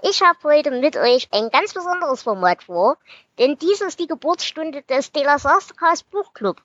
Ich 0.00 0.22
habe 0.22 0.38
heute 0.44 0.70
mit 0.70 0.96
euch 0.96 1.26
ein 1.32 1.50
ganz 1.50 1.74
besonderes 1.74 2.22
Format 2.22 2.62
vor, 2.62 2.98
denn 3.36 3.58
dies 3.58 3.80
ist 3.80 3.98
die 3.98 4.06
Geburtsstunde 4.06 4.82
des 4.82 5.10
Delas 5.10 5.42
Mastercast 5.42 6.08
Buchclub. 6.12 6.62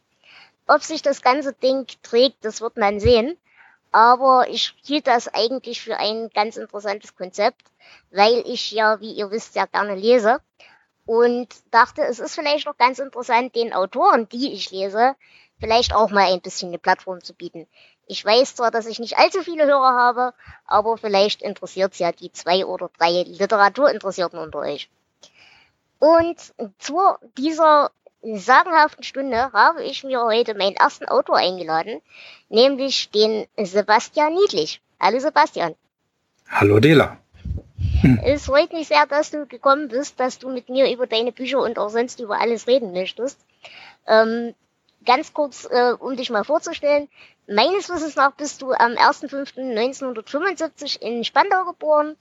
Ob 0.67 0.83
sich 0.83 1.01
das 1.01 1.23
ganze 1.23 1.51
Ding 1.51 1.87
trägt, 2.03 2.45
das 2.45 2.61
wird 2.61 2.77
man 2.77 2.99
sehen. 2.99 3.35
Aber 3.91 4.47
ich 4.49 4.75
hielt 4.83 5.07
das 5.07 5.33
eigentlich 5.33 5.81
für 5.81 5.97
ein 5.97 6.29
ganz 6.35 6.57
interessantes 6.57 7.15
Konzept, 7.15 7.63
weil 8.11 8.43
ich 8.45 8.71
ja, 8.71 8.99
wie 9.01 9.13
ihr 9.13 9.31
wisst, 9.31 9.53
sehr 9.53 9.65
gerne 9.65 9.95
lese 9.95 10.39
und 11.07 11.47
dachte, 11.71 12.03
es 12.03 12.19
ist 12.19 12.35
vielleicht 12.35 12.67
noch 12.67 12.77
ganz 12.77 12.99
interessant, 12.99 13.55
den 13.55 13.73
Autoren, 13.73 14.29
die 14.29 14.53
ich 14.53 14.69
lese, 14.69 15.15
vielleicht 15.59 15.95
auch 15.95 16.11
mal 16.11 16.31
ein 16.31 16.41
bisschen 16.41 16.69
eine 16.69 16.77
Plattform 16.77 17.23
zu 17.23 17.33
bieten. 17.33 17.67
Ich 18.13 18.23
weiß 18.23 18.53
zwar, 18.53 18.69
dass 18.69 18.85
ich 18.85 18.99
nicht 18.99 19.17
allzu 19.17 19.41
viele 19.41 19.65
Hörer 19.65 19.95
habe, 19.95 20.33
aber 20.67 20.99
vielleicht 20.99 21.41
interessiert 21.41 21.93
es 21.93 21.99
ja 21.99 22.11
die 22.11 22.31
zwei 22.31 22.63
oder 22.63 22.91
drei 22.95 23.23
Literaturinteressierten 23.23 24.37
unter 24.37 24.59
euch. 24.59 24.87
Und 25.97 26.37
zu 26.77 26.99
dieser 27.39 27.89
sagenhaften 28.21 29.03
Stunde 29.03 29.51
habe 29.51 29.83
ich 29.83 30.03
mir 30.03 30.21
heute 30.21 30.53
meinen 30.53 30.75
ersten 30.75 31.07
Autor 31.07 31.37
eingeladen, 31.37 32.01
nämlich 32.49 33.09
den 33.09 33.47
Sebastian 33.57 34.35
Niedlich. 34.35 34.79
Hallo 34.99 35.17
Sebastian. 35.17 35.73
Hallo 36.47 36.79
Dela. 36.79 37.17
Hm. 38.01 38.19
Es 38.23 38.45
freut 38.45 38.73
mich 38.73 38.89
sehr, 38.89 39.07
dass 39.07 39.31
du 39.31 39.47
gekommen 39.47 39.87
bist, 39.87 40.19
dass 40.19 40.37
du 40.37 40.51
mit 40.51 40.69
mir 40.69 40.93
über 40.93 41.07
deine 41.07 41.31
Bücher 41.31 41.63
und 41.63 41.79
auch 41.79 41.89
sonst 41.89 42.19
über 42.19 42.39
alles 42.39 42.67
reden 42.67 42.93
möchtest. 42.93 43.39
Ähm, 44.05 44.53
ganz 45.05 45.33
kurz, 45.33 45.65
äh, 45.65 45.93
um 45.99 46.15
dich 46.15 46.29
mal 46.29 46.43
vorzustellen. 46.43 47.09
Meines 47.47 47.89
Wissens 47.89 48.15
nach 48.15 48.31
bist 48.31 48.61
du 48.61 48.71
am 48.71 48.93
1.5.1975 48.93 51.01
in 51.01 51.23
Spandau 51.23 51.65
geboren, 51.65 52.15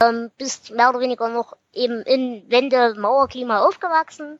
ähm, 0.00 0.30
bist 0.38 0.70
mehr 0.70 0.90
oder 0.90 1.00
weniger 1.00 1.28
noch 1.28 1.56
eben 1.72 2.02
in 2.02 2.44
Wende-Mauerklima 2.50 3.64
aufgewachsen, 3.64 4.38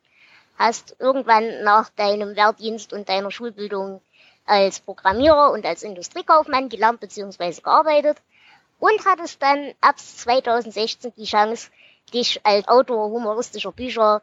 hast 0.58 0.96
irgendwann 0.98 1.62
nach 1.62 1.90
deinem 1.90 2.36
Wehrdienst 2.36 2.92
und 2.92 3.08
deiner 3.08 3.30
Schulbildung 3.30 4.00
als 4.46 4.80
Programmierer 4.80 5.52
und 5.52 5.64
als 5.64 5.82
Industriekaufmann 5.82 6.68
gelernt 6.68 7.00
bzw. 7.00 7.60
gearbeitet 7.60 8.18
und 8.80 9.06
hattest 9.06 9.42
dann 9.42 9.74
ab 9.80 9.98
2016 9.98 11.12
die 11.16 11.24
Chance, 11.24 11.70
dich 12.12 12.44
als 12.44 12.66
Autor 12.66 13.10
humoristischer 13.10 13.72
Bücher 13.72 14.22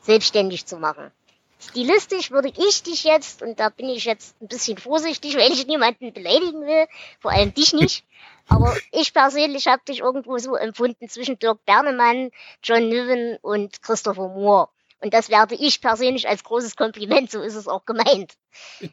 selbstständig 0.00 0.66
zu 0.66 0.78
machen. 0.78 1.10
Stilistisch 1.60 2.30
würde 2.30 2.52
ich 2.56 2.82
dich 2.82 3.04
jetzt, 3.04 3.42
und 3.42 3.58
da 3.58 3.68
bin 3.68 3.88
ich 3.88 4.04
jetzt 4.04 4.40
ein 4.40 4.48
bisschen 4.48 4.78
vorsichtig, 4.78 5.36
weil 5.38 5.52
ich 5.52 5.66
niemanden 5.66 6.12
beleidigen 6.12 6.62
will, 6.62 6.86
vor 7.20 7.32
allem 7.32 7.52
dich 7.52 7.72
nicht, 7.72 8.04
aber 8.48 8.76
ich 8.92 9.12
persönlich 9.12 9.66
habe 9.66 9.82
dich 9.86 10.00
irgendwo 10.00 10.38
so 10.38 10.54
empfunden 10.56 11.08
zwischen 11.08 11.38
Dirk 11.38 11.64
Bernemann, 11.66 12.30
John 12.62 12.88
Niven 12.88 13.36
und 13.42 13.82
Christopher 13.82 14.28
Moore. 14.28 14.68
Und 15.00 15.14
das 15.14 15.28
werde 15.30 15.54
ich 15.54 15.80
persönlich 15.80 16.28
als 16.28 16.42
großes 16.42 16.74
Kompliment, 16.74 17.30
so 17.30 17.40
ist 17.40 17.54
es 17.54 17.68
auch 17.68 17.84
gemeint. 17.84 18.34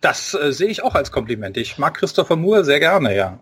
Das 0.01 0.35
äh, 0.35 0.51
sehe 0.51 0.69
ich 0.69 0.83
auch 0.83 0.93
als 0.93 1.11
Kompliment. 1.11 1.57
Ich 1.57 1.79
mag 1.79 1.95
Christopher 1.95 2.35
Moore 2.35 2.63
sehr 2.63 2.79
gerne, 2.79 3.15
ja. 3.15 3.39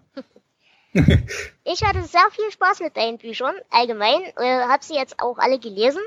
ich 0.93 1.83
hatte 1.83 2.03
sehr 2.03 2.27
viel 2.31 2.51
Spaß 2.51 2.79
mit 2.79 2.95
deinen 2.95 3.17
Büchern, 3.17 3.55
allgemein, 3.69 4.21
äh, 4.37 4.61
habe 4.67 4.83
sie 4.83 4.95
jetzt 4.95 5.19
auch 5.19 5.39
alle 5.39 5.59
gelesen. 5.59 6.01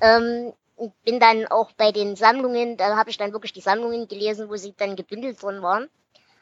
Ähm, 0.00 0.52
bin 1.04 1.20
dann 1.20 1.46
auch 1.46 1.72
bei 1.72 1.92
den 1.92 2.16
Sammlungen, 2.16 2.76
da 2.76 2.96
habe 2.96 3.10
ich 3.10 3.18
dann 3.18 3.32
wirklich 3.32 3.52
die 3.52 3.60
Sammlungen 3.60 4.08
gelesen, 4.08 4.48
wo 4.48 4.56
sie 4.56 4.74
dann 4.76 4.96
gebündelt 4.96 5.42
drin 5.42 5.62
waren. 5.62 5.88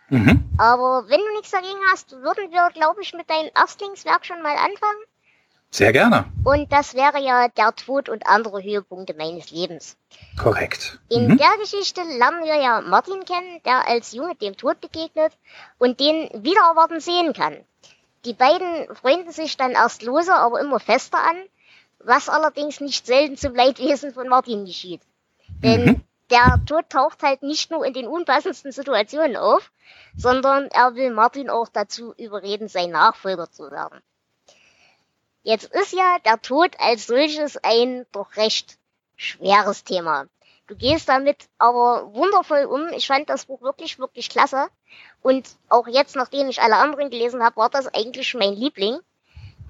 Mhm. 0.08 0.50
Aber 0.58 1.08
wenn 1.08 1.20
du 1.20 1.32
nichts 1.34 1.50
dagegen 1.50 1.78
hast, 1.92 2.12
würden 2.12 2.50
wir, 2.50 2.68
glaube 2.72 3.02
ich, 3.02 3.14
mit 3.14 3.30
deinem 3.30 3.50
Erstlingswerk 3.54 4.26
schon 4.26 4.42
mal 4.42 4.56
anfangen. 4.56 5.00
Sehr 5.72 5.92
gerne. 5.92 6.24
Und 6.42 6.72
das 6.72 6.94
wäre 6.94 7.20
ja 7.20 7.46
der 7.46 7.72
Tod 7.76 8.08
und 8.08 8.26
andere 8.26 8.60
Höhepunkte 8.60 9.14
meines 9.14 9.52
Lebens. 9.52 9.96
Korrekt. 10.36 10.98
In 11.08 11.28
mhm. 11.28 11.36
der 11.36 11.56
Geschichte 11.60 12.02
lernen 12.02 12.44
wir 12.44 12.56
ja 12.56 12.80
Martin 12.80 13.24
kennen, 13.24 13.60
der 13.64 13.86
als 13.86 14.12
Junge 14.12 14.34
dem 14.34 14.56
Tod 14.56 14.80
begegnet 14.80 15.32
und 15.78 16.00
den 16.00 16.28
wieder 16.42 16.62
erwarten 16.62 16.98
sehen 16.98 17.32
kann. 17.34 17.56
Die 18.24 18.34
beiden 18.34 18.94
freunden 18.96 19.30
sich 19.30 19.56
dann 19.56 19.70
erst 19.70 20.02
lose, 20.02 20.34
aber 20.34 20.60
immer 20.60 20.80
fester 20.80 21.18
an 21.18 21.36
was 22.02 22.28
allerdings 22.28 22.80
nicht 22.80 23.06
selten 23.06 23.36
zum 23.36 23.54
Leidwesen 23.54 24.12
von 24.12 24.28
Martin 24.28 24.64
geschieht. 24.64 25.02
Denn 25.62 25.84
mhm. 25.84 26.04
der 26.30 26.60
Tod 26.66 26.88
taucht 26.88 27.22
halt 27.22 27.42
nicht 27.42 27.70
nur 27.70 27.84
in 27.84 27.92
den 27.92 28.06
unpassendsten 28.06 28.72
Situationen 28.72 29.36
auf, 29.36 29.70
sondern 30.16 30.68
er 30.68 30.94
will 30.94 31.10
Martin 31.10 31.50
auch 31.50 31.68
dazu 31.68 32.14
überreden, 32.16 32.68
sein 32.68 32.90
Nachfolger 32.90 33.50
zu 33.50 33.70
werden. 33.70 34.00
Jetzt 35.42 35.72
ist 35.72 35.92
ja 35.92 36.18
der 36.24 36.40
Tod 36.40 36.78
als 36.78 37.06
solches 37.06 37.56
ein 37.62 38.06
doch 38.12 38.36
recht 38.36 38.76
schweres 39.16 39.84
Thema. 39.84 40.26
Du 40.66 40.76
gehst 40.76 41.08
damit 41.08 41.48
aber 41.58 42.14
wundervoll 42.14 42.64
um. 42.64 42.88
Ich 42.92 43.08
fand 43.08 43.28
das 43.28 43.46
Buch 43.46 43.60
wirklich, 43.60 43.98
wirklich 43.98 44.28
klasse. 44.28 44.68
Und 45.20 45.48
auch 45.68 45.88
jetzt, 45.88 46.14
nachdem 46.14 46.48
ich 46.48 46.62
alle 46.62 46.76
anderen 46.76 47.10
gelesen 47.10 47.42
habe, 47.42 47.56
war 47.56 47.70
das 47.70 47.88
eigentlich 47.88 48.34
mein 48.34 48.54
Liebling. 48.54 48.98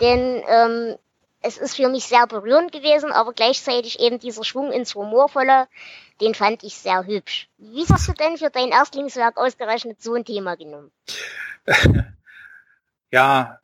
Denn 0.01 0.43
ähm, 0.47 0.99
es 1.43 1.57
ist 1.59 1.77
für 1.77 1.89
mich 1.89 2.05
sehr 2.05 2.27
berührend 2.27 2.73
gewesen, 2.73 3.13
aber 3.13 3.33
gleichzeitig 3.33 4.01
eben 4.01 4.19
dieser 4.19 4.45
Schwung 4.45 4.73
ins 4.73 4.95
Humorvolle, 4.95 5.69
den 6.21 6.35
fand 6.35 6.63
ich 6.65 6.75
sehr 6.75 7.07
hübsch. 7.07 7.49
Wie 7.59 7.87
hast 7.89 8.09
du 8.09 8.13
denn 8.13 8.37
für 8.37 8.51
dein 8.51 8.69
Erstlingswerk 8.69 9.37
ausgerechnet 9.37 10.03
so 10.03 10.15
ein 10.15 10.25
Thema 10.25 10.57
genommen? 10.57 10.91
Ja, 13.13 13.59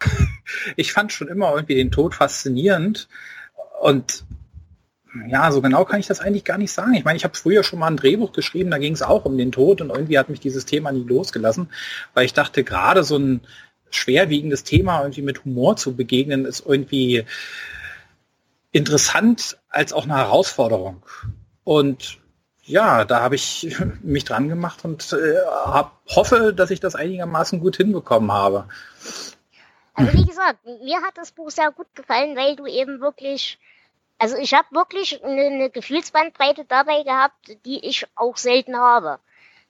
ich 0.74 0.92
fand 0.92 1.12
schon 1.12 1.28
immer 1.28 1.52
irgendwie 1.52 1.76
den 1.76 1.92
Tod 1.92 2.16
faszinierend 2.16 3.08
und 3.80 4.24
ja, 5.28 5.50
so 5.50 5.62
genau 5.62 5.84
kann 5.84 6.00
ich 6.00 6.06
das 6.06 6.20
eigentlich 6.20 6.44
gar 6.44 6.58
nicht 6.58 6.72
sagen. 6.72 6.94
Ich 6.94 7.04
meine, 7.04 7.16
ich 7.16 7.24
habe 7.24 7.36
früher 7.36 7.62
schon 7.62 7.78
mal 7.78 7.86
ein 7.86 7.96
Drehbuch 7.96 8.32
geschrieben, 8.32 8.70
da 8.70 8.78
ging 8.78 8.92
es 8.92 9.02
auch 9.02 9.24
um 9.24 9.38
den 9.38 9.52
Tod 9.52 9.80
und 9.80 9.90
irgendwie 9.90 10.18
hat 10.18 10.28
mich 10.28 10.40
dieses 10.40 10.66
Thema 10.66 10.92
nie 10.92 11.04
losgelassen, 11.04 11.70
weil 12.12 12.26
ich 12.26 12.34
dachte, 12.34 12.64
gerade 12.64 13.04
so 13.04 13.18
ein 13.18 13.40
schwerwiegendes 13.90 14.64
Thema 14.64 15.00
irgendwie 15.00 15.22
mit 15.22 15.44
Humor 15.44 15.76
zu 15.76 15.94
begegnen, 15.94 16.44
ist 16.44 16.64
irgendwie 16.66 17.24
interessant 18.72 19.58
als 19.68 19.92
auch 19.92 20.04
eine 20.04 20.16
Herausforderung. 20.16 21.04
Und 21.64 22.18
ja, 22.64 23.04
da 23.04 23.20
habe 23.20 23.36
ich 23.36 23.76
mich 24.02 24.24
dran 24.24 24.48
gemacht 24.48 24.84
und 24.84 25.12
äh, 25.12 25.36
hab, 25.46 26.00
hoffe, 26.08 26.52
dass 26.52 26.70
ich 26.70 26.80
das 26.80 26.94
einigermaßen 26.94 27.60
gut 27.60 27.76
hinbekommen 27.76 28.32
habe. 28.32 28.68
Also 29.94 30.12
wie 30.12 30.26
gesagt, 30.26 30.58
mir 30.64 31.00
hat 31.00 31.16
das 31.16 31.32
Buch 31.32 31.50
sehr 31.50 31.72
gut 31.72 31.86
gefallen, 31.94 32.36
weil 32.36 32.54
du 32.54 32.66
eben 32.66 33.00
wirklich, 33.00 33.58
also 34.18 34.36
ich 34.36 34.52
habe 34.52 34.66
wirklich 34.72 35.24
eine, 35.24 35.46
eine 35.46 35.70
Gefühlsbandbreite 35.70 36.66
dabei 36.68 37.02
gehabt, 37.02 37.56
die 37.64 37.82
ich 37.82 38.06
auch 38.14 38.36
selten 38.36 38.76
habe. 38.76 39.20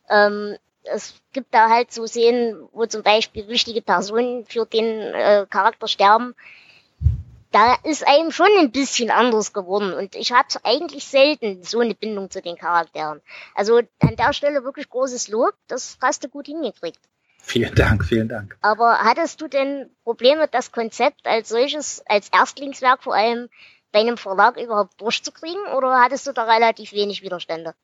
Ähm, 0.09 0.57
es 0.87 1.15
gibt 1.33 1.53
da 1.53 1.69
halt 1.69 1.93
so 1.93 2.07
Szenen, 2.07 2.69
wo 2.73 2.87
zum 2.87 3.03
Beispiel 3.03 3.49
wichtige 3.49 3.83
Personen 3.83 4.45
für 4.47 4.67
den 4.67 4.85
äh, 4.85 5.47
Charakter 5.49 5.89
sterben. 5.89 6.35
Da 7.53 7.75
ist 7.85 8.07
einem 8.07 8.33
schon 8.33 8.49
ein 8.59 8.71
bisschen 8.71 9.11
anders 9.11 9.53
geworden 9.53 9.95
und 9.95 10.15
ich 10.15 10.33
hatte 10.33 10.59
eigentlich 10.65 11.05
selten 11.05 11.63
so 11.63 11.81
eine 11.81 11.95
Bindung 11.95 12.31
zu 12.31 12.43
den 12.43 12.57
Charakteren. 12.57 13.23
Also 13.55 13.81
an 14.01 14.17
der 14.17 14.33
Stelle 14.33 14.65
wirklich 14.65 14.91
großes 14.91 15.29
Lob, 15.29 15.55
das 15.69 15.97
hast 16.03 16.25
du 16.25 16.29
gut 16.29 16.47
hingekriegt. 16.47 17.01
Vielen 17.39 17.75
Dank, 17.75 18.05
vielen 18.05 18.29
Dank. 18.29 18.59
Aber 18.61 18.99
hattest 18.99 19.41
du 19.41 19.47
denn 19.47 19.89
Probleme, 20.03 20.49
das 20.49 20.73
Konzept 20.73 21.27
als 21.27 21.49
solches, 21.49 22.03
als 22.07 22.29
Erstlingswerk 22.29 23.05
vor 23.05 23.15
allem 23.15 23.49
bei 23.93 24.01
einem 24.01 24.17
Verlag 24.19 24.61
überhaupt 24.61 25.01
durchzukriegen 25.01 25.65
oder 25.77 26.01
hattest 26.01 26.27
du 26.27 26.33
da 26.33 26.45
relativ 26.45 26.93
wenig 26.93 27.23
Widerstände? 27.23 27.75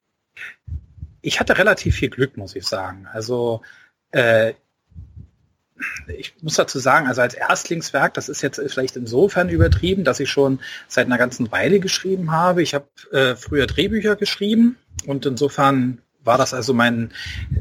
Ich 1.22 1.40
hatte 1.40 1.56
relativ 1.56 1.96
viel 1.96 2.10
Glück, 2.10 2.36
muss 2.36 2.54
ich 2.56 2.66
sagen. 2.66 3.08
Also 3.12 3.62
äh, 4.10 4.54
ich 6.16 6.34
muss 6.42 6.56
dazu 6.56 6.78
sagen, 6.78 7.06
also 7.06 7.22
als 7.22 7.34
Erstlingswerk, 7.34 8.14
das 8.14 8.28
ist 8.28 8.42
jetzt 8.42 8.60
vielleicht 8.66 8.96
insofern 8.96 9.48
übertrieben, 9.48 10.04
dass 10.04 10.20
ich 10.20 10.30
schon 10.30 10.60
seit 10.88 11.06
einer 11.06 11.18
ganzen 11.18 11.50
Weile 11.50 11.80
geschrieben 11.80 12.30
habe. 12.30 12.62
Ich 12.62 12.74
habe 12.74 12.86
äh, 13.12 13.34
früher 13.36 13.66
Drehbücher 13.66 14.16
geschrieben 14.16 14.76
und 15.06 15.26
insofern 15.26 15.98
war 16.24 16.38
das 16.38 16.54
also 16.54 16.72
mein 16.72 17.12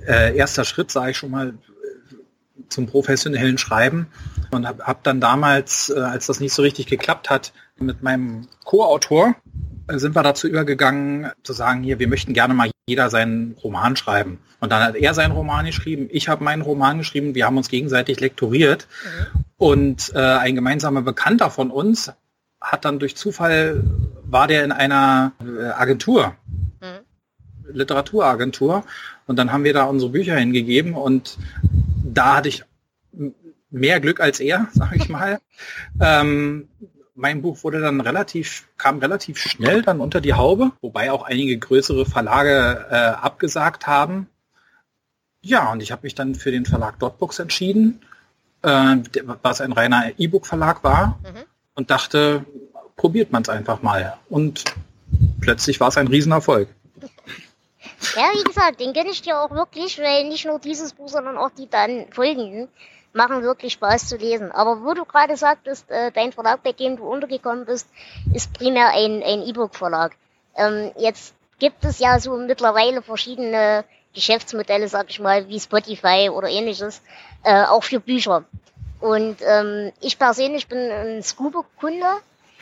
äh, 0.05 0.35
erster 0.35 0.65
Schritt, 0.65 0.91
sage 0.91 1.11
ich 1.11 1.17
schon 1.17 1.31
mal, 1.31 1.53
zum 2.69 2.87
professionellen 2.87 3.57
Schreiben 3.57 4.07
und 4.51 4.67
habe 4.67 4.85
hab 4.85 5.03
dann 5.03 5.19
damals, 5.19 5.89
äh, 5.89 5.99
als 5.99 6.27
das 6.27 6.39
nicht 6.39 6.53
so 6.53 6.61
richtig 6.61 6.87
geklappt 6.87 7.29
hat, 7.29 7.53
mit 7.77 8.03
meinem 8.03 8.47
Co-Autor 8.63 9.35
sind 9.87 10.15
wir 10.15 10.23
dazu 10.23 10.47
übergegangen 10.47 11.31
zu 11.43 11.53
sagen, 11.53 11.83
hier, 11.83 11.99
wir 11.99 12.07
möchten 12.07 12.33
gerne 12.33 12.53
mal 12.53 12.71
jeder 12.87 13.09
seinen 13.09 13.55
Roman 13.63 13.95
schreiben. 13.95 14.39
Und 14.59 14.71
dann 14.71 14.83
hat 14.83 14.95
er 14.95 15.13
seinen 15.13 15.31
Roman 15.31 15.65
geschrieben, 15.65 16.07
ich 16.11 16.27
habe 16.27 16.43
meinen 16.43 16.61
Roman 16.61 16.97
geschrieben, 16.97 17.35
wir 17.35 17.45
haben 17.45 17.57
uns 17.57 17.69
gegenseitig 17.69 18.19
lektoriert. 18.19 18.87
Mhm. 19.03 19.45
Und 19.57 20.11
äh, 20.15 20.19
ein 20.19 20.55
gemeinsamer 20.55 21.01
Bekannter 21.01 21.49
von 21.49 21.71
uns 21.71 22.11
hat 22.59 22.85
dann 22.85 22.99
durch 22.99 23.15
Zufall, 23.15 23.83
war 24.23 24.47
der 24.47 24.63
in 24.63 24.71
einer 24.71 25.33
äh, 25.39 25.67
Agentur, 25.69 26.35
mhm. 26.79 27.73
Literaturagentur. 27.73 28.83
Und 29.25 29.37
dann 29.37 29.51
haben 29.51 29.63
wir 29.63 29.73
da 29.73 29.85
unsere 29.85 30.11
Bücher 30.11 30.35
hingegeben 30.35 30.93
und 30.93 31.37
da 32.03 32.37
hatte 32.37 32.49
ich 32.49 32.63
mehr 33.69 33.99
Glück 33.99 34.19
als 34.19 34.39
er, 34.39 34.67
sage 34.73 34.97
ich 34.97 35.09
mal. 35.09 35.39
ähm, 35.99 36.67
mein 37.15 37.41
Buch 37.41 37.63
wurde 37.63 37.81
dann 37.81 38.01
relativ, 38.01 38.67
kam 38.77 38.99
relativ 38.99 39.37
schnell 39.37 39.81
dann 39.81 39.99
unter 39.99 40.21
die 40.21 40.33
Haube, 40.33 40.71
wobei 40.81 41.11
auch 41.11 41.23
einige 41.23 41.57
größere 41.57 42.05
Verlage 42.05 42.85
äh, 42.89 42.95
abgesagt 42.95 43.87
haben. 43.87 44.27
Ja, 45.41 45.71
und 45.71 45.81
ich 45.81 45.91
habe 45.91 46.03
mich 46.03 46.15
dann 46.15 46.35
für 46.35 46.51
den 46.51 46.65
Verlag 46.65 46.99
Dotbooks 46.99 47.39
entschieden, 47.39 48.01
äh, 48.61 48.97
was 49.41 49.61
ein 49.61 49.71
reiner 49.71 50.11
E-Book-Verlag 50.17 50.83
war 50.83 51.19
mhm. 51.23 51.43
und 51.75 51.91
dachte, 51.91 52.45
probiert 52.95 53.31
man 53.31 53.41
es 53.41 53.49
einfach 53.49 53.81
mal. 53.81 54.17
Und 54.29 54.63
plötzlich 55.41 55.79
war 55.79 55.89
es 55.89 55.97
ein 55.97 56.07
Riesenerfolg. 56.07 56.69
Ja, 58.15 58.29
wie 58.33 58.43
gesagt, 58.43 58.79
den 58.79 58.93
kenne 58.93 59.09
ich 59.09 59.21
dir 59.21 59.39
auch 59.39 59.51
wirklich, 59.51 59.99
weil 59.99 60.27
nicht 60.27 60.45
nur 60.45 60.59
dieses 60.59 60.93
Buch, 60.93 61.09
sondern 61.09 61.37
auch 61.37 61.49
die 61.51 61.69
dann 61.69 62.05
folgenden 62.11 62.67
machen 63.13 63.43
wirklich 63.43 63.73
Spaß 63.73 64.07
zu 64.07 64.17
lesen. 64.17 64.51
Aber 64.51 64.83
wo 64.83 64.93
du 64.93 65.05
gerade 65.05 65.35
sagtest, 65.37 65.89
äh, 65.89 66.11
dein 66.11 66.31
Verlag, 66.31 66.63
bei 66.63 66.71
dem 66.71 66.97
du 66.97 67.03
untergekommen 67.05 67.65
bist, 67.65 67.87
ist 68.33 68.53
primär 68.53 68.89
ein, 68.89 69.23
ein 69.23 69.43
E-Book-Verlag. 69.43 70.15
Ähm, 70.55 70.91
jetzt 70.97 71.33
gibt 71.59 71.83
es 71.85 71.99
ja 71.99 72.19
so 72.19 72.35
mittlerweile 72.37 73.01
verschiedene 73.01 73.83
Geschäftsmodelle, 74.13 74.87
sag 74.87 75.09
ich 75.09 75.19
mal, 75.19 75.47
wie 75.47 75.59
Spotify 75.59 76.29
oder 76.29 76.49
ähnliches, 76.49 77.01
äh, 77.43 77.63
auch 77.63 77.83
für 77.83 77.99
Bücher. 77.99 78.45
Und 78.99 79.37
ähm, 79.41 79.91
ich 79.99 80.19
persönlich 80.19 80.67
bin 80.67 80.91
ein 80.91 81.23
Scuba-Kunde. 81.23 82.05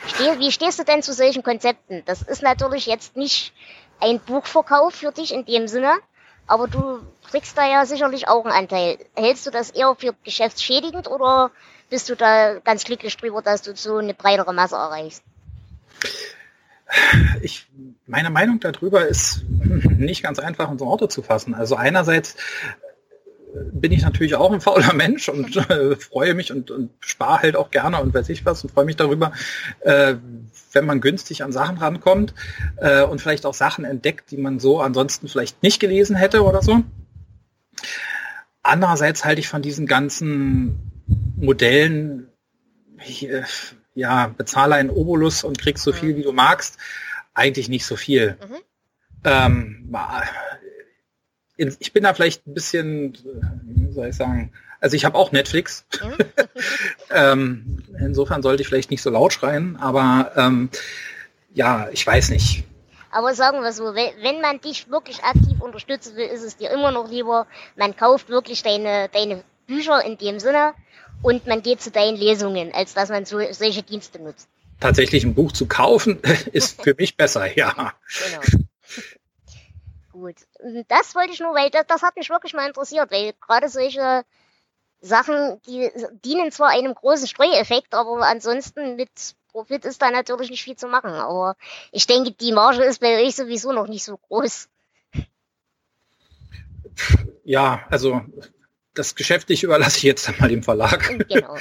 Steh, 0.08 0.40
wie 0.40 0.52
stehst 0.52 0.80
du 0.80 0.84
denn 0.84 1.04
zu 1.04 1.14
solchen 1.14 1.44
Konzepten? 1.44 2.04
Das 2.06 2.22
ist 2.22 2.42
natürlich 2.42 2.86
jetzt 2.86 3.18
nicht 3.18 3.54
ein 4.00 4.20
Buchverkauf 4.20 4.94
für 4.94 5.12
dich 5.12 5.34
in 5.34 5.46
dem 5.46 5.68
Sinne, 5.68 5.94
aber 6.50 6.68
du 6.68 7.00
kriegst 7.30 7.58
da 7.58 7.68
ja 7.68 7.86
sicherlich 7.86 8.28
auch 8.28 8.44
einen 8.44 8.54
Anteil. 8.54 8.98
Hältst 9.16 9.46
du 9.46 9.52
das 9.52 9.70
eher 9.70 9.96
für 9.96 10.16
geschäftsschädigend 10.24 11.08
oder 11.08 11.52
bist 11.90 12.10
du 12.10 12.16
da 12.16 12.60
ganz 12.60 12.84
glücklich 12.84 13.16
drüber, 13.18 13.42
dass 13.42 13.62
du 13.62 13.76
so 13.76 13.98
eine 13.98 14.14
breitere 14.14 14.54
Masse 14.54 14.76
erreichst? 14.76 15.24
Ich, 17.42 17.68
meine 18.08 18.32
Meinung 18.32 18.60
darüber 18.60 19.08
ist 19.08 19.44
nicht 19.50 20.24
ganz 20.24 20.40
einfach 20.40 20.72
in 20.72 20.80
so 20.80 20.88
Worte 20.88 21.08
zu 21.08 21.22
fassen. 21.22 21.54
Also 21.54 21.76
einerseits 21.76 22.36
bin 23.54 23.92
ich 23.92 24.04
natürlich 24.04 24.36
auch 24.36 24.52
ein 24.52 24.62
fauler 24.62 24.94
Mensch 24.94 25.30
und 25.30 25.56
äh, 25.70 25.96
freue 25.96 26.34
mich 26.34 26.52
und, 26.52 26.72
und 26.72 26.92
spare 27.00 27.44
halt 27.44 27.56
auch 27.56 27.72
gerne 27.72 28.02
und 28.02 28.14
weiß 28.14 28.30
ich 28.30 28.46
was 28.46 28.64
und 28.64 28.72
freue 28.72 28.86
mich 28.86 28.96
darüber, 28.96 29.32
äh, 29.82 30.16
wenn 30.72 30.86
man 30.86 31.02
günstig 31.02 31.44
an 31.44 31.52
Sachen 31.52 31.78
rankommt 31.78 32.34
äh, 32.78 33.04
und 33.04 33.22
vielleicht 33.22 33.46
auch 33.46 33.54
Sachen 33.54 33.86
entdeckt, 33.86 34.32
die 34.32 34.38
man 34.38 34.60
so 34.60 34.82
ansonsten 34.82 35.28
vielleicht 35.28 35.64
nicht 35.64 35.80
gelesen 35.80 36.16
hätte 36.16 36.44
oder 36.44 36.62
so. 36.62 36.84
Andererseits 38.62 39.26
halte 39.26 39.40
ich 39.40 39.48
von 39.48 39.62
diesen 39.62 39.88
ganzen 39.88 40.92
Modellen, 41.38 42.28
äh, 42.98 43.44
ja, 43.96 44.28
bezahle 44.28 44.76
einen 44.76 44.90
Obolus 44.90 45.44
und 45.44 45.60
kriegst 45.60 45.84
so 45.84 45.92
viel, 45.92 46.16
wie 46.16 46.24
du 46.24 46.32
magst, 46.32 46.78
eigentlich 47.34 47.70
nicht 47.70 47.86
so 47.86 47.96
viel. 47.96 48.38
Mhm. 48.42 48.56
Ähm, 49.24 49.88
ich 51.60 51.94
bin 51.94 52.04
da 52.04 52.14
vielleicht 52.14 52.48
ein 52.48 52.54
bisschen, 52.54 53.18
wie 53.64 53.92
soll 53.92 54.08
ich 54.08 54.16
sagen, 54.16 54.52
also 54.80 54.96
ich 54.96 55.04
habe 55.04 55.18
auch 55.18 55.32
Netflix. 55.32 55.86
Mhm. 56.02 56.26
ähm, 57.12 57.84
insofern 58.00 58.42
sollte 58.42 58.62
ich 58.62 58.68
vielleicht 58.68 58.92
nicht 58.92 59.02
so 59.02 59.10
laut 59.10 59.34
schreien, 59.34 59.76
aber 59.78 60.32
ähm, 60.36 60.70
ja, 61.54 61.90
ich 61.92 62.06
weiß 62.06 62.30
nicht. 62.30 62.64
Aber 63.12 63.34
sagen 63.34 63.62
wir 63.62 63.74
so, 63.74 63.96
wenn 63.96 64.42
man 64.42 64.62
dich 64.62 64.90
wirklich 64.90 65.24
aktiv 65.24 65.60
unterstützen 65.60 66.16
will, 66.16 66.28
ist 66.28 66.44
es 66.44 66.58
dir 66.58 66.70
immer 66.70 66.92
noch 66.92 67.10
lieber, 67.10 67.48
man 67.76 67.96
kauft 67.96 68.30
wirklich 68.30 68.62
deine, 68.62 69.10
deine 69.10 69.44
Bücher 69.66 70.04
in 70.06 70.18
dem 70.18 70.40
Sinne 70.40 70.74
und 71.24 71.48
man 71.48 71.64
geht 71.64 71.82
zu 71.82 71.90
deinen 71.90 72.16
Lesungen, 72.16 72.72
als 72.72 72.94
dass 72.94 73.10
man 73.10 73.26
so, 73.26 73.40
solche 73.52 73.82
Dienste 73.82 74.22
nutzt. 74.22 74.48
Tatsächlich 74.80 75.24
ein 75.24 75.34
Buch 75.34 75.52
zu 75.52 75.66
kaufen 75.66 76.20
ist 76.54 76.82
für 76.82 76.94
mich 76.98 77.18
besser, 77.18 77.58
ja. 77.58 77.94
Genau 78.24 78.64
gut. 80.20 80.36
Das 80.88 81.16
wollte 81.16 81.34
ich 81.34 81.40
nur, 81.40 81.54
weil 81.54 81.70
das, 81.70 81.86
das 81.88 82.02
hat 82.02 82.16
mich 82.16 82.30
wirklich 82.30 82.54
mal 82.54 82.68
interessiert, 82.68 83.12
weil 83.12 83.34
gerade 83.42 83.70
solche 83.70 84.24
Sachen, 85.02 85.62
die 85.68 85.90
dienen 86.24 86.52
zwar 86.52 86.70
einem 86.70 86.94
großen 86.94 87.28
Streueffekt, 87.28 87.94
aber 87.94 88.26
ansonsten 88.26 88.96
mit 88.96 89.10
Profit 89.50 89.86
ist 89.86 90.02
da 90.02 90.12
natürlich 90.12 90.50
nicht 90.50 90.64
viel 90.64 90.76
zu 90.76 90.88
machen. 90.88 91.12
Aber 91.12 91.56
ich 91.92 92.08
denke, 92.08 92.32
die 92.32 92.52
Marge 92.52 92.84
ist 92.84 93.00
bei 93.00 93.24
euch 93.24 93.36
sowieso 93.36 93.72
noch 93.72 93.88
nicht 93.88 94.04
so 94.04 94.18
groß. 94.18 94.70
Ja, 97.46 97.88
also 97.90 98.22
das 98.94 99.16
Geschäftliche 99.16 99.66
überlasse 99.66 99.98
ich 99.98 100.04
jetzt 100.04 100.28
einmal 100.28 100.50
dem 100.50 100.62
Verlag. 100.62 101.10
Genau. 101.30 101.56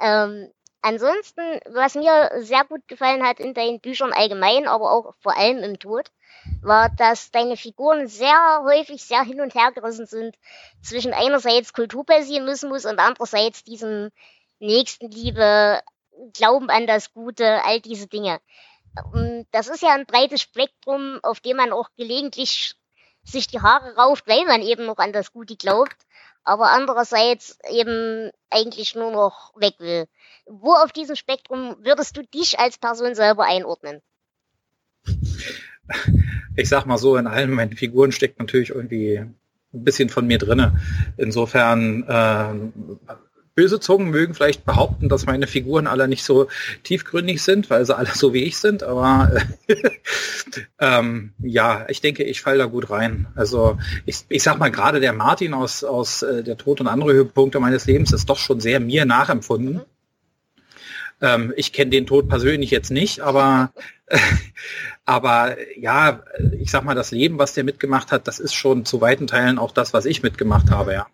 ähm, 0.00 0.50
ansonsten, 0.80 1.60
was 1.66 1.94
mir 1.94 2.30
sehr 2.38 2.64
gut 2.64 2.88
gefallen 2.88 3.22
hat 3.22 3.38
in 3.38 3.54
deinen 3.54 3.78
Büchern 3.80 4.12
allgemein, 4.12 4.66
aber 4.66 4.90
auch 4.90 5.14
vor 5.20 5.36
allem 5.36 5.58
im 5.58 5.78
Tod, 5.78 6.10
war, 6.62 6.90
dass 6.90 7.30
deine 7.30 7.56
Figuren 7.56 8.08
sehr 8.08 8.62
häufig 8.64 9.02
sehr 9.02 9.22
hin 9.22 9.40
und 9.40 9.54
her 9.54 9.72
gerissen 9.72 10.06
sind 10.06 10.36
zwischen 10.82 11.12
einerseits 11.12 11.72
Kulturpessimismus 11.72 12.84
und 12.84 12.98
andererseits 12.98 13.64
diesem 13.64 14.10
Nächstenliebe, 14.58 15.82
Glauben 16.32 16.68
an 16.68 16.88
das 16.88 17.12
Gute, 17.12 17.62
all 17.64 17.80
diese 17.80 18.08
Dinge. 18.08 18.40
Das 19.52 19.68
ist 19.68 19.82
ja 19.82 19.94
ein 19.94 20.06
breites 20.06 20.42
Spektrum, 20.42 21.20
auf 21.22 21.38
dem 21.38 21.58
man 21.58 21.72
auch 21.72 21.90
gelegentlich 21.96 22.74
sich 23.22 23.46
die 23.46 23.60
Haare 23.60 23.94
rauft, 23.94 24.26
weil 24.26 24.44
man 24.44 24.62
eben 24.62 24.86
noch 24.86 24.98
an 24.98 25.12
das 25.12 25.32
Gute 25.32 25.54
glaubt, 25.54 25.96
aber 26.42 26.70
andererseits 26.70 27.58
eben 27.68 28.32
eigentlich 28.50 28.96
nur 28.96 29.12
noch 29.12 29.52
weg 29.54 29.74
will. 29.78 30.08
Wo 30.46 30.72
auf 30.72 30.92
diesem 30.92 31.14
Spektrum 31.14 31.76
würdest 31.84 32.16
du 32.16 32.22
dich 32.22 32.58
als 32.58 32.78
Person 32.78 33.14
selber 33.14 33.44
einordnen? 33.44 34.02
Ich 36.56 36.68
sag 36.68 36.86
mal 36.86 36.98
so, 36.98 37.16
in 37.16 37.26
allen 37.26 37.50
meinen 37.50 37.72
Figuren 37.72 38.12
steckt 38.12 38.38
natürlich 38.38 38.70
irgendwie 38.70 39.18
ein 39.18 39.84
bisschen 39.84 40.08
von 40.08 40.26
mir 40.26 40.38
drinne. 40.38 40.80
Insofern 41.16 42.04
äh, 42.04 43.14
böse 43.58 43.80
Zungen 43.80 44.10
mögen 44.10 44.34
vielleicht 44.34 44.64
behaupten, 44.64 45.08
dass 45.08 45.26
meine 45.26 45.48
Figuren 45.48 45.88
alle 45.88 46.06
nicht 46.06 46.22
so 46.22 46.46
tiefgründig 46.84 47.42
sind, 47.42 47.68
weil 47.70 47.84
sie 47.84 47.96
alle 47.96 48.10
so 48.14 48.32
wie 48.32 48.44
ich 48.44 48.56
sind, 48.56 48.84
aber 48.84 49.32
äh, 49.66 49.74
ähm, 50.78 51.32
ja, 51.40 51.84
ich 51.88 52.00
denke, 52.00 52.22
ich 52.22 52.40
falle 52.40 52.58
da 52.58 52.66
gut 52.66 52.88
rein. 52.88 53.26
Also 53.34 53.76
ich, 54.06 54.24
ich 54.28 54.44
sag 54.44 54.60
mal, 54.60 54.70
gerade 54.70 55.00
der 55.00 55.12
Martin 55.12 55.54
aus, 55.54 55.82
aus 55.82 56.22
äh, 56.22 56.44
der 56.44 56.56
Tod 56.56 56.80
und 56.80 56.86
andere 56.86 57.12
Höhepunkte 57.12 57.58
meines 57.58 57.84
Lebens 57.86 58.12
ist 58.12 58.30
doch 58.30 58.38
schon 58.38 58.60
sehr 58.60 58.78
mir 58.78 59.04
nachempfunden. 59.06 59.80
Ähm, 61.20 61.52
ich 61.56 61.72
kenne 61.72 61.90
den 61.90 62.06
Tod 62.06 62.28
persönlich 62.28 62.70
jetzt 62.70 62.92
nicht, 62.92 63.22
aber, 63.22 63.72
aber 65.04 65.56
ja, 65.78 66.22
ich 66.58 66.70
sag 66.70 66.84
mal, 66.84 66.94
das 66.94 67.10
Leben, 67.10 67.38
was 67.38 67.54
der 67.54 67.64
mitgemacht 67.64 68.12
hat, 68.12 68.26
das 68.28 68.38
ist 68.38 68.54
schon 68.54 68.84
zu 68.84 69.00
weiten 69.00 69.26
Teilen 69.26 69.58
auch 69.58 69.72
das, 69.72 69.92
was 69.92 70.04
ich 70.04 70.22
mitgemacht 70.22 70.70
habe, 70.70 70.92
ja. 70.92 71.06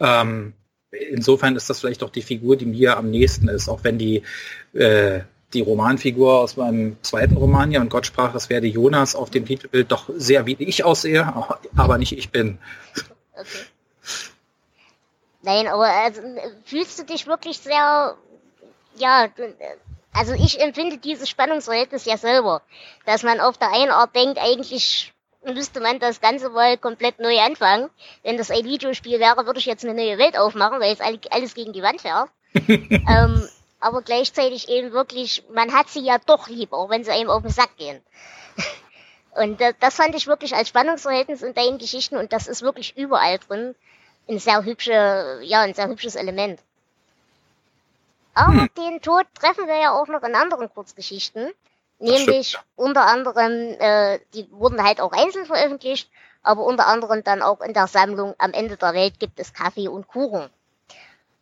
Ähm, 0.00 0.54
insofern 0.90 1.56
ist 1.56 1.68
das 1.70 1.80
vielleicht 1.80 2.02
auch 2.02 2.10
die 2.10 2.22
Figur, 2.22 2.56
die 2.56 2.66
mir 2.66 2.96
am 2.96 3.10
nächsten 3.10 3.48
ist, 3.48 3.68
auch 3.68 3.84
wenn 3.84 3.98
die 3.98 4.22
äh, 4.74 5.20
die 5.54 5.62
Romanfigur 5.62 6.40
aus 6.40 6.56
meinem 6.56 7.02
zweiten 7.02 7.36
Roman 7.36 7.72
ja 7.72 7.80
und 7.80 7.88
Gott 7.88 8.04
sprach, 8.04 8.32
das 8.32 8.50
werde 8.50 8.66
Jonas 8.66 9.14
auf 9.14 9.30
dem 9.30 9.46
Titelbild 9.46 9.90
doch 9.90 10.10
sehr 10.14 10.44
wie 10.46 10.56
ich 10.58 10.84
aussehe, 10.84 11.32
aber 11.76 11.98
nicht 11.98 12.16
ich 12.16 12.30
bin. 12.30 12.58
Okay. 13.32 13.46
Nein, 15.42 15.68
aber 15.68 15.86
also, 15.86 16.20
fühlst 16.64 16.98
du 16.98 17.04
dich 17.04 17.26
wirklich 17.26 17.58
sehr 17.58 18.16
ja, 18.98 19.28
also 20.12 20.34
ich 20.34 20.60
empfinde 20.60 20.98
dieses 20.98 21.28
Spannungsverhältnis 21.28 22.04
ja 22.04 22.16
selber, 22.16 22.62
dass 23.06 23.22
man 23.22 23.40
auf 23.40 23.58
der 23.58 23.72
einen 23.72 23.90
Art 23.90 24.14
denkt, 24.14 24.38
eigentlich 24.38 25.12
müsste 25.44 25.80
man 25.80 25.98
das 25.98 26.20
Ganze 26.20 26.50
mal 26.50 26.76
komplett 26.76 27.20
neu 27.20 27.38
anfangen. 27.40 27.90
Wenn 28.22 28.36
das 28.36 28.50
ein 28.50 28.64
Videospiel 28.64 29.20
wäre, 29.20 29.46
würde 29.46 29.60
ich 29.60 29.66
jetzt 29.66 29.84
eine 29.84 29.94
neue 29.94 30.18
Welt 30.18 30.36
aufmachen, 30.36 30.80
weil 30.80 30.92
es 30.92 31.00
alles 31.30 31.54
gegen 31.54 31.72
die 31.72 31.82
Wand 31.82 32.00
fährt. 32.00 32.30
ähm, 32.68 33.48
aber 33.80 34.02
gleichzeitig 34.02 34.68
eben 34.68 34.92
wirklich, 34.92 35.44
man 35.52 35.72
hat 35.72 35.88
sie 35.88 36.00
ja 36.00 36.18
doch 36.18 36.48
lieb, 36.48 36.72
auch 36.72 36.90
wenn 36.90 37.04
sie 37.04 37.12
einem 37.12 37.30
auf 37.30 37.42
den 37.42 37.50
Sack 37.50 37.76
gehen. 37.76 38.02
und 39.36 39.60
das, 39.60 39.74
das 39.78 39.94
fand 39.94 40.14
ich 40.14 40.26
wirklich 40.26 40.54
als 40.54 40.68
Spannungsverhältnis 40.68 41.42
in 41.42 41.54
deinen 41.54 41.78
Geschichten 41.78 42.16
und 42.16 42.32
das 42.32 42.48
ist 42.48 42.62
wirklich 42.62 42.96
überall 42.96 43.38
drin 43.38 43.74
ein 44.28 44.38
sehr 44.38 44.64
hübsche, 44.64 45.40
ja, 45.42 45.62
ein 45.62 45.74
sehr 45.74 45.88
hübsches 45.88 46.16
Element. 46.16 46.60
Aber 48.38 48.52
hm. 48.52 48.68
den 48.76 49.02
Tod 49.02 49.26
treffen 49.34 49.66
wir 49.66 49.80
ja 49.80 49.90
auch 49.92 50.06
noch 50.06 50.22
in 50.22 50.36
anderen 50.36 50.72
Kurzgeschichten. 50.72 51.50
Nämlich 51.98 52.56
unter 52.76 53.04
anderem, 53.06 53.74
äh, 53.80 54.20
die 54.32 54.48
wurden 54.52 54.84
halt 54.84 55.00
auch 55.00 55.10
einzeln 55.10 55.44
veröffentlicht, 55.44 56.08
aber 56.44 56.62
unter 56.62 56.86
anderem 56.86 57.24
dann 57.24 57.42
auch 57.42 57.60
in 57.60 57.74
der 57.74 57.88
Sammlung 57.88 58.36
Am 58.38 58.52
Ende 58.52 58.76
der 58.76 58.94
Welt 58.94 59.18
gibt 59.18 59.40
es 59.40 59.52
Kaffee 59.52 59.88
und 59.88 60.06
Kuchen. 60.06 60.48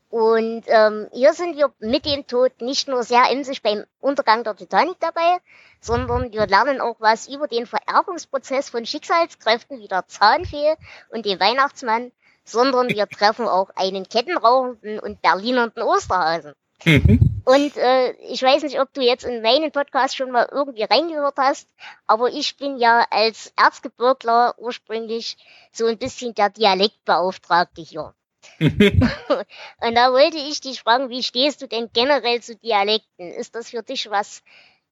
Und 0.08 0.62
ähm, 0.68 1.08
hier 1.12 1.34
sind 1.34 1.58
wir 1.58 1.70
mit 1.80 2.06
dem 2.06 2.26
Tod 2.26 2.62
nicht 2.62 2.88
nur 2.88 3.02
sehr 3.02 3.30
emsig 3.30 3.62
beim 3.62 3.84
Untergang 4.00 4.42
der 4.42 4.56
Titanic 4.56 4.98
dabei, 4.98 5.36
sondern 5.82 6.32
wir 6.32 6.46
lernen 6.46 6.80
auch 6.80 6.96
was 6.98 7.28
über 7.28 7.46
den 7.46 7.66
Vererbungsprozess 7.66 8.70
von 8.70 8.86
Schicksalskräften 8.86 9.80
wie 9.80 9.88
der 9.88 10.06
Zahnfee 10.08 10.76
und 11.10 11.26
dem 11.26 11.38
Weihnachtsmann, 11.40 12.10
sondern 12.44 12.88
wir 12.88 13.06
treffen 13.10 13.46
auch 13.46 13.68
einen 13.76 14.08
kettenrauchenden 14.08 14.98
und 14.98 15.20
berlinernden 15.20 15.82
Osterhasen. 15.82 16.54
Mhm. 16.84 17.42
Und 17.44 17.76
äh, 17.76 18.12
ich 18.28 18.42
weiß 18.42 18.62
nicht, 18.62 18.80
ob 18.80 18.92
du 18.92 19.00
jetzt 19.00 19.24
in 19.24 19.42
meinen 19.42 19.72
Podcast 19.72 20.16
schon 20.16 20.30
mal 20.30 20.48
irgendwie 20.50 20.82
reingehört 20.82 21.36
hast, 21.38 21.68
aber 22.06 22.28
ich 22.32 22.56
bin 22.56 22.78
ja 22.78 23.06
als 23.10 23.52
Erzgebirgler 23.56 24.54
ursprünglich 24.58 25.36
so 25.72 25.86
ein 25.86 25.98
bisschen 25.98 26.34
der 26.34 26.50
Dialektbeauftragte 26.50 27.82
hier. 27.82 28.14
und 28.58 29.94
da 29.94 30.12
wollte 30.12 30.38
ich 30.38 30.60
dich 30.60 30.80
fragen, 30.80 31.08
wie 31.08 31.22
stehst 31.22 31.62
du 31.62 31.66
denn 31.66 31.90
generell 31.92 32.42
zu 32.42 32.56
Dialekten? 32.56 33.32
Ist 33.32 33.54
das 33.54 33.70
für 33.70 33.82
dich 33.82 34.08
was 34.10 34.42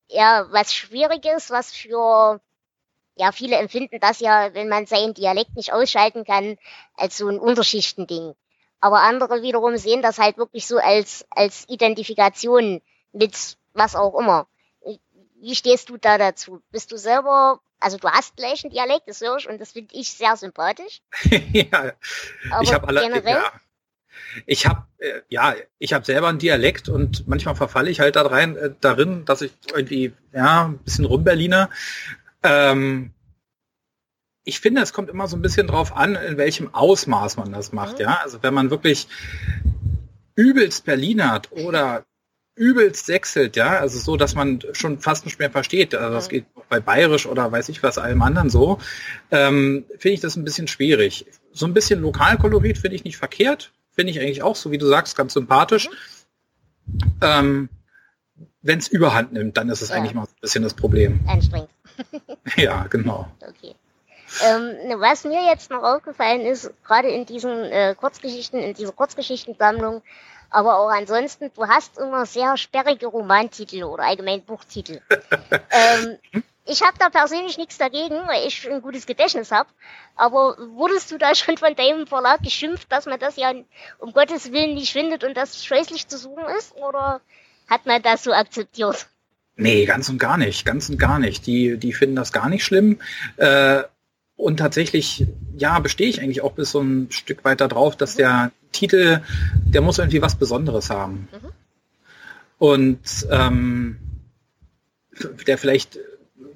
eher 0.08 0.48
was 0.50 0.74
Schwieriges, 0.74 1.50
was 1.50 1.72
für 1.72 2.40
ja, 3.16 3.32
viele 3.32 3.56
empfinden 3.56 4.00
das 4.00 4.20
ja, 4.20 4.54
wenn 4.54 4.68
man 4.68 4.86
seinen 4.86 5.14
Dialekt 5.14 5.54
nicht 5.54 5.72
ausschalten 5.72 6.24
kann, 6.24 6.56
als 6.96 7.16
so 7.16 7.28
ein 7.28 7.38
Unterschichtending. 7.38 8.34
Aber 8.84 9.00
andere 9.00 9.40
wiederum 9.40 9.78
sehen 9.78 10.02
das 10.02 10.18
halt 10.18 10.36
wirklich 10.36 10.66
so 10.66 10.76
als, 10.76 11.24
als 11.30 11.64
Identifikation 11.70 12.82
mit 13.14 13.56
was 13.72 13.96
auch 13.96 14.14
immer. 14.20 14.46
Wie 15.40 15.54
stehst 15.54 15.88
du 15.88 15.96
da 15.96 16.18
dazu? 16.18 16.60
Bist 16.70 16.92
du 16.92 16.98
selber, 16.98 17.60
also 17.80 17.96
du 17.96 18.10
hast 18.10 18.36
gleich 18.36 18.62
einen 18.62 18.74
Dialekt, 18.74 19.04
das 19.08 19.22
höre 19.22 19.38
ich, 19.38 19.48
und 19.48 19.58
das 19.58 19.72
finde 19.72 19.94
ich 19.94 20.10
sehr 20.10 20.36
sympathisch. 20.36 21.00
ja, 21.54 21.92
Aber 22.50 22.62
ich 22.62 22.74
habe 22.74 22.88
alle, 22.88 23.00
generell, 23.00 23.36
ja. 23.36 23.52
Ich 24.44 24.66
habe 24.66 24.84
äh, 24.98 25.22
ja, 25.30 25.54
ich 25.78 25.94
habe 25.94 26.04
selber 26.04 26.28
einen 26.28 26.38
Dialekt 26.38 26.90
und 26.90 27.26
manchmal 27.26 27.54
verfalle 27.54 27.88
ich 27.88 28.00
halt 28.00 28.16
da 28.16 28.26
rein, 28.26 28.54
äh, 28.54 28.74
darin, 28.82 29.24
dass 29.24 29.40
ich 29.40 29.52
irgendwie 29.72 30.12
ja 30.34 30.66
ein 30.66 30.76
bisschen 30.76 31.06
rumberliner. 31.06 31.70
Ähm, 32.42 33.13
ich 34.44 34.60
finde, 34.60 34.82
es 34.82 34.92
kommt 34.92 35.08
immer 35.08 35.26
so 35.26 35.36
ein 35.36 35.42
bisschen 35.42 35.66
drauf 35.66 35.96
an, 35.96 36.16
in 36.16 36.36
welchem 36.36 36.72
Ausmaß 36.74 37.36
man 37.38 37.52
das 37.52 37.72
macht. 37.72 37.98
Ja, 37.98 38.20
also 38.22 38.42
wenn 38.42 38.54
man 38.54 38.70
wirklich 38.70 39.08
übelst 40.36 40.84
Berlinert 40.84 41.50
oder 41.52 42.04
übelst 42.56 43.06
sechselt, 43.06 43.56
ja, 43.56 43.78
also 43.78 43.98
so, 43.98 44.16
dass 44.16 44.34
man 44.34 44.60
schon 44.72 45.00
fast 45.00 45.24
nicht 45.24 45.38
mehr 45.38 45.50
versteht. 45.50 45.94
Also 45.94 46.14
das 46.14 46.28
geht 46.28 46.46
bei 46.68 46.78
Bayerisch 46.78 47.26
oder 47.26 47.50
weiß 47.50 47.68
ich 47.70 47.82
was 47.82 47.98
allem 47.98 48.22
anderen 48.22 48.50
so. 48.50 48.78
Ähm, 49.30 49.84
finde 49.98 50.14
ich 50.14 50.20
das 50.20 50.36
ein 50.36 50.44
bisschen 50.44 50.68
schwierig. 50.68 51.26
So 51.52 51.66
ein 51.66 51.74
bisschen 51.74 52.00
Lokalkolorit 52.00 52.78
finde 52.78 52.96
ich 52.96 53.04
nicht 53.04 53.16
verkehrt. 53.16 53.72
Finde 53.92 54.12
ich 54.12 54.20
eigentlich 54.20 54.42
auch, 54.42 54.56
so 54.56 54.70
wie 54.70 54.78
du 54.78 54.86
sagst, 54.86 55.16
ganz 55.16 55.32
sympathisch. 55.32 55.88
Ähm, 57.22 57.68
Wenn 58.60 58.78
es 58.78 58.88
überhand 58.88 59.32
nimmt, 59.32 59.56
dann 59.56 59.68
ist 59.68 59.82
es 59.82 59.88
ja. 59.88 59.96
eigentlich 59.96 60.14
mal 60.14 60.22
ein 60.22 60.40
bisschen 60.40 60.62
das 60.62 60.74
Problem. 60.74 61.20
Anstrengend. 61.26 61.70
ja, 62.56 62.86
genau. 62.88 63.28
Okay. 63.40 63.74
Ähm, 64.42 65.00
was 65.00 65.24
mir 65.24 65.44
jetzt 65.44 65.70
noch 65.70 65.82
aufgefallen 65.82 66.42
ist, 66.42 66.70
gerade 66.84 67.08
in 67.08 67.26
diesen 67.26 67.50
äh, 67.50 67.94
Kurzgeschichten, 67.98 68.60
in 68.60 68.74
dieser 68.74 68.92
Kurzgeschichtensammlung, 68.92 70.02
aber 70.50 70.78
auch 70.78 70.88
ansonsten, 70.88 71.50
du 71.54 71.66
hast 71.66 71.98
immer 71.98 72.26
sehr 72.26 72.56
sperrige 72.56 73.06
Romantitel 73.06 73.84
oder 73.84 74.04
allgemein 74.04 74.42
Buchtitel. 74.42 75.00
ähm, 75.70 76.18
ich 76.64 76.82
habe 76.82 76.96
da 76.98 77.10
persönlich 77.10 77.58
nichts 77.58 77.76
dagegen, 77.76 78.14
weil 78.26 78.46
ich 78.46 78.70
ein 78.70 78.80
gutes 78.80 79.06
Gedächtnis 79.06 79.50
habe. 79.50 79.68
Aber 80.16 80.56
wurdest 80.74 81.10
du 81.10 81.18
da 81.18 81.34
schon 81.34 81.58
von 81.58 81.74
deinem 81.74 82.06
Verlag 82.06 82.42
geschimpft, 82.42 82.90
dass 82.90 83.06
man 83.06 83.18
das 83.18 83.36
ja 83.36 83.52
um 83.98 84.12
Gottes 84.12 84.52
Willen 84.52 84.74
nicht 84.74 84.92
findet 84.92 85.24
und 85.24 85.36
das 85.36 85.64
scheußlich 85.64 86.08
zu 86.08 86.16
suchen 86.16 86.44
ist? 86.56 86.74
Oder 86.76 87.20
hat 87.68 87.84
man 87.86 88.00
das 88.00 88.22
so 88.22 88.32
akzeptiert? 88.32 89.08
Nee, 89.56 89.84
ganz 89.84 90.08
und 90.08 90.18
gar 90.18 90.36
nicht, 90.36 90.64
ganz 90.64 90.88
und 90.88 90.98
gar 90.98 91.18
nicht. 91.18 91.46
Die, 91.46 91.76
die 91.78 91.92
finden 91.92 92.16
das 92.16 92.32
gar 92.32 92.48
nicht 92.48 92.64
schlimm. 92.64 93.00
Äh, 93.36 93.82
und 94.36 94.58
tatsächlich, 94.58 95.26
ja, 95.56 95.78
bestehe 95.78 96.08
ich 96.08 96.20
eigentlich 96.20 96.42
auch 96.42 96.52
bis 96.52 96.70
so 96.70 96.80
ein 96.80 97.10
Stück 97.10 97.44
weiter 97.44 97.68
drauf, 97.68 97.96
dass 97.96 98.16
der 98.16 98.50
Titel, 98.72 99.20
der 99.64 99.80
muss 99.80 99.98
irgendwie 99.98 100.22
was 100.22 100.34
Besonderes 100.34 100.90
haben. 100.90 101.28
Mhm. 101.32 101.48
Und 102.58 103.26
ähm, 103.30 103.96
der 105.46 105.58
vielleicht, 105.58 105.98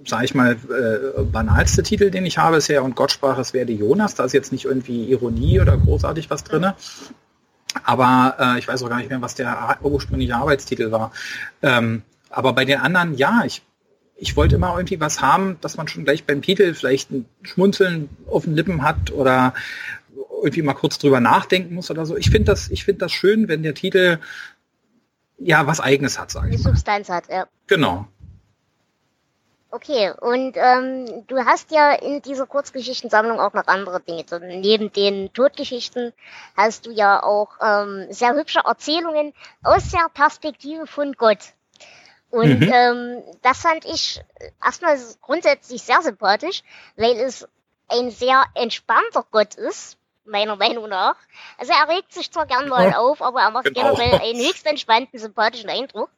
sage 0.04 0.24
ich 0.24 0.34
mal, 0.34 0.52
äh, 0.52 1.22
banalste 1.22 1.82
Titel, 1.82 2.10
den 2.10 2.26
ich 2.26 2.38
habe, 2.38 2.56
ist 2.56 2.68
ja 2.68 2.80
und 2.80 2.96
Gott 2.96 3.12
sprach, 3.12 3.38
es 3.38 3.52
werde 3.52 3.72
Jonas. 3.72 4.14
Da 4.14 4.24
ist 4.24 4.32
jetzt 4.32 4.52
nicht 4.52 4.64
irgendwie 4.64 5.10
Ironie 5.10 5.60
oder 5.60 5.76
großartig 5.76 6.30
was 6.30 6.42
drin. 6.44 6.72
Aber 7.84 8.36
äh, 8.38 8.58
ich 8.58 8.66
weiß 8.66 8.82
auch 8.82 8.88
gar 8.88 8.98
nicht 8.98 9.10
mehr, 9.10 9.22
was 9.22 9.34
der 9.36 9.78
ursprüngliche 9.82 10.34
Arbeitstitel 10.34 10.90
war. 10.90 11.12
Ähm, 11.62 12.02
aber 12.30 12.52
bei 12.52 12.64
den 12.64 12.80
anderen, 12.80 13.16
ja, 13.16 13.42
ich 13.44 13.62
ich 14.18 14.36
wollte 14.36 14.56
immer 14.56 14.74
irgendwie 14.74 15.00
was 15.00 15.22
haben, 15.22 15.58
dass 15.60 15.76
man 15.76 15.88
schon 15.88 16.04
gleich 16.04 16.24
beim 16.24 16.42
Titel 16.42 16.74
vielleicht 16.74 17.10
ein 17.10 17.26
Schmunzeln 17.42 18.08
auf 18.26 18.44
den 18.44 18.54
Lippen 18.54 18.82
hat 18.82 19.12
oder 19.12 19.54
irgendwie 20.42 20.62
mal 20.62 20.74
kurz 20.74 20.98
drüber 20.98 21.20
nachdenken 21.20 21.74
muss 21.74 21.90
oder 21.90 22.04
so. 22.04 22.16
Ich 22.16 22.30
finde 22.30 22.52
das, 22.52 22.68
ich 22.68 22.84
finde 22.84 23.00
das 23.00 23.12
schön, 23.12 23.48
wenn 23.48 23.62
der 23.62 23.74
Titel 23.74 24.18
ja 25.38 25.66
was 25.66 25.80
Eigenes 25.80 26.18
hat, 26.18 26.30
sage 26.30 26.50
ich. 26.50 26.56
Die 26.56 26.62
Substanz 26.62 27.08
hat, 27.08 27.28
ja. 27.28 27.46
Genau. 27.68 28.08
Okay, 29.70 30.12
und 30.18 30.56
ähm, 30.56 31.26
du 31.26 31.36
hast 31.44 31.70
ja 31.70 31.92
in 31.92 32.22
dieser 32.22 32.46
Kurzgeschichtensammlung 32.46 33.38
auch 33.38 33.52
noch 33.52 33.66
andere 33.66 34.00
Dinge. 34.00 34.24
Neben 34.60 34.90
den 34.92 35.30
Todgeschichten 35.34 36.14
hast 36.56 36.86
du 36.86 36.90
ja 36.90 37.22
auch 37.22 37.50
ähm, 37.60 38.06
sehr 38.10 38.34
hübsche 38.34 38.60
Erzählungen 38.64 39.34
aus 39.62 39.90
der 39.90 40.08
Perspektive 40.12 40.86
von 40.86 41.12
Gott. 41.12 41.52
Und 42.30 42.60
mhm. 42.60 42.72
ähm, 42.72 43.22
das 43.42 43.62
fand 43.62 43.84
ich 43.84 44.20
erstmal 44.62 44.98
grundsätzlich 45.22 45.82
sehr 45.82 46.02
sympathisch, 46.02 46.62
weil 46.96 47.16
es 47.18 47.48
ein 47.88 48.10
sehr 48.10 48.44
entspannter 48.54 49.24
Gott 49.30 49.54
ist, 49.54 49.96
meiner 50.26 50.56
Meinung 50.56 50.88
nach. 50.88 51.16
Also 51.56 51.72
er 51.72 51.88
regt 51.88 52.12
sich 52.12 52.30
zwar 52.30 52.46
gern 52.46 52.68
mal 52.68 52.90
ja, 52.90 52.98
auf, 52.98 53.22
aber 53.22 53.40
er 53.40 53.50
macht 53.50 53.64
genau. 53.64 53.94
generell 53.94 54.20
einen 54.20 54.40
höchst 54.40 54.66
entspannten, 54.66 55.18
sympathischen 55.18 55.70
Eindruck. 55.70 56.10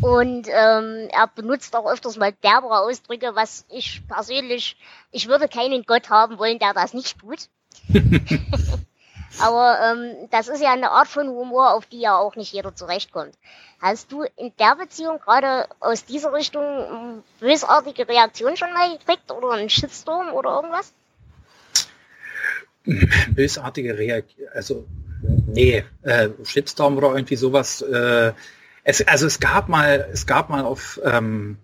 Und 0.00 0.48
ähm, 0.48 1.08
er 1.10 1.26
benutzt 1.26 1.76
auch 1.76 1.86
öfters 1.86 2.16
mal 2.16 2.32
derbere 2.32 2.80
Ausdrücke, 2.80 3.34
was 3.34 3.66
ich 3.68 4.00
persönlich, 4.08 4.78
ich 5.10 5.28
würde 5.28 5.46
keinen 5.46 5.82
Gott 5.82 6.08
haben 6.08 6.38
wollen, 6.38 6.58
der 6.58 6.72
das 6.72 6.94
nicht 6.94 7.18
tut. 7.18 7.48
Aber 9.38 9.78
ähm, 9.80 10.28
das 10.30 10.48
ist 10.48 10.60
ja 10.60 10.72
eine 10.72 10.90
Art 10.90 11.08
von 11.08 11.28
Humor, 11.28 11.74
auf 11.74 11.86
die 11.86 12.00
ja 12.00 12.16
auch 12.16 12.36
nicht 12.36 12.52
jeder 12.52 12.74
zurechtkommt. 12.74 13.34
Hast 13.80 14.12
du 14.12 14.24
in 14.36 14.52
der 14.58 14.76
Beziehung 14.76 15.18
gerade 15.20 15.66
aus 15.78 16.04
dieser 16.04 16.32
Richtung 16.32 17.22
bösartige 17.38 18.08
Reaktionen 18.08 18.56
schon 18.56 18.72
mal 18.72 18.90
gekriegt 18.96 19.30
oder 19.30 19.52
einen 19.52 19.70
Shitstorm 19.70 20.32
oder 20.32 20.56
irgendwas? 20.56 20.92
Bösartige 23.30 23.96
Reaktion, 23.96 24.48
also 24.52 24.86
nee, 25.46 25.84
äh, 26.02 26.30
Shitstorm 26.44 26.96
oder 26.96 27.14
irgendwie 27.14 27.36
sowas. 27.36 27.82
Äh, 27.82 28.32
es, 28.84 29.06
also 29.06 29.26
es 29.26 29.38
gab 29.38 29.68
mal, 29.68 30.08
es 30.12 30.26
gab 30.26 30.50
mal 30.50 30.64
auf 30.64 31.00
ähm, 31.04 31.58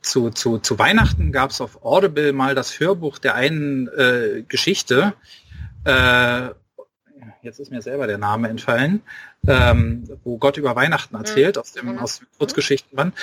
zu, 0.00 0.30
zu, 0.30 0.58
zu 0.58 0.78
Weihnachten 0.78 1.32
gab 1.32 1.50
es 1.50 1.60
auf 1.60 1.84
Audible 1.84 2.32
mal 2.32 2.54
das 2.54 2.80
Hörbuch 2.80 3.18
der 3.18 3.34
einen 3.34 3.88
äh, 3.88 4.42
Geschichte, 4.48 5.14
äh, 5.84 6.50
jetzt 7.42 7.58
ist 7.58 7.70
mir 7.70 7.82
selber 7.82 8.06
der 8.06 8.18
Name 8.18 8.48
entfallen, 8.48 9.02
ähm, 9.46 10.04
wo 10.24 10.38
Gott 10.38 10.56
über 10.56 10.74
Weihnachten 10.76 11.14
mhm. 11.14 11.22
erzählt, 11.22 11.56
mhm. 11.56 11.60
aus 11.60 11.72
dem, 11.72 11.98
aus 11.98 12.18
dem 12.18 12.26
Kurzgeschichtenband. 12.38 13.14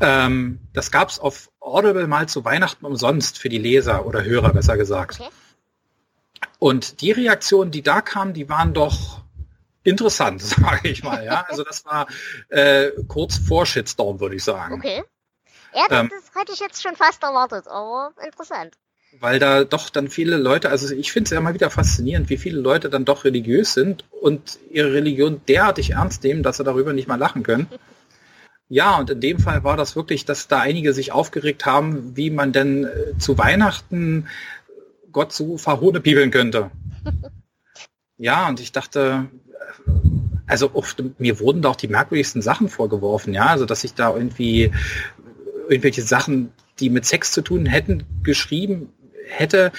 Ähm, 0.00 0.60
das 0.72 0.90
gab 0.90 1.08
es 1.08 1.18
auf 1.18 1.50
Audible 1.60 2.06
mal 2.06 2.28
zu 2.28 2.44
Weihnachten 2.44 2.84
umsonst 2.84 3.38
für 3.38 3.48
die 3.48 3.58
Leser 3.58 4.06
oder 4.06 4.24
Hörer, 4.24 4.52
besser 4.52 4.76
gesagt. 4.76 5.20
Okay. 5.20 5.30
Und 6.58 7.00
die 7.00 7.12
Reaktionen, 7.12 7.70
die 7.70 7.82
da 7.82 8.00
kamen, 8.00 8.32
die 8.32 8.48
waren 8.48 8.74
doch 8.74 9.22
interessant, 9.82 10.42
sage 10.42 10.88
ich 10.88 11.02
mal. 11.02 11.24
Ja, 11.24 11.44
also 11.48 11.64
das 11.64 11.84
war 11.84 12.06
äh, 12.48 12.90
kurz 13.06 13.38
vor 13.38 13.66
Shitstorm, 13.66 14.20
würde 14.20 14.36
ich 14.36 14.44
sagen. 14.44 14.74
Okay. 14.74 15.02
Ja, 15.74 15.84
das, 15.88 16.00
ähm, 16.00 16.10
das 16.10 16.40
hätte 16.40 16.52
ich 16.52 16.60
jetzt 16.60 16.82
schon 16.82 16.96
fast 16.96 17.22
erwartet, 17.22 17.68
aber 17.68 18.12
interessant 18.24 18.74
weil 19.20 19.38
da 19.38 19.64
doch 19.64 19.90
dann 19.90 20.08
viele 20.08 20.36
Leute, 20.36 20.70
also 20.70 20.94
ich 20.94 21.12
finde 21.12 21.28
es 21.28 21.30
ja 21.30 21.40
mal 21.40 21.54
wieder 21.54 21.70
faszinierend, 21.70 22.28
wie 22.30 22.36
viele 22.36 22.60
Leute 22.60 22.90
dann 22.90 23.04
doch 23.04 23.24
religiös 23.24 23.74
sind 23.74 24.04
und 24.20 24.58
ihre 24.70 24.92
Religion 24.92 25.40
derartig 25.48 25.90
ernst 25.90 26.22
nehmen, 26.24 26.42
dass 26.42 26.58
sie 26.58 26.64
darüber 26.64 26.92
nicht 26.92 27.08
mal 27.08 27.16
lachen 27.16 27.42
können. 27.42 27.66
Ja, 28.68 28.98
und 28.98 29.08
in 29.10 29.20
dem 29.20 29.38
Fall 29.38 29.64
war 29.64 29.76
das 29.76 29.96
wirklich, 29.96 30.26
dass 30.26 30.46
da 30.46 30.60
einige 30.60 30.92
sich 30.92 31.10
aufgeregt 31.12 31.64
haben, 31.64 32.16
wie 32.16 32.30
man 32.30 32.52
denn 32.52 32.84
äh, 32.84 33.18
zu 33.18 33.38
Weihnachten 33.38 34.26
Gott 35.10 35.32
so 35.32 35.56
verhohnepiebeln 35.56 36.30
könnte. 36.30 36.70
ja, 38.18 38.46
und 38.46 38.60
ich 38.60 38.72
dachte, 38.72 39.26
also 40.46 40.70
oft, 40.74 41.02
mir 41.18 41.40
wurden 41.40 41.62
da 41.62 41.70
auch 41.70 41.76
die 41.76 41.88
merkwürdigsten 41.88 42.42
Sachen 42.42 42.68
vorgeworfen, 42.68 43.32
ja, 43.32 43.46
also 43.46 43.64
dass 43.64 43.84
ich 43.84 43.94
da 43.94 44.14
irgendwie 44.14 44.70
irgendwelche 45.70 46.02
Sachen, 46.02 46.52
die 46.78 46.90
mit 46.90 47.06
Sex 47.06 47.32
zu 47.32 47.40
tun 47.40 47.64
hätten, 47.64 48.04
geschrieben 48.22 48.92
hätte, 49.28 49.72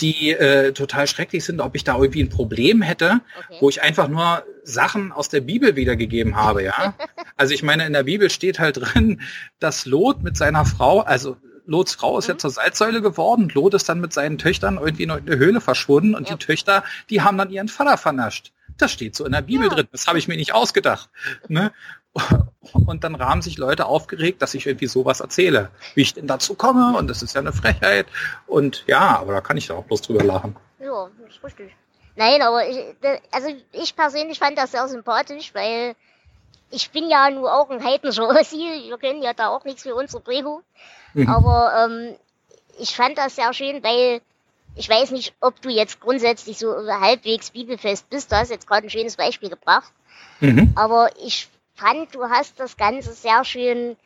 die 0.00 0.30
äh, 0.32 0.72
total 0.72 1.06
schrecklich 1.06 1.44
sind, 1.44 1.60
ob 1.60 1.74
ich 1.76 1.84
da 1.84 1.96
irgendwie 1.96 2.22
ein 2.22 2.28
Problem 2.28 2.82
hätte, 2.82 3.20
okay. 3.36 3.58
wo 3.60 3.68
ich 3.68 3.82
einfach 3.82 4.08
nur 4.08 4.44
Sachen 4.62 5.12
aus 5.12 5.28
der 5.28 5.40
Bibel 5.40 5.76
wiedergegeben 5.76 6.36
habe, 6.36 6.62
ja. 6.62 6.94
Also 7.38 7.52
ich 7.52 7.62
meine, 7.62 7.86
in 7.86 7.92
der 7.92 8.04
Bibel 8.04 8.30
steht 8.30 8.58
halt 8.58 8.78
drin, 8.78 9.20
dass 9.58 9.84
Lot 9.84 10.22
mit 10.22 10.38
seiner 10.38 10.64
Frau, 10.64 11.00
also 11.00 11.36
Lots 11.66 11.94
Frau 11.94 12.18
ist 12.18 12.28
mhm. 12.28 12.34
ja 12.34 12.38
zur 12.38 12.50
Salzsäule 12.50 13.02
geworden. 13.02 13.50
Lot 13.52 13.74
ist 13.74 13.88
dann 13.88 14.00
mit 14.00 14.12
seinen 14.12 14.38
Töchtern 14.38 14.78
irgendwie 14.78 15.02
in 15.02 15.10
eine 15.10 15.36
Höhle 15.36 15.60
verschwunden 15.60 16.14
und 16.14 16.28
ja. 16.28 16.36
die 16.36 16.44
Töchter, 16.44 16.84
die 17.10 17.20
haben 17.20 17.36
dann 17.36 17.50
ihren 17.50 17.68
Vater 17.68 17.98
vernascht. 17.98 18.52
Das 18.78 18.92
steht 18.92 19.16
so 19.16 19.24
in 19.24 19.32
der 19.32 19.42
Bibel 19.42 19.68
ja. 19.68 19.74
drin. 19.74 19.88
Das 19.92 20.06
habe 20.06 20.18
ich 20.18 20.28
mir 20.28 20.36
nicht 20.36 20.54
ausgedacht. 20.54 21.10
Ne? 21.48 21.72
Und 22.72 23.04
dann 23.04 23.14
rahmen 23.14 23.42
sich 23.42 23.58
Leute 23.58 23.86
aufgeregt, 23.86 24.42
dass 24.42 24.54
ich 24.54 24.66
irgendwie 24.66 24.86
sowas 24.86 25.20
erzähle, 25.20 25.70
wie 25.94 26.02
ich 26.02 26.14
denn 26.14 26.26
dazu 26.26 26.54
komme 26.54 26.96
und 26.96 27.08
das 27.08 27.22
ist 27.22 27.34
ja 27.34 27.40
eine 27.40 27.52
Frechheit. 27.52 28.06
Und 28.46 28.84
ja, 28.86 29.18
aber 29.18 29.32
da 29.32 29.40
kann 29.40 29.56
ich 29.56 29.66
da 29.68 29.74
auch 29.74 29.84
bloß 29.84 30.02
drüber 30.02 30.24
lachen. 30.24 30.56
Ja, 30.80 31.08
ist 31.28 31.42
richtig. 31.44 31.74
Nein, 32.16 32.42
aber 32.42 32.66
ich, 32.68 32.78
also 33.30 33.48
ich 33.72 33.94
persönlich 33.94 34.38
fand 34.38 34.56
das 34.56 34.72
sehr 34.72 34.88
sympathisch, 34.88 35.54
weil 35.54 35.94
ich 36.70 36.90
bin 36.90 37.08
ja 37.08 37.30
nur 37.30 37.54
auch 37.54 37.70
ein 37.70 37.84
heidnischer 37.84 38.28
Ossi, 38.28 38.56
wir 38.88 38.98
können 38.98 39.22
ja 39.22 39.32
da 39.34 39.48
auch 39.48 39.64
nichts 39.64 39.82
für 39.82 39.94
unsere 39.94 40.22
Prägung. 40.22 40.62
Mhm. 41.14 41.28
Aber 41.28 41.72
ähm, 41.84 42.16
ich 42.78 42.94
fand 42.94 43.18
das 43.18 43.36
sehr 43.36 43.52
schön, 43.52 43.82
weil 43.82 44.20
ich 44.74 44.88
weiß 44.88 45.10
nicht, 45.10 45.34
ob 45.40 45.60
du 45.62 45.70
jetzt 45.70 46.00
grundsätzlich 46.00 46.58
so 46.58 46.74
halbwegs 46.86 47.50
bibelfest 47.50 48.10
bist. 48.10 48.30
Du 48.30 48.36
hast 48.36 48.50
jetzt 48.50 48.66
gerade 48.66 48.86
ein 48.86 48.90
schönes 48.90 49.16
Beispiel 49.16 49.48
gebracht. 49.48 49.90
Mhm. 50.40 50.72
Aber 50.74 51.10
ich 51.18 51.48
fand, 51.76 52.14
du 52.14 52.24
hast 52.24 52.58
das 52.58 52.76
Ganze 52.76 53.12
sehr 53.12 53.44
schön 53.44 53.96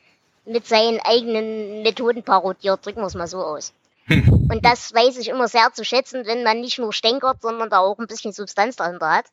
mit 0.44 0.66
seinen 0.66 1.00
eigenen 1.00 1.82
Methoden 1.82 2.22
parodiert, 2.22 2.84
drücken 2.84 3.00
wir 3.00 3.06
es 3.06 3.14
mal 3.14 3.26
so 3.26 3.38
aus. 3.38 3.72
Und 4.08 4.64
das 4.64 4.92
weiß 4.92 5.18
ich 5.18 5.28
immer 5.28 5.48
sehr 5.48 5.72
zu 5.72 5.84
schätzen, 5.84 6.26
wenn 6.26 6.42
man 6.42 6.60
nicht 6.60 6.78
nur 6.78 6.92
stänkert, 6.92 7.42
sondern 7.42 7.70
da 7.70 7.78
auch 7.78 7.98
ein 7.98 8.06
bisschen 8.06 8.32
Substanz 8.32 8.76
dahinter 8.76 9.10
hat. 9.10 9.26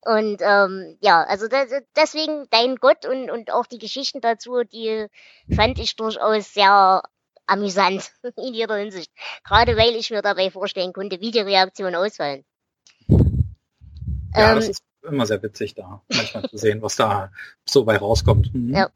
Und 0.00 0.40
ähm, 0.40 0.96
ja, 1.00 1.22
also 1.24 1.48
das, 1.48 1.70
deswegen 1.96 2.46
dein 2.50 2.76
Gott 2.76 3.06
und, 3.06 3.28
und 3.28 3.50
auch 3.50 3.66
die 3.66 3.78
Geschichten 3.78 4.20
dazu, 4.20 4.62
die 4.62 5.06
fand 5.54 5.78
ich 5.80 5.96
durchaus 5.96 6.54
sehr 6.54 7.02
amüsant 7.46 8.12
in 8.36 8.54
jeder 8.54 8.76
Hinsicht. 8.76 9.10
Gerade 9.44 9.76
weil 9.76 9.96
ich 9.96 10.10
mir 10.10 10.22
dabei 10.22 10.50
vorstellen 10.50 10.92
konnte, 10.92 11.20
wie 11.20 11.32
die 11.32 11.40
Reaktionen 11.40 11.96
ausfallen. 11.96 12.44
Ja, 13.08 14.50
ähm, 14.50 14.56
das 14.56 14.68
ist 14.68 14.85
immer 15.06 15.26
sehr 15.26 15.42
witzig 15.42 15.74
da, 15.74 16.02
manchmal 16.08 16.48
zu 16.48 16.56
sehen, 16.58 16.82
was 16.82 16.96
da 16.96 17.30
so 17.64 17.84
bei 17.84 17.96
rauskommt. 17.96 18.54
Mhm. 18.54 18.74
Ja. 18.74 18.90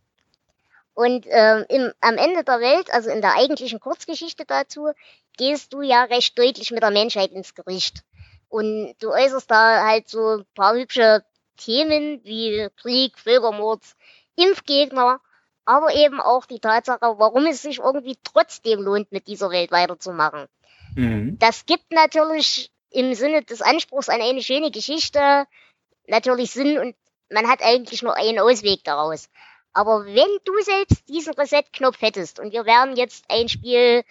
Und 0.95 1.27
ähm, 1.31 1.65
im, 1.69 1.93
am 2.01 2.17
Ende 2.17 2.45
der 2.45 2.61
Welt, 2.61 2.93
also 2.93 3.11
in 3.11 3.21
der 3.21 3.35
eigentlichen 3.37 3.81
Kurzgeschichte 3.81 4.45
dazu, 4.45 4.91
gehst 5.37 5.73
du 5.73 5.81
ja 5.81 6.05
recht 6.05 6.39
deutlich 6.39 6.71
mit 6.71 6.83
der 6.83 6.91
Menschheit 6.91 7.33
ins 7.33 7.55
Gericht. 7.55 8.03
Und 8.49 8.95
du 9.01 9.11
äußerst 9.11 9.51
da 9.51 9.87
halt 9.87 10.09
so 10.09 10.39
ein 10.39 10.45
paar 10.55 10.75
hübsche 10.75 11.25
Themen 11.57 12.21
wie 12.25 12.69
Krieg, 12.77 13.19
Völkermord, 13.19 13.83
Impfgegner, 14.37 15.21
aber 15.65 15.95
eben 15.95 16.21
auch 16.21 16.47
die 16.47 16.59
Tatsache, 16.59 17.15
warum 17.19 17.47
es 17.47 17.63
sich 17.63 17.79
irgendwie 17.79 18.19
trotzdem 18.25 18.81
lohnt, 18.81 19.13
mit 19.13 19.27
dieser 19.29 19.51
Welt 19.51 19.71
weiterzumachen. 19.71 20.47
Mhm. 20.97 21.39
Das 21.39 21.65
gibt 21.67 21.93
natürlich 21.93 22.73
im 22.91 23.15
Sinne 23.15 23.43
des 23.43 23.63
Anspruchs 23.63 24.09
an 24.09 24.21
eine 24.21 24.43
schöne 24.43 24.71
Geschichte 24.71 25.47
natürlich 26.11 26.51
Sinn 26.51 26.79
und 26.79 26.95
man 27.31 27.49
hat 27.49 27.63
eigentlich 27.63 28.03
nur 28.03 28.17
einen 28.17 28.39
Ausweg 28.39 28.85
daraus. 28.85 29.29
Aber 29.73 30.05
wenn 30.05 30.39
du 30.45 30.53
selbst 30.63 31.09
diesen 31.09 31.35
Reset-Knopf 31.35 32.01
hättest 32.03 32.41
und 32.41 32.53
wir 32.53 32.67
wären 32.67 32.97
jetzt 32.97 33.25
ein 33.29 33.49
Spiel 33.49 34.03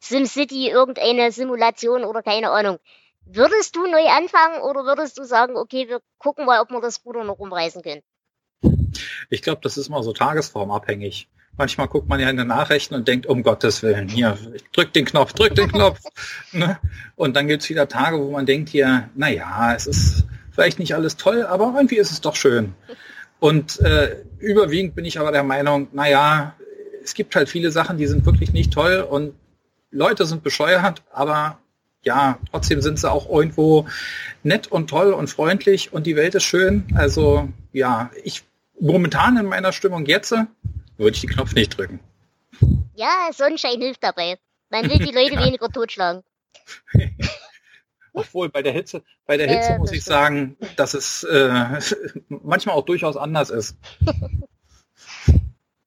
SimCity, 0.00 0.70
irgendeine 0.70 1.30
Simulation 1.30 2.04
oder 2.04 2.22
keine 2.22 2.50
Ahnung, 2.50 2.78
Würdest 3.26 3.74
du 3.74 3.86
neu 3.86 4.06
anfangen 4.06 4.60
oder 4.62 4.84
würdest 4.84 5.18
du 5.18 5.24
sagen, 5.24 5.56
okay, 5.56 5.88
wir 5.88 6.00
gucken 6.18 6.44
mal, 6.44 6.60
ob 6.60 6.70
wir 6.70 6.80
das 6.80 7.04
Ruder 7.04 7.24
noch 7.24 7.38
umreißen 7.38 7.82
können? 7.82 8.02
Ich 9.30 9.42
glaube, 9.42 9.60
das 9.62 9.78
ist 9.78 9.88
mal 9.88 10.02
so 10.02 10.12
tagesformabhängig. 10.12 11.28
Manchmal 11.56 11.88
guckt 11.88 12.08
man 12.08 12.20
ja 12.20 12.28
in 12.28 12.36
den 12.36 12.48
Nachrichten 12.48 12.94
und 12.94 13.08
denkt, 13.08 13.26
um 13.26 13.42
Gottes 13.42 13.82
Willen, 13.82 14.08
hier, 14.08 14.36
drück 14.72 14.92
den 14.92 15.04
Knopf, 15.04 15.32
drück 15.32 15.54
den 15.54 15.70
Knopf. 15.70 16.00
ne? 16.52 16.78
Und 17.16 17.36
dann 17.36 17.46
gibt's 17.46 17.68
wieder 17.70 17.88
Tage, 17.88 18.18
wo 18.18 18.30
man 18.30 18.44
denkt 18.44 18.68
hier, 18.68 19.08
na 19.14 19.28
ja, 19.28 19.74
es 19.74 19.86
ist 19.86 20.24
vielleicht 20.54 20.78
nicht 20.78 20.94
alles 20.94 21.16
toll, 21.16 21.44
aber 21.44 21.72
irgendwie 21.76 21.96
ist 21.96 22.10
es 22.10 22.20
doch 22.20 22.36
schön. 22.36 22.74
Und 23.40 23.80
äh, 23.80 24.22
überwiegend 24.38 24.94
bin 24.94 25.04
ich 25.04 25.18
aber 25.18 25.32
der 25.32 25.42
Meinung, 25.42 25.88
na 25.92 26.08
ja, 26.08 26.54
es 27.02 27.14
gibt 27.14 27.36
halt 27.36 27.48
viele 27.48 27.70
Sachen, 27.70 27.98
die 27.98 28.06
sind 28.06 28.24
wirklich 28.24 28.52
nicht 28.52 28.72
toll 28.72 29.00
und 29.00 29.34
Leute 29.90 30.24
sind 30.24 30.42
bescheuert, 30.42 31.02
aber 31.12 31.58
ja, 32.02 32.38
trotzdem 32.50 32.80
sind 32.80 32.98
sie 32.98 33.10
auch 33.10 33.28
irgendwo 33.28 33.86
nett 34.42 34.66
und 34.68 34.88
toll 34.88 35.12
und 35.12 35.28
freundlich 35.28 35.92
und 35.92 36.06
die 36.06 36.16
Welt 36.16 36.34
ist 36.34 36.44
schön. 36.44 36.84
Also 36.94 37.48
ja, 37.72 38.10
ich 38.22 38.44
momentan 38.80 39.36
in 39.36 39.46
meiner 39.46 39.72
Stimmung 39.72 40.06
jetzt 40.06 40.32
würde 40.96 41.14
ich 41.14 41.20
den 41.20 41.30
Knopf 41.30 41.54
nicht 41.54 41.76
drücken. 41.76 42.00
Ja, 42.94 43.30
Sonnenschein 43.32 43.80
hilft 43.80 44.02
dabei. 44.02 44.36
Man 44.70 44.88
will 44.88 44.98
die 44.98 45.12
Leute 45.12 45.34
ja. 45.34 45.44
weniger 45.44 45.68
totschlagen. 45.68 46.22
Obwohl 48.14 48.48
bei 48.48 48.62
der 48.62 48.72
Hitze, 48.72 49.02
bei 49.26 49.36
der 49.36 49.48
Hitze 49.48 49.72
äh, 49.72 49.78
muss 49.78 49.90
ich 49.90 50.02
stimmt. 50.02 50.14
sagen, 50.16 50.56
dass 50.76 50.94
es 50.94 51.24
äh, 51.24 51.80
manchmal 52.28 52.76
auch 52.76 52.84
durchaus 52.84 53.16
anders 53.16 53.50
ist. 53.50 53.76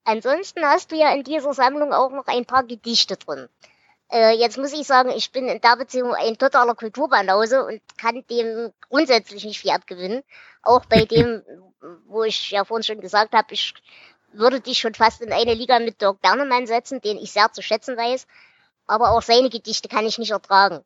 Ansonsten 0.04 0.64
hast 0.64 0.92
du 0.92 0.96
ja 0.96 1.14
in 1.14 1.24
dieser 1.24 1.54
Sammlung 1.54 1.94
auch 1.94 2.12
noch 2.12 2.28
ein 2.28 2.46
paar 2.46 2.64
Gedichte 2.64 3.18
drin. 3.18 3.48
Äh, 4.10 4.38
jetzt 4.38 4.58
muss 4.58 4.74
ich 4.74 4.86
sagen, 4.86 5.10
ich 5.10 5.32
bin 5.32 5.48
in 5.48 5.62
der 5.62 5.76
Beziehung 5.78 6.14
ein 6.14 6.38
totaler 6.38 6.76
Kulturbanause 6.76 7.66
und 7.66 7.82
kann 7.98 8.24
dem 8.30 8.72
grundsätzlich 8.90 9.44
nicht 9.44 9.60
viel 9.60 9.72
abgewinnen. 9.72 10.22
Auch 10.64 10.86
bei 10.86 11.06
dem, 11.12 11.44
wo 12.08 12.24
ich 12.24 12.52
ja 12.52 12.66
vorhin 12.66 12.84
schon 12.84 13.02
gesagt 13.02 13.34
habe, 13.34 13.54
ich 13.54 13.74
würde 14.34 14.60
dich 14.60 14.80
schon 14.80 14.94
fast 14.94 15.22
in 15.22 15.32
eine 15.32 15.54
Liga 15.54 15.80
mit 15.80 16.02
Dirk 16.02 16.22
Bernemann 16.22 16.68
setzen, 16.68 17.02
den 17.02 17.18
ich 17.18 17.32
sehr 17.32 17.52
zu 17.52 17.62
schätzen 17.62 17.98
weiß. 17.98 18.28
Aber 18.86 19.12
auch 19.12 19.22
seine 19.22 19.50
Gedichte 19.50 19.90
kann 19.90 20.06
ich 20.06 20.18
nicht 20.18 20.32
ertragen. 20.32 20.84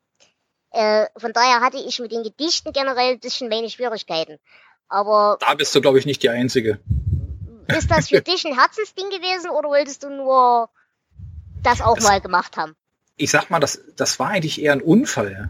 Äh, 0.72 1.06
von 1.16 1.32
daher 1.32 1.60
hatte 1.60 1.78
ich 1.78 1.98
mit 1.98 2.12
den 2.12 2.22
Gedichten 2.22 2.72
generell 2.72 3.12
ein 3.12 3.20
bisschen 3.20 3.48
meine 3.48 3.70
Schwierigkeiten. 3.70 4.38
Aber. 4.88 5.38
Da 5.40 5.54
bist 5.54 5.74
du, 5.74 5.80
glaube 5.80 5.98
ich, 5.98 6.06
nicht 6.06 6.22
die 6.22 6.30
Einzige. 6.30 6.80
Ist 7.68 7.90
das 7.90 8.08
für 8.08 8.20
dich 8.22 8.44
ein 8.46 8.58
Herzensding 8.58 9.10
gewesen 9.10 9.50
oder 9.50 9.68
wolltest 9.68 10.02
du 10.02 10.10
nur 10.10 10.68
das 11.62 11.80
auch 11.80 11.96
das, 11.96 12.04
mal 12.04 12.20
gemacht 12.20 12.56
haben? 12.56 12.74
ich 13.16 13.30
sag 13.30 13.50
mal, 13.50 13.60
das, 13.60 13.80
das 13.96 14.18
war 14.18 14.28
eigentlich 14.28 14.60
eher 14.60 14.72
ein 14.72 14.80
Unfall. 14.80 15.48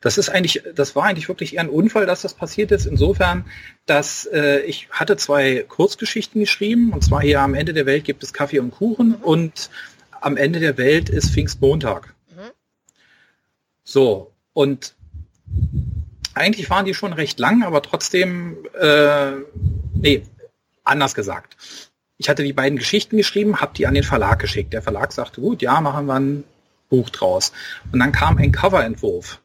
Das 0.00 0.16
ist 0.16 0.30
eigentlich, 0.30 0.62
das 0.74 0.96
war 0.96 1.04
eigentlich 1.04 1.28
wirklich 1.28 1.54
eher 1.54 1.62
ein 1.62 1.68
Unfall, 1.68 2.06
dass 2.06 2.22
das 2.22 2.34
passiert 2.34 2.70
ist. 2.70 2.86
Insofern, 2.86 3.44
dass 3.86 4.26
äh, 4.26 4.60
ich 4.60 4.88
hatte 4.90 5.16
zwei 5.16 5.64
Kurzgeschichten 5.68 6.40
geschrieben, 6.40 6.92
und 6.92 7.04
zwar 7.04 7.20
hier 7.20 7.40
am 7.40 7.54
Ende 7.54 7.74
der 7.74 7.84
Welt 7.84 8.04
gibt 8.04 8.22
es 8.22 8.32
Kaffee 8.32 8.60
und 8.60 8.70
Kuchen 8.70 9.14
und 9.14 9.70
am 10.20 10.36
Ende 10.36 10.60
der 10.60 10.78
Welt 10.78 11.08
ist 11.08 11.32
Pfingstmontag. 11.32 12.14
So, 13.90 14.32
und 14.52 14.94
eigentlich 16.34 16.70
waren 16.70 16.84
die 16.84 16.94
schon 16.94 17.12
recht 17.12 17.40
lang, 17.40 17.62
aber 17.64 17.82
trotzdem, 17.82 18.56
äh, 18.80 19.32
nee, 19.94 20.22
anders 20.84 21.14
gesagt 21.14 21.56
ich 22.20 22.28
hatte 22.28 22.44
die 22.44 22.52
beiden 22.52 22.78
Geschichten 22.78 23.16
geschrieben, 23.16 23.62
habe 23.62 23.72
die 23.74 23.86
an 23.86 23.94
den 23.94 24.04
Verlag 24.04 24.38
geschickt. 24.40 24.74
Der 24.74 24.82
Verlag 24.82 25.10
sagte, 25.10 25.40
gut, 25.40 25.62
ja, 25.62 25.80
machen 25.80 26.04
wir 26.04 26.16
ein 26.16 26.44
Buch 26.90 27.08
draus. 27.08 27.50
Und 27.92 27.98
dann 27.98 28.12
kam 28.12 28.36
ein 28.36 28.52
Coverentwurf. 28.52 29.40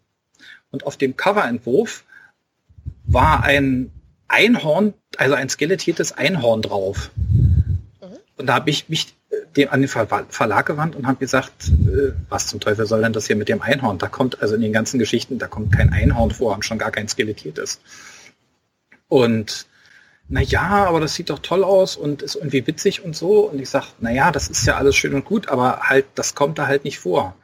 Und 0.71 0.85
auf 0.85 0.97
dem 0.97 1.15
Coverentwurf 1.15 2.03
war 3.05 3.43
ein 3.45 3.93
Einhorn, 4.27 4.93
also 5.15 5.35
ein 5.35 5.47
skelettiertes 5.47 6.11
Einhorn 6.11 6.61
drauf. 6.61 7.11
Und 8.37 8.47
da 8.47 8.55
habe 8.55 8.69
ich 8.69 8.89
mich 8.89 9.15
äh, 9.29 9.35
dem, 9.55 9.69
an 9.69 9.81
den 9.81 9.87
Ver 9.87 10.07
Verlag 10.29 10.65
gewandt 10.65 10.95
und 10.95 11.07
habe 11.07 11.17
gesagt, 11.17 11.69
äh, 11.69 12.11
was 12.29 12.47
zum 12.47 12.59
Teufel 12.59 12.85
soll 12.85 13.01
denn 13.01 13.13
das 13.13 13.27
hier 13.27 13.35
mit 13.35 13.49
dem 13.49 13.61
Einhorn? 13.61 13.97
Da 13.97 14.07
kommt 14.07 14.41
also 14.41 14.55
in 14.55 14.61
den 14.61 14.73
ganzen 14.73 14.99
Geschichten, 14.99 15.39
da 15.39 15.47
kommt 15.47 15.71
kein 15.71 15.93
Einhorn 15.93 16.31
vor 16.31 16.55
und 16.55 16.65
schon 16.65 16.77
gar 16.77 16.91
kein 16.91 17.07
skelettiertes. 17.07 17.79
Und 19.07 19.67
na 20.27 20.41
ja, 20.41 20.85
aber 20.85 20.99
das 20.99 21.13
sieht 21.13 21.29
doch 21.29 21.39
toll 21.39 21.63
aus 21.63 21.95
und 21.95 22.23
ist 22.23 22.35
irgendwie 22.35 22.65
witzig 22.65 23.05
und 23.05 23.15
so. 23.15 23.49
Und 23.49 23.61
ich 23.61 23.69
sag, 23.69 23.85
na 23.99 24.11
ja, 24.11 24.31
das 24.31 24.47
ist 24.47 24.65
ja 24.65 24.75
alles 24.75 24.95
schön 24.95 25.13
und 25.13 25.25
gut, 25.25 25.49
aber 25.49 25.81
halt, 25.81 26.05
das 26.15 26.35
kommt 26.35 26.57
da 26.57 26.67
halt 26.67 26.83
nicht 26.83 26.99
vor. 26.99 27.35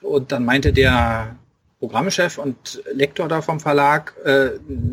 Und 0.00 0.32
dann 0.32 0.44
meinte 0.44 0.72
der 0.72 1.36
Programmchef 1.78 2.38
und 2.38 2.82
Lektor 2.92 3.28
da 3.28 3.40
vom 3.40 3.60
Verlag, 3.60 4.14
äh, 4.24 4.50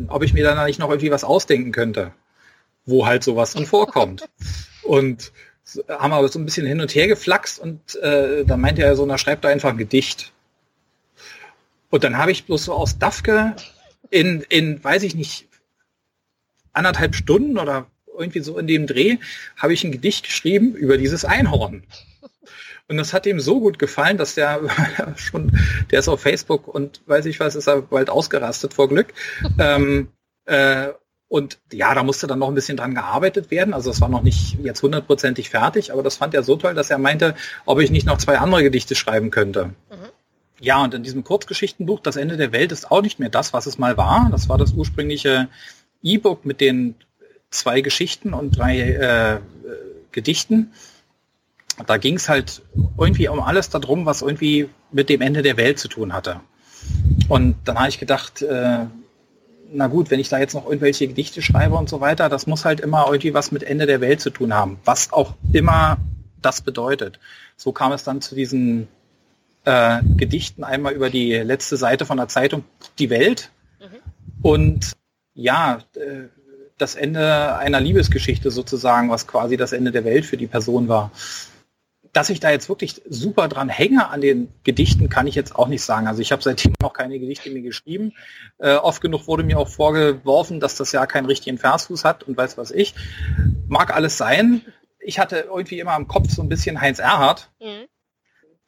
ob 0.08 0.22
ich 0.22 0.32
mir 0.32 0.44
da 0.44 0.64
nicht 0.64 0.78
noch 0.78 0.88
irgendwie 0.88 1.10
was 1.10 1.24
ausdenken 1.24 1.72
könnte, 1.72 2.12
wo 2.86 3.06
halt 3.06 3.24
sowas 3.24 3.54
dann 3.54 3.66
vorkommt. 3.66 4.28
Und 4.82 5.32
haben 5.88 6.12
aber 6.12 6.28
so 6.28 6.38
ein 6.38 6.44
bisschen 6.44 6.66
hin 6.66 6.80
und 6.80 6.94
her 6.94 7.06
geflaxt 7.06 7.60
und 7.60 7.94
äh, 7.96 8.44
dann 8.44 8.60
meinte 8.60 8.82
er 8.82 8.96
so, 8.96 9.06
na 9.06 9.18
schreibt 9.18 9.44
da 9.44 9.48
einfach 9.48 9.70
ein 9.70 9.78
Gedicht. 9.78 10.32
Und 11.90 12.04
dann 12.04 12.18
habe 12.18 12.32
ich 12.32 12.44
bloß 12.44 12.64
so 12.64 12.72
aus 12.72 12.98
Dafke 12.98 13.54
in, 14.10 14.42
in, 14.48 14.82
weiß 14.82 15.02
ich 15.02 15.14
nicht, 15.14 15.46
anderthalb 16.72 17.14
Stunden 17.14 17.58
oder 17.58 17.86
irgendwie 18.18 18.40
so 18.40 18.58
in 18.58 18.66
dem 18.66 18.86
Dreh, 18.86 19.18
habe 19.56 19.72
ich 19.72 19.84
ein 19.84 19.92
Gedicht 19.92 20.24
geschrieben 20.24 20.74
über 20.74 20.98
dieses 20.98 21.24
Einhorn. 21.24 21.84
Und 22.88 22.96
das 22.96 23.12
hat 23.12 23.26
ihm 23.26 23.38
so 23.38 23.60
gut 23.60 23.78
gefallen, 23.78 24.18
dass 24.18 24.34
der 24.34 24.60
schon, 25.16 25.56
der 25.90 26.00
ist 26.00 26.08
auf 26.08 26.20
Facebook 26.20 26.66
und 26.66 27.00
weiß 27.06 27.26
ich 27.26 27.38
was, 27.38 27.54
ist 27.54 27.68
er 27.68 27.82
bald 27.82 28.10
ausgerastet 28.10 28.74
vor 28.74 28.88
Glück. 28.88 29.14
ähm, 29.58 30.08
äh, 30.46 30.88
und 31.30 31.58
ja, 31.72 31.94
da 31.94 32.02
musste 32.02 32.26
dann 32.26 32.40
noch 32.40 32.48
ein 32.48 32.56
bisschen 32.56 32.76
dran 32.76 32.92
gearbeitet 32.92 33.52
werden. 33.52 33.72
Also 33.72 33.88
es 33.88 34.00
war 34.00 34.08
noch 34.08 34.22
nicht 34.22 34.58
jetzt 34.64 34.82
hundertprozentig 34.82 35.48
fertig, 35.48 35.92
aber 35.92 36.02
das 36.02 36.16
fand 36.16 36.34
er 36.34 36.42
so 36.42 36.56
toll, 36.56 36.74
dass 36.74 36.90
er 36.90 36.98
meinte, 36.98 37.36
ob 37.64 37.78
ich 37.78 37.92
nicht 37.92 38.04
noch 38.04 38.18
zwei 38.18 38.38
andere 38.38 38.64
Gedichte 38.64 38.96
schreiben 38.96 39.30
könnte. 39.30 39.66
Mhm. 39.66 40.08
Ja, 40.58 40.82
und 40.82 40.92
in 40.92 41.04
diesem 41.04 41.22
Kurzgeschichtenbuch, 41.22 42.00
Das 42.00 42.16
Ende 42.16 42.36
der 42.36 42.50
Welt 42.50 42.72
ist 42.72 42.90
auch 42.90 43.00
nicht 43.00 43.20
mehr 43.20 43.28
das, 43.28 43.52
was 43.52 43.66
es 43.66 43.78
mal 43.78 43.96
war. 43.96 44.28
Das 44.32 44.48
war 44.48 44.58
das 44.58 44.72
ursprüngliche 44.72 45.48
E-Book 46.02 46.44
mit 46.44 46.60
den 46.60 46.96
zwei 47.50 47.80
Geschichten 47.80 48.34
und 48.34 48.58
drei 48.58 48.80
äh, 48.80 49.38
Gedichten. 50.10 50.72
Da 51.86 51.96
ging 51.96 52.16
es 52.16 52.28
halt 52.28 52.60
irgendwie 52.98 53.28
um 53.28 53.38
alles 53.38 53.70
darum, 53.70 54.04
was 54.04 54.22
irgendwie 54.22 54.68
mit 54.90 55.08
dem 55.08 55.20
Ende 55.20 55.42
der 55.42 55.56
Welt 55.56 55.78
zu 55.78 55.86
tun 55.86 56.12
hatte. 56.12 56.40
Und 57.28 57.54
dann 57.66 57.78
habe 57.78 57.88
ich 57.88 58.00
gedacht, 58.00 58.42
äh, 58.42 58.86
na 59.72 59.86
gut, 59.86 60.10
wenn 60.10 60.20
ich 60.20 60.28
da 60.28 60.38
jetzt 60.38 60.54
noch 60.54 60.66
irgendwelche 60.66 61.06
Gedichte 61.06 61.42
schreibe 61.42 61.76
und 61.76 61.88
so 61.88 62.00
weiter, 62.00 62.28
das 62.28 62.46
muss 62.46 62.64
halt 62.64 62.80
immer 62.80 63.06
irgendwie 63.06 63.34
was 63.34 63.52
mit 63.52 63.62
Ende 63.62 63.86
der 63.86 64.00
Welt 64.00 64.20
zu 64.20 64.30
tun 64.30 64.54
haben, 64.54 64.78
was 64.84 65.12
auch 65.12 65.34
immer 65.52 65.98
das 66.42 66.62
bedeutet. 66.62 67.18
So 67.56 67.72
kam 67.72 67.92
es 67.92 68.04
dann 68.04 68.20
zu 68.20 68.34
diesen 68.34 68.88
äh, 69.64 70.00
Gedichten 70.16 70.64
einmal 70.64 70.94
über 70.94 71.10
die 71.10 71.32
letzte 71.34 71.76
Seite 71.76 72.06
von 72.06 72.16
der 72.16 72.28
Zeitung 72.28 72.64
Die 72.98 73.10
Welt 73.10 73.50
mhm. 73.78 74.42
und 74.42 74.92
ja, 75.34 75.78
äh, 75.94 76.28
das 76.78 76.94
Ende 76.94 77.56
einer 77.56 77.80
Liebesgeschichte 77.80 78.50
sozusagen, 78.50 79.10
was 79.10 79.26
quasi 79.26 79.58
das 79.58 79.72
Ende 79.72 79.92
der 79.92 80.04
Welt 80.04 80.24
für 80.24 80.38
die 80.38 80.46
Person 80.46 80.88
war 80.88 81.10
dass 82.12 82.30
ich 82.30 82.40
da 82.40 82.50
jetzt 82.50 82.68
wirklich 82.68 83.00
super 83.08 83.48
dran 83.48 83.68
hänge 83.68 84.08
an 84.08 84.20
den 84.20 84.52
Gedichten, 84.64 85.08
kann 85.08 85.26
ich 85.26 85.34
jetzt 85.34 85.54
auch 85.54 85.68
nicht 85.68 85.82
sagen. 85.82 86.08
Also 86.08 86.20
ich 86.20 86.32
habe 86.32 86.42
seitdem 86.42 86.74
auch 86.82 86.92
keine 86.92 87.18
Gedichte 87.18 87.50
mehr 87.50 87.62
geschrieben. 87.62 88.12
Äh, 88.58 88.74
oft 88.74 89.00
genug 89.00 89.28
wurde 89.28 89.44
mir 89.44 89.58
auch 89.58 89.68
vorgeworfen, 89.68 90.58
dass 90.60 90.74
das 90.76 90.92
ja 90.92 91.06
keinen 91.06 91.26
richtigen 91.26 91.58
Versfuß 91.58 92.04
hat 92.04 92.24
und 92.24 92.36
weiß 92.36 92.58
was 92.58 92.72
ich. 92.72 92.94
Mag 93.68 93.94
alles 93.94 94.16
sein. 94.16 94.62
Ich 94.98 95.18
hatte 95.18 95.46
irgendwie 95.48 95.78
immer 95.78 95.96
im 95.96 96.08
Kopf 96.08 96.30
so 96.30 96.42
ein 96.42 96.48
bisschen 96.48 96.80
Heinz 96.80 96.98
Erhardt, 96.98 97.50
mhm. 97.60 97.86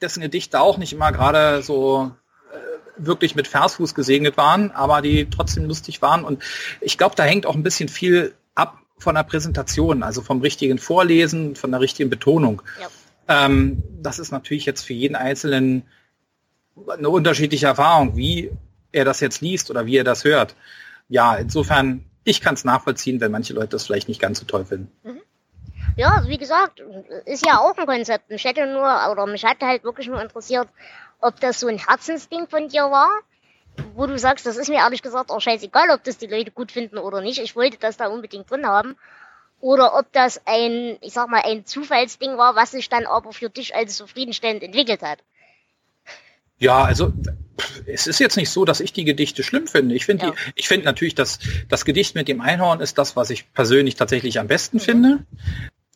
dessen 0.00 0.20
Gedichte 0.20 0.61
auch 0.61 0.78
nicht 0.78 0.92
immer 0.92 1.11
gerade 1.11 1.62
so 1.62 2.12
äh, 2.52 3.05
wirklich 3.05 3.35
mit 3.35 3.48
Versfuß 3.48 3.94
gesegnet 3.94 4.37
waren, 4.37 4.70
aber 4.70 5.02
die 5.02 5.28
trotzdem 5.28 5.64
lustig 5.64 6.00
waren. 6.00 6.24
Und 6.24 6.42
ich 6.81 6.96
glaube, 6.96 7.16
da 7.16 7.24
hängt 7.24 7.44
auch 7.44 7.57
ein 7.57 7.64
bisschen 7.64 7.88
viel 7.88 8.35
ab 8.55 8.78
von 8.98 9.16
der 9.16 9.24
Präsentation, 9.24 10.05
also 10.05 10.22
vom 10.22 10.40
richtigen 10.42 10.78
Vorlesen, 10.78 11.57
von 11.57 11.72
der 11.72 11.81
richtigen 11.81 12.09
Betonung. 12.09 12.62
Ja. 12.81 12.88
Ähm, 13.28 13.82
das 14.00 14.18
ist 14.18 14.32
natürlich 14.32 14.66
jetzt 14.66 14.85
für 14.85 14.94
jeden 14.94 15.16
Einzelnen 15.16 15.85
eine 16.88 17.08
unterschiedliche 17.08 17.66
Erfahrung, 17.66 18.16
wie 18.16 18.50
er 18.92 19.04
das 19.04 19.20
jetzt 19.20 19.40
liest 19.40 19.70
oder 19.70 19.87
wie 19.87 19.96
er 19.96 20.04
das 20.04 20.24
hört. 20.24 20.54
Ja, 21.08 21.37
insofern, 21.37 22.04
ich 22.24 22.40
kann 22.40 22.54
es 22.54 22.64
nachvollziehen, 22.64 23.20
wenn 23.20 23.32
manche 23.32 23.54
Leute 23.54 23.68
das 23.68 23.87
vielleicht 23.87 24.08
nicht 24.08 24.20
ganz 24.20 24.38
so 24.38 24.44
toll 24.44 24.64
finden. 24.64 24.90
Mhm. 25.02 25.22
Ja, 25.96 26.24
wie 26.26 26.38
gesagt, 26.38 26.82
ist 27.26 27.44
ja 27.44 27.58
auch 27.58 27.76
ein 27.76 27.87
Konzept. 27.87 28.30
Mich 28.30 28.44
hätte 28.44 28.66
nur, 28.66 29.11
oder 29.11 29.26
mich 29.26 29.44
hatte 29.44 29.66
halt 29.66 29.85
wirklich 29.85 30.08
nur 30.08 30.22
interessiert, 30.22 30.68
ob 31.20 31.38
das 31.40 31.61
so 31.61 31.66
ein 31.66 31.78
Herzensding 31.78 32.48
von 32.48 32.68
dir 32.68 32.90
war, 32.90 33.11
wo 33.94 34.06
du 34.06 34.18
sagst, 34.18 34.46
das 34.46 34.56
ist 34.56 34.68
mir 34.68 34.76
ehrlich 34.76 35.02
gesagt 35.02 35.30
auch 35.30 35.40
scheißegal, 35.40 35.90
ob 35.90 36.02
das 36.04 36.18
die 36.18 36.26
Leute 36.26 36.50
gut 36.50 36.72
finden 36.72 36.98
oder 36.98 37.20
nicht. 37.20 37.38
Ich 37.40 37.56
wollte 37.56 37.76
das 37.78 37.96
da 37.96 38.08
unbedingt 38.08 38.50
drin 38.50 38.66
haben 38.66 38.96
oder 39.62 39.96
ob 39.96 40.12
das 40.12 40.42
ein, 40.44 40.98
ich 41.01 41.14
sag 41.14 41.31
mal, 41.31 41.42
ein 41.44 41.64
Zufallsding 41.64 42.37
war, 42.37 42.57
was 42.57 42.72
sich 42.72 42.88
dann 42.88 43.07
aber 43.07 43.33
für 43.33 43.48
dich 43.48 43.75
als 43.75 43.96
zufriedenstellend 43.96 44.62
entwickelt 44.62 45.03
hat. 45.03 45.20
Ja, 46.59 46.83
also 46.83 47.12
es 47.87 48.07
ist 48.07 48.18
jetzt 48.18 48.37
nicht 48.37 48.51
so, 48.51 48.64
dass 48.64 48.81
ich 48.81 48.92
die 48.92 49.05
Gedichte 49.05 49.42
schlimm 49.42 49.68
finde. 49.68 49.94
Ich 49.94 50.05
finde, 50.05 50.27
ja. 50.27 50.35
ich 50.57 50.68
finde 50.68 50.85
natürlich, 50.85 51.14
dass 51.14 51.38
das 51.68 51.85
Gedicht 51.85 52.14
mit 52.16 52.29
dem 52.29 52.40
Einhorn 52.40 52.81
ist 52.81 52.98
das, 52.98 53.14
was 53.14 53.31
ich 53.31 53.53
persönlich 53.53 53.94
tatsächlich 53.94 54.40
am 54.40 54.48
besten 54.48 54.79
mhm. 54.79 54.81
finde 54.81 55.27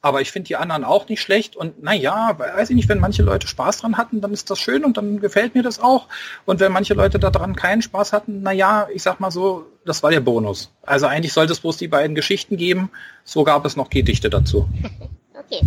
aber 0.02 0.20
ich 0.20 0.30
finde 0.30 0.48
die 0.48 0.56
anderen 0.56 0.84
auch 0.84 1.08
nicht 1.08 1.20
schlecht 1.20 1.56
und 1.56 1.82
naja, 1.82 2.36
weiß 2.38 2.70
ich 2.70 2.76
nicht, 2.76 2.88
wenn 2.88 3.00
manche 3.00 3.22
Leute 3.22 3.48
Spaß 3.48 3.78
dran 3.78 3.96
hatten, 3.96 4.20
dann 4.20 4.32
ist 4.32 4.50
das 4.50 4.58
schön 4.58 4.84
und 4.84 4.96
dann 4.96 5.20
gefällt 5.20 5.54
mir 5.54 5.62
das 5.62 5.80
auch. 5.80 6.08
Und 6.44 6.60
wenn 6.60 6.72
manche 6.72 6.94
Leute 6.94 7.18
daran 7.18 7.56
keinen 7.56 7.82
Spaß 7.82 8.12
hatten, 8.12 8.42
naja, 8.42 8.88
ich 8.92 9.02
sag 9.02 9.20
mal 9.20 9.30
so, 9.30 9.66
das 9.84 10.02
war 10.02 10.10
der 10.10 10.20
Bonus. 10.20 10.70
Also 10.82 11.06
eigentlich 11.06 11.32
sollte 11.32 11.52
es 11.52 11.60
bloß 11.60 11.78
die 11.78 11.88
beiden 11.88 12.14
Geschichten 12.14 12.56
geben, 12.56 12.90
so 13.24 13.42
gab 13.44 13.64
es 13.64 13.76
noch 13.76 13.90
Gedichte 13.90 14.30
dazu. 14.30 14.68
okay. 15.34 15.62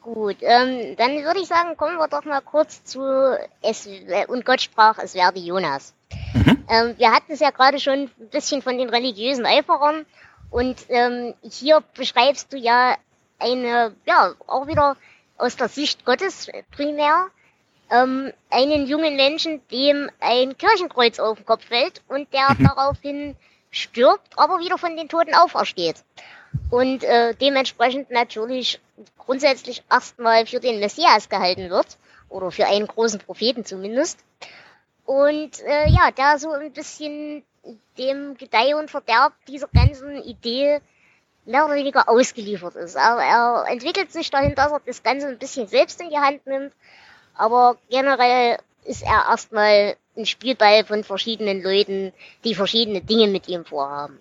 Gut, 0.00 0.36
ähm, 0.40 0.96
dann 0.98 1.24
würde 1.24 1.40
ich 1.40 1.46
sagen, 1.46 1.78
kommen 1.78 1.96
wir 1.96 2.08
doch 2.08 2.24
mal 2.26 2.42
kurz 2.42 2.84
zu 2.84 3.00
es 3.62 3.88
und 4.28 4.44
Gott 4.44 4.60
sprach, 4.60 4.98
es 4.98 5.14
werde 5.14 5.40
Jonas. 5.40 5.94
Mhm. 6.34 6.64
Ähm, 6.68 6.94
wir 6.98 7.10
hatten 7.10 7.32
es 7.32 7.40
ja 7.40 7.50
gerade 7.50 7.78
schon 7.80 8.10
ein 8.18 8.28
bisschen 8.30 8.60
von 8.60 8.76
den 8.76 8.90
religiösen 8.90 9.46
Eiferern 9.46 10.04
und 10.54 10.86
ähm, 10.88 11.34
hier 11.42 11.82
beschreibst 11.96 12.52
du 12.52 12.56
ja 12.56 12.96
eine, 13.40 13.96
ja, 14.06 14.34
auch 14.46 14.68
wieder 14.68 14.96
aus 15.36 15.56
der 15.56 15.66
Sicht 15.68 16.04
Gottes 16.04 16.48
primär, 16.70 17.26
ähm, 17.90 18.32
einen 18.50 18.86
jungen 18.86 19.16
Menschen, 19.16 19.66
dem 19.72 20.08
ein 20.20 20.56
Kirchenkreuz 20.56 21.18
auf 21.18 21.38
den 21.38 21.44
Kopf 21.44 21.64
fällt 21.64 22.02
und 22.06 22.32
der 22.32 22.54
mhm. 22.56 22.64
daraufhin 22.68 23.36
stirbt, 23.72 24.28
aber 24.36 24.60
wieder 24.60 24.78
von 24.78 24.96
den 24.96 25.08
Toten 25.08 25.34
aufersteht. 25.34 25.96
Und 26.70 27.02
äh, 27.02 27.34
dementsprechend 27.34 28.12
natürlich 28.12 28.80
grundsätzlich 29.18 29.82
erstmal 29.90 30.46
für 30.46 30.60
den 30.60 30.78
Messias 30.78 31.28
gehalten 31.28 31.68
wird, 31.68 31.98
oder 32.28 32.52
für 32.52 32.66
einen 32.66 32.86
großen 32.86 33.18
Propheten 33.18 33.64
zumindest. 33.64 34.20
Und 35.04 35.60
äh, 35.62 35.88
ja, 35.88 36.12
da 36.14 36.38
so 36.38 36.52
ein 36.52 36.72
bisschen 36.72 37.44
dem 37.98 38.36
Gedeih 38.36 38.76
und 38.76 38.90
Verderb 38.90 39.32
dieser 39.46 39.68
ganzen 39.68 40.22
Idee 40.22 40.80
mehr 41.46 41.64
oder 41.66 41.74
weniger 41.74 42.08
ausgeliefert 42.08 42.76
ist. 42.76 42.96
Aber 42.96 43.22
er 43.22 43.66
entwickelt 43.70 44.12
sich 44.12 44.30
dahin, 44.30 44.54
dass 44.54 44.72
er 44.72 44.80
das 44.84 45.02
Ganze 45.02 45.28
ein 45.28 45.38
bisschen 45.38 45.66
selbst 45.66 46.00
in 46.00 46.10
die 46.10 46.18
Hand 46.18 46.46
nimmt. 46.46 46.72
Aber 47.36 47.76
generell 47.90 48.58
ist 48.84 49.02
er 49.02 49.26
erstmal 49.28 49.96
ein 50.16 50.26
Spielball 50.26 50.84
von 50.84 51.04
verschiedenen 51.04 51.62
Leuten, 51.62 52.12
die 52.44 52.54
verschiedene 52.54 53.00
Dinge 53.00 53.28
mit 53.28 53.48
ihm 53.48 53.64
vorhaben. 53.64 54.20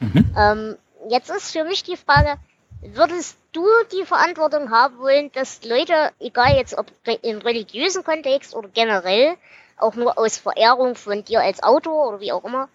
Mhm. 0.00 0.34
Ähm, 0.36 0.76
jetzt 1.10 1.30
ist 1.30 1.52
für 1.52 1.64
mich 1.64 1.82
die 1.82 1.96
Frage, 1.96 2.38
würdest 2.80 3.36
du 3.52 3.66
die 3.92 4.04
Verantwortung 4.04 4.70
haben 4.70 4.98
wollen, 4.98 5.30
dass 5.32 5.64
Leute, 5.64 6.12
egal 6.20 6.56
jetzt 6.56 6.78
ob 6.78 6.86
im 7.22 7.38
religiösen 7.38 8.04
Kontext 8.04 8.54
oder 8.54 8.68
generell, 8.68 9.36
auch 9.80 9.94
nur 9.94 10.18
aus 10.18 10.38
Verehrung 10.38 10.94
von 10.94 11.24
dir 11.24 11.40
als 11.40 11.62
Autor 11.62 12.08
oder 12.08 12.20
wie 12.20 12.32
auch 12.32 12.44
immer, 12.44 12.68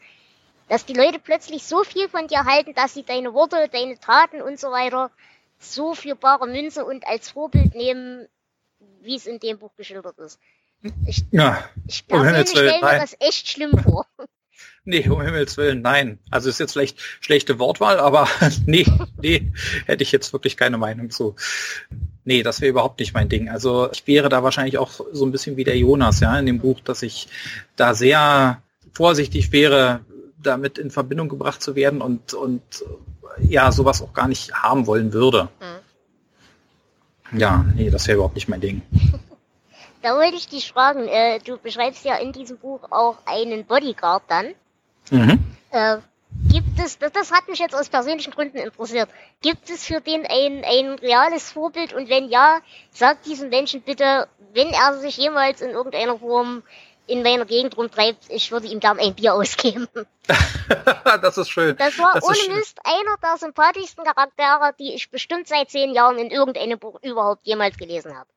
dass 0.69 0.85
die 0.85 0.93
Leute 0.93 1.19
plötzlich 1.19 1.63
so 1.63 1.83
viel 1.83 2.09
von 2.09 2.27
dir 2.27 2.45
halten, 2.45 2.73
dass 2.73 2.93
sie 2.93 3.03
deine 3.03 3.33
Worte, 3.33 3.69
deine 3.71 3.99
Taten 3.99 4.41
und 4.41 4.59
so 4.59 4.71
weiter 4.71 5.11
so 5.59 5.93
für 5.93 6.15
bare 6.15 6.47
Münze 6.47 6.85
und 6.85 7.07
als 7.07 7.29
Vorbild 7.31 7.75
nehmen, 7.75 8.27
wie 9.01 9.15
es 9.15 9.25
in 9.25 9.39
dem 9.39 9.59
Buch 9.59 9.71
geschildert 9.77 10.17
ist. 10.19 10.39
Ich, 11.05 11.23
ja, 11.31 11.69
ich 11.87 12.05
persönlich 12.07 12.49
stelle 12.49 12.81
mir 12.81 12.99
das 12.99 13.15
echt 13.19 13.47
schlimm 13.47 13.77
vor. 13.77 14.05
Nee, 14.85 15.07
um 15.07 15.21
Himmels 15.21 15.55
Willen, 15.55 15.81
nein. 15.81 16.19
Also 16.29 16.49
ist 16.49 16.59
jetzt 16.59 16.73
vielleicht 16.73 16.99
schlechte 17.21 17.57
Wortwahl, 17.57 17.99
aber 17.99 18.27
nee, 18.65 18.85
nee, 19.21 19.53
hätte 19.85 20.03
ich 20.03 20.11
jetzt 20.11 20.33
wirklich 20.33 20.57
keine 20.57 20.77
Meinung 20.77 21.09
zu. 21.09 21.37
Nee, 22.25 22.43
das 22.43 22.61
wäre 22.61 22.69
überhaupt 22.69 22.99
nicht 22.99 23.13
mein 23.13 23.29
Ding. 23.29 23.49
Also 23.49 23.89
ich 23.91 24.07
wäre 24.07 24.29
da 24.29 24.43
wahrscheinlich 24.43 24.77
auch 24.77 24.91
so 25.11 25.25
ein 25.25 25.31
bisschen 25.31 25.57
wie 25.57 25.63
der 25.63 25.77
Jonas, 25.77 26.19
ja, 26.21 26.37
in 26.39 26.45
dem 26.45 26.59
Buch, 26.59 26.79
dass 26.79 27.01
ich 27.03 27.27
da 27.75 27.93
sehr 27.93 28.61
vorsichtig 28.93 29.51
wäre, 29.51 30.01
damit 30.41 30.77
in 30.77 30.91
Verbindung 30.91 31.29
gebracht 31.29 31.61
zu 31.61 31.75
werden 31.75 32.01
und, 32.01 32.33
und 32.33 32.61
ja, 33.41 33.71
sowas 33.71 34.01
auch 34.01 34.13
gar 34.13 34.27
nicht 34.27 34.53
haben 34.53 34.87
wollen 34.87 35.13
würde. 35.13 35.49
Mhm. 37.31 37.39
Ja, 37.39 37.65
nee, 37.75 37.89
das 37.89 38.07
wäre 38.07 38.17
überhaupt 38.17 38.35
nicht 38.35 38.47
mein 38.47 38.61
Ding. 38.61 38.81
Da 40.03 40.17
wollte 40.17 40.35
ich 40.35 40.49
dich 40.49 40.69
fragen, 40.73 41.07
äh, 41.07 41.39
du 41.39 41.57
beschreibst 41.57 42.03
ja 42.03 42.15
in 42.17 42.33
diesem 42.33 42.57
Buch 42.57 42.81
auch 42.91 43.19
einen 43.25 43.63
Bodyguard 43.63 44.23
dann. 44.27 44.47
Mhm. 45.11 45.39
Äh, 45.69 45.99
gibt 46.51 46.79
es, 46.79 46.97
das, 46.99 47.11
das 47.11 47.31
hat 47.31 47.47
mich 47.47 47.59
jetzt 47.59 47.75
aus 47.75 47.89
persönlichen 47.89 48.31
Gründen 48.31 48.57
interessiert, 48.57 49.09
gibt 49.41 49.69
es 49.69 49.85
für 49.85 50.01
den 50.01 50.25
ein, 50.25 50.63
ein 50.63 50.99
reales 50.99 51.51
Vorbild 51.51 51.93
und 51.93 52.09
wenn 52.09 52.29
ja, 52.29 52.59
sag 52.91 53.23
diesem 53.23 53.49
Menschen 53.49 53.81
bitte, 53.81 54.27
wenn 54.53 54.69
er 54.69 54.99
sich 54.99 55.17
jemals 55.17 55.61
in 55.61 55.71
irgendeiner 55.71 56.17
Form 56.17 56.63
in 57.05 57.21
meiner 57.21 57.45
Gegend 57.45 57.77
rumtreibt, 57.77 58.25
ich 58.29 58.51
würde 58.51 58.67
ihm 58.67 58.79
dann 58.79 58.99
ein 58.99 59.13
Bier 59.13 59.33
ausgeben. 59.33 59.87
das 61.21 61.37
ist 61.37 61.49
schön. 61.49 61.75
Das 61.77 61.97
war 61.99 62.13
das 62.13 62.23
ohne 62.23 62.55
Mist 62.55 62.79
einer 62.83 63.17
der 63.21 63.37
sympathischsten 63.37 64.03
Charaktere, 64.05 64.73
die 64.79 64.93
ich 64.93 65.09
bestimmt 65.09 65.47
seit 65.47 65.69
zehn 65.69 65.93
Jahren 65.93 66.17
in 66.17 66.31
irgendeinem 66.31 66.79
Buch 66.79 66.99
überhaupt 67.03 67.45
jemals 67.45 67.77
gelesen 67.77 68.17
habe. 68.17 68.29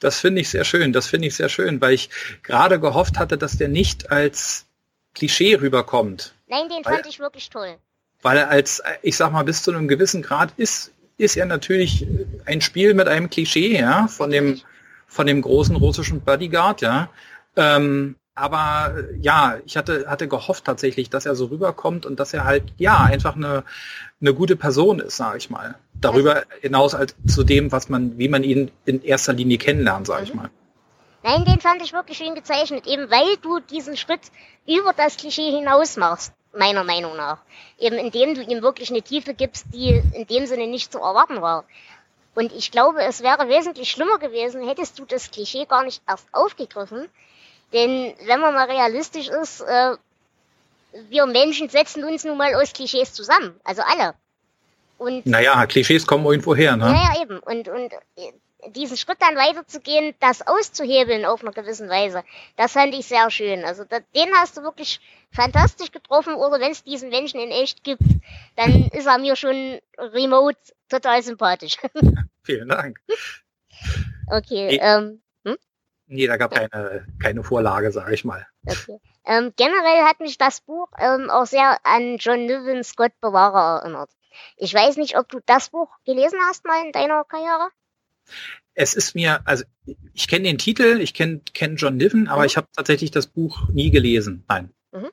Das 0.00 0.18
finde 0.18 0.40
ich 0.40 0.48
sehr 0.48 0.64
schön, 0.64 0.92
das 0.92 1.06
finde 1.06 1.28
ich 1.28 1.36
sehr 1.36 1.50
schön, 1.50 1.80
weil 1.80 1.92
ich 1.92 2.08
gerade 2.42 2.80
gehofft 2.80 3.18
hatte, 3.18 3.36
dass 3.36 3.58
der 3.58 3.68
nicht 3.68 4.10
als 4.10 4.66
Klischee 5.14 5.56
rüberkommt. 5.56 6.34
Nein, 6.50 6.68
den 6.68 6.84
weil, 6.84 6.96
fand 6.96 7.06
ich 7.06 7.20
wirklich 7.20 7.48
toll. 7.48 7.76
Weil 8.22 8.36
er 8.36 8.50
als, 8.50 8.82
ich 9.02 9.16
sag 9.16 9.32
mal, 9.32 9.44
bis 9.44 9.62
zu 9.62 9.70
einem 9.70 9.88
gewissen 9.88 10.20
Grad 10.20 10.52
ist, 10.56 10.92
ist 11.16 11.36
er 11.36 11.46
natürlich 11.46 12.06
ein 12.44 12.60
Spiel 12.60 12.94
mit 12.94 13.08
einem 13.08 13.30
Klischee, 13.30 13.78
ja, 13.78 14.08
von 14.08 14.30
dem, 14.30 14.60
von 15.06 15.26
dem 15.26 15.42
großen 15.42 15.76
russischen 15.76 16.20
Bodyguard, 16.20 16.80
ja. 16.82 17.08
Ähm, 17.56 18.16
aber 18.34 18.94
ja, 19.20 19.58
ich 19.66 19.76
hatte, 19.76 20.06
hatte 20.08 20.26
gehofft 20.26 20.64
tatsächlich, 20.64 21.10
dass 21.10 21.26
er 21.26 21.34
so 21.34 21.46
rüberkommt 21.46 22.06
und 22.06 22.18
dass 22.18 22.32
er 22.32 22.44
halt, 22.44 22.64
ja, 22.78 22.98
einfach 22.98 23.36
eine, 23.36 23.64
eine 24.20 24.34
gute 24.34 24.56
Person 24.56 24.98
ist, 24.98 25.16
sage 25.16 25.38
ich 25.38 25.50
mal. 25.50 25.76
Darüber 25.94 26.44
hinaus 26.62 26.94
als 26.94 27.14
zu 27.26 27.44
dem, 27.44 27.70
was 27.70 27.88
man, 27.88 28.18
wie 28.18 28.28
man 28.28 28.42
ihn 28.42 28.70
in 28.86 29.02
erster 29.02 29.34
Linie 29.34 29.58
kennenlernt, 29.58 30.06
sage 30.06 30.24
ich 30.24 30.34
mhm. 30.34 30.40
mal. 30.40 30.50
Nein, 31.22 31.44
den 31.44 31.60
fand 31.60 31.82
ich 31.82 31.92
wirklich 31.92 32.16
schön 32.16 32.34
gezeichnet, 32.34 32.86
eben 32.86 33.10
weil 33.10 33.36
du 33.42 33.60
diesen 33.60 33.96
Schritt 33.96 34.22
über 34.66 34.94
das 34.96 35.18
Klischee 35.18 35.50
hinaus 35.50 35.98
machst, 35.98 36.32
meiner 36.52 36.84
Meinung 36.84 37.16
nach. 37.16 37.38
Eben 37.78 37.96
indem 37.96 38.34
du 38.34 38.42
ihm 38.42 38.62
wirklich 38.62 38.90
eine 38.90 39.02
Tiefe 39.02 39.34
gibst, 39.34 39.66
die 39.72 40.02
in 40.14 40.26
dem 40.26 40.46
Sinne 40.46 40.66
nicht 40.66 40.92
zu 40.92 40.98
erwarten 40.98 41.40
war. 41.42 41.64
Und 42.34 42.52
ich 42.52 42.70
glaube, 42.70 43.02
es 43.02 43.22
wäre 43.22 43.48
wesentlich 43.48 43.90
schlimmer 43.90 44.18
gewesen, 44.18 44.66
hättest 44.66 44.98
du 44.98 45.04
das 45.04 45.30
Klischee 45.30 45.66
gar 45.66 45.84
nicht 45.84 46.02
erst 46.08 46.26
aufgegriffen. 46.32 47.08
Denn 47.72 48.14
wenn 48.26 48.40
man 48.40 48.54
mal 48.54 48.70
realistisch 48.70 49.28
ist, 49.28 49.60
äh, 49.60 49.96
wir 51.08 51.26
Menschen 51.26 51.68
setzen 51.68 52.04
uns 52.04 52.24
nun 52.24 52.36
mal 52.36 52.54
aus 52.54 52.72
Klischees 52.72 53.12
zusammen. 53.12 53.58
Also 53.64 53.82
alle. 53.82 54.14
Und 54.98 55.24
naja, 55.26 55.64
Klischees 55.66 56.06
kommen 56.06 56.26
irgendwo 56.26 56.54
her, 56.54 56.76
ne? 56.76 56.86
Ja, 56.86 57.22
eben. 57.22 57.38
Und, 57.38 57.68
und 57.68 57.92
äh, 58.16 58.32
diesen 58.68 58.96
Schritt 58.96 59.18
dann 59.20 59.36
weiterzugehen, 59.36 60.14
das 60.20 60.46
auszuhebeln 60.46 61.24
auf 61.24 61.42
einer 61.42 61.52
gewissen 61.52 61.88
Weise, 61.88 62.24
das 62.56 62.72
fand 62.72 62.94
ich 62.94 63.06
sehr 63.06 63.30
schön. 63.30 63.64
Also 63.64 63.84
da, 63.84 64.00
den 64.14 64.32
hast 64.34 64.56
du 64.56 64.62
wirklich 64.62 65.00
fantastisch 65.32 65.92
getroffen. 65.92 66.34
Oder 66.34 66.60
wenn 66.60 66.72
es 66.72 66.84
diesen 66.84 67.10
Menschen 67.10 67.40
in 67.40 67.50
echt 67.50 67.84
gibt, 67.84 68.02
dann 68.56 68.88
ist 68.92 69.06
er 69.06 69.18
mir 69.18 69.36
schon 69.36 69.80
remote 69.98 70.58
total 70.88 71.22
sympathisch. 71.22 71.76
Vielen 72.42 72.68
Dank. 72.68 72.98
Okay. 74.26 74.66
Nee, 74.66 74.80
ähm, 74.82 75.22
hm? 75.44 75.56
nee 76.06 76.26
da 76.26 76.36
gab 76.36 76.52
keine, 76.52 77.06
keine 77.22 77.42
Vorlage, 77.42 77.92
sage 77.92 78.14
ich 78.14 78.24
mal. 78.24 78.46
Okay. 78.66 78.98
Ähm, 79.24 79.52
generell 79.56 80.04
hat 80.04 80.20
mich 80.20 80.38
das 80.38 80.60
Buch 80.60 80.88
ähm, 80.98 81.30
auch 81.30 81.46
sehr 81.46 81.78
an 81.84 82.16
John 82.16 82.46
Niven 82.46 82.82
Scott 82.82 83.12
Bewahrer 83.20 83.80
erinnert. 83.82 84.10
Ich 84.56 84.72
weiß 84.72 84.96
nicht, 84.96 85.18
ob 85.18 85.28
du 85.28 85.40
das 85.44 85.70
Buch 85.70 85.88
gelesen 86.04 86.38
hast 86.48 86.64
mal 86.64 86.84
in 86.84 86.92
deiner 86.92 87.24
Karriere. 87.24 87.68
Es 88.74 88.94
ist 88.94 89.14
mir, 89.14 89.40
also 89.46 89.64
ich 90.14 90.28
kenne 90.28 90.44
den 90.44 90.58
Titel, 90.58 91.00
ich 91.00 91.12
kenne 91.12 91.40
kenn 91.52 91.76
John 91.76 91.96
Niven, 91.96 92.28
aber 92.28 92.42
mhm. 92.42 92.46
ich 92.46 92.56
habe 92.56 92.68
tatsächlich 92.74 93.10
das 93.10 93.26
Buch 93.26 93.68
nie 93.72 93.90
gelesen. 93.90 94.44
Nein. 94.48 94.70
Mhm. 94.92 95.10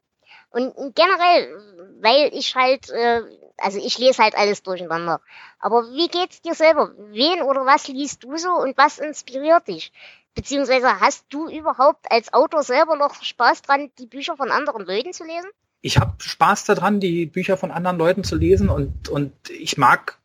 Und 0.49 0.95
generell, 0.95 1.57
weil 2.01 2.31
ich 2.33 2.55
halt, 2.55 2.89
äh, 2.89 3.21
also 3.57 3.79
ich 3.79 3.97
lese 3.97 4.23
halt 4.23 4.35
alles 4.35 4.63
durcheinander. 4.63 5.21
Aber 5.59 5.83
wie 5.91 6.07
geht's 6.07 6.41
dir 6.41 6.53
selber? 6.53 6.93
Wen 7.09 7.41
oder 7.41 7.65
was 7.65 7.87
liest 7.87 8.23
du 8.23 8.37
so 8.37 8.51
und 8.51 8.77
was 8.77 8.99
inspiriert 8.99 9.67
dich? 9.67 9.91
Beziehungsweise 10.35 10.99
hast 10.99 11.25
du 11.29 11.49
überhaupt 11.49 12.11
als 12.11 12.31
Autor 12.31 12.61
selber 12.61 12.95
noch 12.95 13.23
Spaß 13.23 13.63
dran, 13.63 13.89
die 13.97 14.05
Bücher 14.05 14.37
von 14.37 14.51
anderen 14.51 14.85
Leuten 14.85 15.11
zu 15.11 15.23
lesen? 15.23 15.49
Ich 15.81 15.97
habe 15.97 16.13
Spaß 16.19 16.65
daran, 16.65 16.99
die 16.99 17.25
Bücher 17.25 17.57
von 17.57 17.71
anderen 17.71 17.97
Leuten 17.97 18.23
zu 18.23 18.35
lesen 18.35 18.69
und, 18.69 19.09
und 19.09 19.33
ich 19.49 19.77
mag 19.77 20.19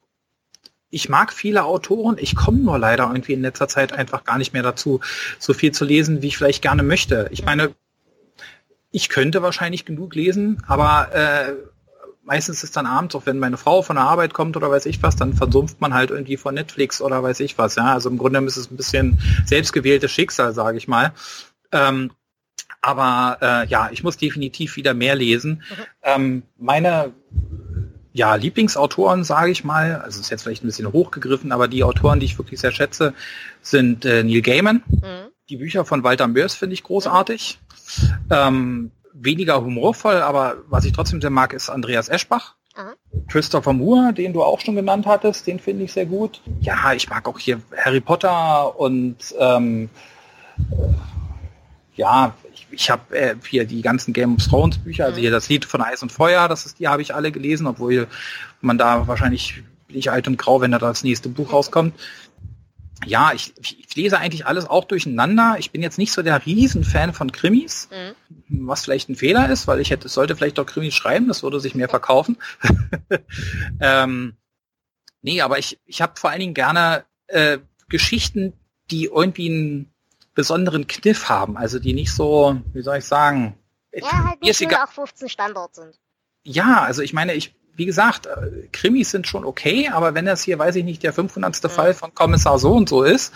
ich 0.92 1.08
mag 1.08 1.32
viele 1.32 1.64
Autoren, 1.64 2.16
ich 2.18 2.36
komme 2.36 2.58
nur 2.58 2.78
leider 2.78 3.04
irgendwie 3.04 3.32
in 3.32 3.40
letzter 3.40 3.66
Zeit 3.66 3.92
einfach 3.92 4.24
gar 4.24 4.38
nicht 4.38 4.52
mehr 4.52 4.62
dazu, 4.62 5.00
so 5.38 5.54
viel 5.54 5.72
zu 5.72 5.84
lesen, 5.84 6.20
wie 6.20 6.28
ich 6.28 6.36
vielleicht 6.36 6.62
gerne 6.62 6.82
möchte. 6.82 7.28
Ich 7.32 7.44
meine, 7.44 7.74
ich 8.90 9.08
könnte 9.08 9.42
wahrscheinlich 9.42 9.86
genug 9.86 10.14
lesen, 10.14 10.62
aber 10.68 11.08
äh, 11.14 11.54
meistens 12.24 12.62
ist 12.62 12.76
dann 12.76 12.84
abends, 12.84 13.14
auch 13.14 13.24
wenn 13.24 13.38
meine 13.38 13.56
Frau 13.56 13.80
von 13.80 13.96
der 13.96 14.04
Arbeit 14.04 14.34
kommt 14.34 14.54
oder 14.54 14.70
weiß 14.70 14.84
ich 14.84 15.02
was, 15.02 15.16
dann 15.16 15.32
versumpft 15.32 15.80
man 15.80 15.94
halt 15.94 16.10
irgendwie 16.10 16.36
vor 16.36 16.52
Netflix 16.52 17.00
oder 17.00 17.22
weiß 17.22 17.40
ich 17.40 17.56
was. 17.56 17.74
Ja, 17.76 17.94
also 17.94 18.10
im 18.10 18.18
Grunde 18.18 18.40
ist 18.40 18.58
es 18.58 18.70
ein 18.70 18.76
bisschen 18.76 19.18
selbstgewähltes 19.46 20.12
Schicksal, 20.12 20.52
sage 20.52 20.76
ich 20.76 20.88
mal. 20.88 21.12
Ähm, 21.72 22.10
aber 22.82 23.38
äh, 23.40 23.66
ja, 23.68 23.88
ich 23.92 24.04
muss 24.04 24.18
definitiv 24.18 24.76
wieder 24.76 24.92
mehr 24.92 25.14
lesen. 25.14 25.62
Mhm. 25.70 25.84
Ähm, 26.02 26.42
meine 26.58 27.12
ja, 28.12 28.34
Lieblingsautoren, 28.34 29.24
sage 29.24 29.50
ich 29.50 29.64
mal, 29.64 29.96
also 29.96 30.20
ist 30.20 30.30
jetzt 30.30 30.42
vielleicht 30.42 30.62
ein 30.62 30.66
bisschen 30.66 30.92
hochgegriffen, 30.92 31.52
aber 31.52 31.68
die 31.68 31.84
Autoren, 31.84 32.20
die 32.20 32.26
ich 32.26 32.38
wirklich 32.38 32.60
sehr 32.60 32.72
schätze, 32.72 33.14
sind 33.62 34.04
äh, 34.04 34.22
Neil 34.22 34.42
Gaiman. 34.42 34.82
Mhm. 34.86 35.30
Die 35.48 35.56
Bücher 35.56 35.84
von 35.84 36.04
Walter 36.04 36.28
Mörs 36.28 36.54
finde 36.54 36.74
ich 36.74 36.82
großartig. 36.82 37.58
Mhm. 38.00 38.26
Ähm, 38.30 38.90
weniger 39.14 39.62
humorvoll, 39.62 40.16
aber 40.16 40.56
was 40.68 40.84
ich 40.84 40.92
trotzdem 40.92 41.20
sehr 41.20 41.30
mag, 41.30 41.52
ist 41.52 41.70
Andreas 41.70 42.08
Eschbach. 42.08 42.54
Aha. 42.74 42.94
Christopher 43.28 43.74
Moore, 43.74 44.14
den 44.14 44.32
du 44.32 44.42
auch 44.42 44.60
schon 44.60 44.76
genannt 44.76 45.06
hattest, 45.06 45.46
den 45.46 45.58
finde 45.58 45.84
ich 45.84 45.92
sehr 45.92 46.06
gut. 46.06 46.40
Ja, 46.60 46.92
ich 46.94 47.08
mag 47.08 47.28
auch 47.28 47.38
hier 47.38 47.60
Harry 47.76 48.00
Potter 48.00 48.78
und 48.78 49.16
ähm, 49.38 49.90
ja, 51.94 52.34
ich, 52.72 52.90
habe 52.90 53.16
äh, 53.16 53.36
hier 53.48 53.64
die 53.64 53.82
ganzen 53.82 54.12
Game 54.12 54.34
of 54.34 54.46
Thrones 54.46 54.78
Bücher, 54.78 55.04
also 55.04 55.18
mhm. 55.18 55.22
hier 55.22 55.30
das 55.30 55.48
Lied 55.48 55.64
von 55.64 55.80
Eis 55.80 56.02
und 56.02 56.12
Feuer, 56.12 56.48
das 56.48 56.66
ist 56.66 56.78
die 56.78 56.88
habe 56.88 57.02
ich 57.02 57.14
alle 57.14 57.32
gelesen, 57.32 57.66
obwohl 57.66 58.08
man 58.60 58.78
da 58.78 59.06
wahrscheinlich 59.06 59.62
bin 59.86 59.98
ich 59.98 60.10
alt 60.10 60.26
und 60.26 60.38
grau, 60.38 60.60
wenn 60.60 60.72
da 60.72 60.78
das 60.78 61.04
nächste 61.04 61.28
Buch 61.28 61.52
rauskommt 61.52 61.94
ja, 63.06 63.32
ich, 63.32 63.52
ich 63.60 63.94
lese 63.94 64.18
eigentlich 64.18 64.46
alles 64.46 64.68
auch 64.68 64.84
durcheinander. 64.84 65.56
Ich 65.58 65.70
bin 65.70 65.82
jetzt 65.82 65.98
nicht 65.98 66.12
so 66.12 66.22
der 66.22 66.44
Riesenfan 66.44 67.12
von 67.12 67.32
Krimis, 67.32 67.88
mhm. 67.90 68.66
was 68.66 68.84
vielleicht 68.84 69.08
ein 69.08 69.16
Fehler 69.16 69.48
ist, 69.48 69.66
weil 69.66 69.80
ich 69.80 69.90
hätte, 69.90 70.08
sollte 70.08 70.36
vielleicht 70.36 70.58
doch 70.58 70.66
Krimis 70.66 70.94
schreiben, 70.94 71.28
das 71.28 71.42
würde 71.42 71.60
sich 71.60 71.74
mehr 71.74 71.88
verkaufen. 71.88 72.36
ähm, 73.80 74.36
nee, 75.22 75.40
aber 75.40 75.58
ich, 75.58 75.80
ich 75.84 76.00
habe 76.00 76.18
vor 76.18 76.30
allen 76.30 76.40
Dingen 76.40 76.54
gerne 76.54 77.04
äh, 77.26 77.58
Geschichten, 77.88 78.52
die 78.90 79.04
irgendwie 79.04 79.50
einen 79.50 79.91
besonderen 80.34 80.86
Kniff 80.86 81.28
haben, 81.28 81.56
also 81.56 81.78
die 81.78 81.92
nicht 81.92 82.12
so, 82.12 82.60
wie 82.72 82.82
soll 82.82 82.98
ich 82.98 83.04
sagen, 83.04 83.54
ja, 83.92 84.24
halt 84.24 84.42
nicht 84.42 84.60
nur 84.60 84.82
auch 84.82 84.90
15 84.90 85.28
Standard 85.28 85.74
sind. 85.74 85.98
Ja, 86.44 86.82
also 86.82 87.02
ich 87.02 87.12
meine, 87.12 87.34
ich 87.34 87.54
wie 87.74 87.86
gesagt, 87.86 88.26
äh, 88.26 88.68
Krimis 88.72 89.10
sind 89.10 89.26
schon 89.26 89.44
okay, 89.44 89.88
aber 89.88 90.14
wenn 90.14 90.26
das 90.26 90.42
hier, 90.42 90.58
weiß 90.58 90.76
ich 90.76 90.84
nicht, 90.84 91.02
der 91.02 91.12
500. 91.12 91.62
Ja. 91.62 91.68
Fall 91.68 91.94
von 91.94 92.14
Kommissar 92.14 92.58
so 92.58 92.72
und 92.72 92.88
so 92.88 93.02
ist, 93.02 93.32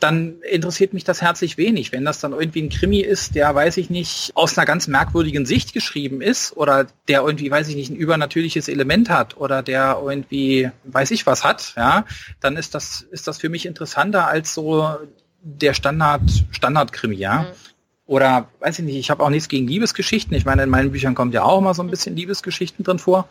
dann 0.00 0.40
interessiert 0.42 0.92
mich 0.92 1.04
das 1.04 1.22
herzlich 1.22 1.56
wenig. 1.56 1.92
Wenn 1.92 2.04
das 2.04 2.20
dann 2.20 2.32
irgendwie 2.32 2.62
ein 2.62 2.68
Krimi 2.68 3.00
ist, 3.00 3.34
der, 3.34 3.54
weiß 3.54 3.76
ich 3.78 3.90
nicht, 3.90 4.32
aus 4.34 4.58
einer 4.58 4.66
ganz 4.66 4.86
merkwürdigen 4.86 5.46
Sicht 5.46 5.72
geschrieben 5.72 6.20
ist 6.20 6.56
oder 6.56 6.86
der 7.08 7.22
irgendwie, 7.22 7.50
weiß 7.50 7.68
ich 7.68 7.76
nicht, 7.76 7.90
ein 7.90 7.96
übernatürliches 7.96 8.68
Element 8.68 9.08
hat 9.08 9.36
oder 9.36 9.62
der 9.62 10.00
irgendwie, 10.04 10.70
weiß 10.84 11.10
ich 11.12 11.26
was 11.26 11.42
hat, 11.42 11.74
ja, 11.76 12.04
dann 12.40 12.56
ist 12.56 12.74
das, 12.74 13.02
ist 13.02 13.28
das 13.28 13.38
für 13.38 13.48
mich 13.48 13.66
interessanter 13.66 14.26
als 14.26 14.52
so 14.52 14.94
der 15.44 15.74
Standard, 15.74 16.22
Standard-Krimi, 16.50 17.16
ja. 17.16 17.42
Mhm. 17.42 17.46
Oder, 18.06 18.48
weiß 18.60 18.80
ich 18.80 18.84
nicht, 18.84 18.96
ich 18.96 19.10
habe 19.10 19.22
auch 19.22 19.30
nichts 19.30 19.48
gegen 19.48 19.66
Liebesgeschichten. 19.66 20.36
Ich 20.36 20.44
meine, 20.44 20.62
in 20.62 20.70
meinen 20.70 20.90
Büchern 20.90 21.14
kommt 21.14 21.32
ja 21.32 21.42
auch 21.42 21.60
mal 21.60 21.74
so 21.74 21.82
ein 21.82 21.90
bisschen 21.90 22.16
Liebesgeschichten 22.16 22.84
drin 22.84 22.98
vor. 22.98 23.28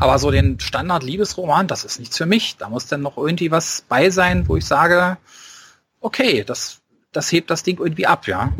Aber 0.00 0.18
so 0.18 0.30
den 0.30 0.58
Standard-Liebesroman, 0.58 1.68
das 1.68 1.84
ist 1.84 2.00
nichts 2.00 2.16
für 2.16 2.26
mich. 2.26 2.56
Da 2.56 2.68
muss 2.68 2.86
dann 2.86 3.02
noch 3.02 3.16
irgendwie 3.16 3.50
was 3.50 3.84
bei 3.88 4.10
sein, 4.10 4.48
wo 4.48 4.56
ich 4.56 4.64
sage, 4.64 5.16
okay, 6.00 6.42
das, 6.44 6.80
das 7.12 7.30
hebt 7.30 7.50
das 7.50 7.62
Ding 7.62 7.78
irgendwie 7.78 8.06
ab, 8.06 8.26
ja. 8.26 8.52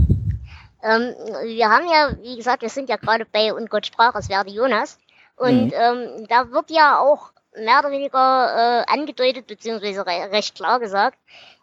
Ähm, 0.84 1.14
wir 1.44 1.68
haben 1.68 1.86
ja, 1.88 2.16
wie 2.22 2.36
gesagt, 2.36 2.62
wir 2.62 2.68
sind 2.68 2.88
ja 2.88 2.96
gerade 2.96 3.24
bei 3.24 3.52
Und 3.52 3.70
Gott 3.70 3.86
sprach, 3.86 4.14
es 4.14 4.28
werde 4.28 4.50
Jonas. 4.50 4.98
Und 5.36 5.66
mhm. 5.66 5.72
ähm, 5.74 6.26
da 6.28 6.50
wird 6.50 6.70
ja 6.70 6.98
auch 6.98 7.32
mehr 7.56 7.80
oder 7.80 7.90
weniger 7.90 8.84
äh, 8.88 8.92
angedeutet, 8.92 9.46
beziehungsweise 9.46 10.06
re 10.06 10.30
recht 10.30 10.54
klar 10.54 10.80
gesagt, 10.80 11.18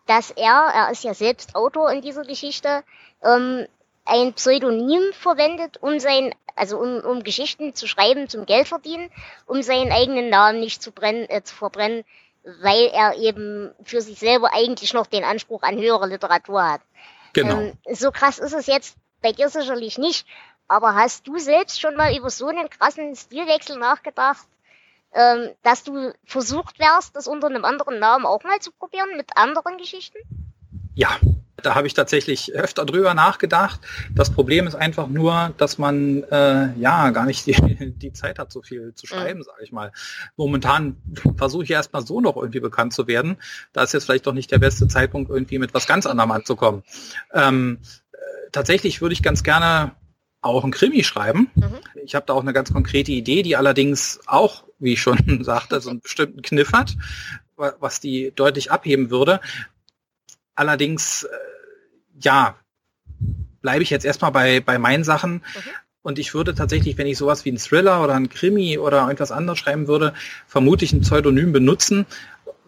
dass 0.10 0.32
er, 0.32 0.72
er 0.74 0.90
ist 0.90 1.04
ja 1.04 1.14
selbst 1.14 1.56
Autor 1.56 1.92
in 1.92 2.02
dieser 2.02 2.24
Geschichte, 2.24 2.84
ähm, 3.24 3.68
ein 4.06 4.34
Pseudonym 4.34 5.14
verwendet, 5.14 5.78
um 5.82 6.00
sein, 6.00 6.34
also 6.56 6.80
um, 6.80 7.02
um 7.02 7.22
Geschichten 7.22 7.76
zu 7.76 7.88
schreiben 7.88 8.28
zum 8.28 8.48
Geld 8.48 8.68
verdienen, 8.68 9.12
um 9.46 9.62
seinen 9.62 9.92
eigenen 9.92 10.30
Namen 10.30 10.62
nicht 10.62 10.82
zu 10.82 10.92
brennen, 10.92 11.30
äh, 11.30 11.44
zu 11.44 11.54
verbrennen, 11.54 12.04
weil 12.44 12.88
er 12.88 13.18
eben 13.18 13.72
für 13.84 14.02
sich 14.02 14.18
selber 14.18 14.52
eigentlich 14.52 14.96
noch 14.96 15.06
den 15.06 15.24
Anspruch 15.24 15.62
an 15.62 15.78
höhere 15.78 16.08
Literatur 16.08 16.68
hat. 16.68 16.82
Genau. 17.34 17.60
Ähm, 17.60 17.74
so 17.92 18.10
krass 18.10 18.40
ist 18.40 18.54
es 18.54 18.66
jetzt 18.66 18.98
bei 19.22 19.32
dir 19.32 19.50
sicherlich 19.50 20.00
nicht, 20.00 20.26
aber 20.68 20.96
hast 20.96 21.28
du 21.28 21.38
selbst 21.38 21.80
schon 21.80 21.96
mal 21.96 22.18
über 22.18 22.32
so 22.32 22.48
einen 22.48 22.68
krassen 22.68 23.16
Stilwechsel 23.16 23.78
nachgedacht, 23.78 24.48
ähm, 25.14 25.50
dass 25.64 25.84
du 25.84 26.14
versucht 26.26 26.80
wärst, 26.80 27.16
das 27.16 27.28
unter 27.28 27.48
einem 27.48 27.66
anderen 27.66 28.00
Namen 28.00 28.26
auch 28.26 28.44
mal 28.44 28.60
zu 28.60 28.72
probieren 28.72 29.10
mit 29.18 29.36
anderen 29.36 29.78
Geschichten? 29.78 30.18
Ja, 30.96 31.18
Da 31.64 31.76
habe 31.76 31.88
ich 31.88 31.94
tatsächlich 31.94 32.54
öfter 32.54 32.86
drüber 32.86 33.14
nachgedacht. 33.14 33.80
Das 34.14 34.30
Problem 34.30 34.68
ist 34.68 34.76
einfach 34.76 35.08
nur, 35.08 35.54
dass 35.58 35.78
man 35.78 36.24
äh, 36.24 36.74
ja 36.78 37.10
gar 37.12 37.26
nicht 37.26 37.46
die, 37.48 37.54
die 37.98 38.14
Zeit 38.14 38.40
hat, 38.40 38.52
so 38.52 38.62
viel 38.62 38.94
zu 38.96 39.08
schreiben, 39.08 39.40
mhm. 39.40 39.44
sage 39.44 39.64
ich 39.64 39.72
mal. 39.72 39.92
Momentan 40.38 40.98
versuche 41.38 41.64
ich 41.64 41.72
erstmal 41.72 42.06
so 42.06 42.22
noch 42.22 42.38
irgendwie 42.38 42.60
bekannt 42.60 42.94
zu 42.94 43.08
werden. 43.08 43.38
Da 43.74 43.84
ist 43.84 43.94
jetzt 43.94 44.06
vielleicht 44.06 44.28
doch 44.28 44.34
nicht 44.34 44.52
der 44.52 44.60
beste 44.60 44.88
Zeitpunkt, 44.88 45.30
irgendwie 45.30 45.60
mit 45.60 45.74
was 45.74 45.88
ganz 45.88 46.06
anderem 46.06 46.32
anzukommen. 46.32 46.84
Ähm, 47.34 47.80
äh, 48.12 48.18
tatsächlich 48.52 49.02
würde 49.02 49.14
ich 49.14 49.24
ganz 49.24 49.44
gerne 49.44 49.92
auch 50.42 50.64
ein 50.64 50.72
Krimi 50.72 51.04
schreiben. 51.04 51.50
Mhm. 51.56 51.80
Ich 52.04 52.16
habe 52.16 52.26
da 52.26 52.34
auch 52.34 52.42
eine 52.42 52.54
ganz 52.54 52.72
konkrete 52.72 53.12
Idee, 53.12 53.44
die 53.44 53.56
allerdings 53.56 54.20
auch, 54.26 54.64
wie 54.80 54.94
ich 54.94 55.02
schon 55.02 55.18
sagte, 55.44 55.82
so 55.82 55.90
einen 55.90 56.02
bestimmten 56.02 56.42
Kniff 56.42 56.72
hat, 56.72 56.96
was 57.56 58.00
die 58.00 58.32
deutlich 58.36 58.72
abheben 58.72 59.10
würde. 59.10 59.42
Allerdings, 60.56 61.24
äh, 61.24 61.28
ja, 62.22 62.56
bleibe 63.62 63.84
ich 63.84 63.90
jetzt 63.90 64.06
erstmal 64.06 64.32
bei, 64.32 64.62
bei 64.62 64.78
meinen 64.78 65.04
Sachen. 65.04 65.34
Mhm. 65.34 65.72
Und 66.02 66.18
ich 66.18 66.34
würde 66.34 66.56
tatsächlich, 66.56 66.98
wenn 66.98 67.08
ich 67.08 67.18
sowas 67.18 67.44
wie 67.44 67.52
ein 67.52 67.58
Thriller 67.58 68.02
oder 68.02 68.16
ein 68.16 68.30
Krimi 68.30 68.78
oder 68.78 69.02
irgendwas 69.02 69.34
anderes 69.34 69.60
schreiben 69.60 69.88
würde, 69.88 70.14
vermutlich 70.48 70.94
ein 70.94 71.02
Pseudonym 71.02 71.52
benutzen, 71.52 72.06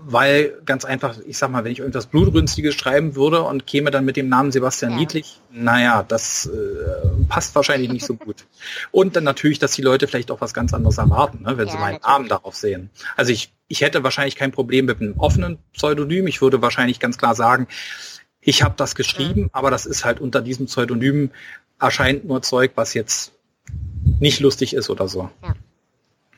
weil 0.05 0.61
ganz 0.65 0.85
einfach, 0.85 1.17
ich 1.25 1.37
sag 1.37 1.51
mal, 1.51 1.63
wenn 1.63 1.71
ich 1.71 1.79
irgendwas 1.79 2.07
Blutrünstiges 2.07 2.75
schreiben 2.75 3.15
würde 3.15 3.43
und 3.43 3.67
käme 3.67 3.91
dann 3.91 4.05
mit 4.05 4.17
dem 4.17 4.29
Namen 4.29 4.51
Sebastian 4.51 4.91
ja. 4.91 4.97
Niedlich, 4.97 5.39
naja, 5.51 6.03
das 6.07 6.47
äh, 6.47 7.25
passt 7.27 7.55
wahrscheinlich 7.55 7.91
nicht 7.91 8.05
so 8.05 8.15
gut. 8.15 8.45
Und 8.91 9.15
dann 9.15 9.23
natürlich, 9.23 9.59
dass 9.59 9.73
die 9.73 9.81
Leute 9.81 10.07
vielleicht 10.07 10.31
auch 10.31 10.41
was 10.41 10.53
ganz 10.53 10.73
anderes 10.73 10.97
erwarten, 10.97 11.43
ne, 11.43 11.57
wenn 11.57 11.67
ja, 11.67 11.73
sie 11.73 11.77
meinen 11.77 11.93
natürlich. 11.93 12.07
Namen 12.07 12.29
darauf 12.29 12.55
sehen. 12.55 12.89
Also 13.15 13.31
ich, 13.31 13.53
ich 13.67 13.81
hätte 13.81 14.03
wahrscheinlich 14.03 14.35
kein 14.35 14.51
Problem 14.51 14.85
mit 14.85 15.01
einem 15.01 15.19
offenen 15.19 15.57
Pseudonym. 15.73 16.27
Ich 16.27 16.41
würde 16.41 16.61
wahrscheinlich 16.61 16.99
ganz 16.99 17.17
klar 17.17 17.35
sagen, 17.35 17.67
ich 18.41 18.63
habe 18.63 18.73
das 18.77 18.95
geschrieben, 18.95 19.43
mhm. 19.43 19.49
aber 19.53 19.71
das 19.71 19.85
ist 19.85 20.03
halt 20.03 20.19
unter 20.19 20.41
diesem 20.41 20.65
Pseudonym 20.65 21.31
erscheint 21.79 22.25
nur 22.25 22.41
Zeug, 22.41 22.71
was 22.75 22.93
jetzt 22.93 23.33
nicht 24.19 24.39
lustig 24.39 24.73
ist 24.73 24.89
oder 24.89 25.07
so. 25.07 25.29
Ja. 25.43 25.55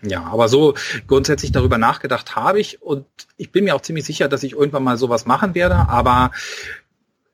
Ja, 0.03 0.23
aber 0.25 0.49
so 0.49 0.75
grundsätzlich 1.07 1.51
darüber 1.51 1.77
nachgedacht 1.77 2.35
habe 2.35 2.59
ich 2.59 2.81
und 2.81 3.05
ich 3.37 3.51
bin 3.51 3.63
mir 3.63 3.75
auch 3.75 3.81
ziemlich 3.81 4.05
sicher, 4.05 4.27
dass 4.27 4.43
ich 4.43 4.53
irgendwann 4.53 4.83
mal 4.83 4.97
sowas 4.97 5.25
machen 5.25 5.55
werde, 5.55 5.75
aber 5.87 6.31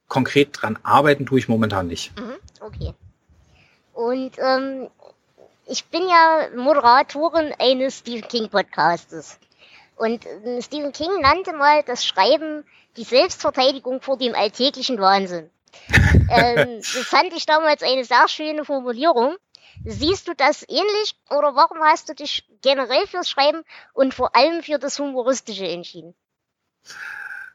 konkret 0.08 0.50
dran 0.52 0.78
arbeiten 0.84 1.26
tue 1.26 1.40
ich 1.40 1.48
momentan 1.48 1.88
nicht. 1.88 2.12
Mhm, 2.20 2.36
okay. 2.62 2.94
Und 3.94 4.32
ähm, 4.38 4.88
ich 5.66 5.86
bin 5.86 6.08
ja 6.08 6.48
Moderatorin 6.56 7.54
eines 7.60 8.00
Stephen 8.00 8.28
King 8.28 8.50
Podcastes. 8.50 9.40
Und 9.96 10.26
äh, 10.26 10.62
Stephen 10.62 10.92
King 10.92 11.22
nannte 11.22 11.54
mal 11.54 11.84
das 11.84 12.06
Schreiben 12.06 12.64
die 12.98 13.04
Selbstverteidigung 13.04 14.02
vor 14.02 14.18
dem 14.18 14.34
alltäglichen 14.36 15.00
Wahnsinn. 15.00 15.50
ähm, 16.30 16.78
das 16.78 17.06
fand 17.06 17.34
ich 17.34 17.46
damals 17.46 17.84
eine 17.84 18.04
sehr 18.04 18.28
schöne 18.28 18.66
Formulierung. 18.66 19.36
Siehst 19.86 20.28
du 20.28 20.36
das 20.36 20.64
ähnlich 20.68 21.16
oder 21.30 21.56
warum 21.56 21.80
hast 21.80 22.10
du 22.10 22.16
dich 22.16 22.48
generell 22.62 23.08
fürs 23.08 23.30
Schreiben 23.30 23.64
und 23.94 24.14
vor 24.14 24.36
allem 24.36 24.62
für 24.64 24.78
das 24.78 25.00
Humoristische 25.00 25.68
entschieden? 25.68 26.14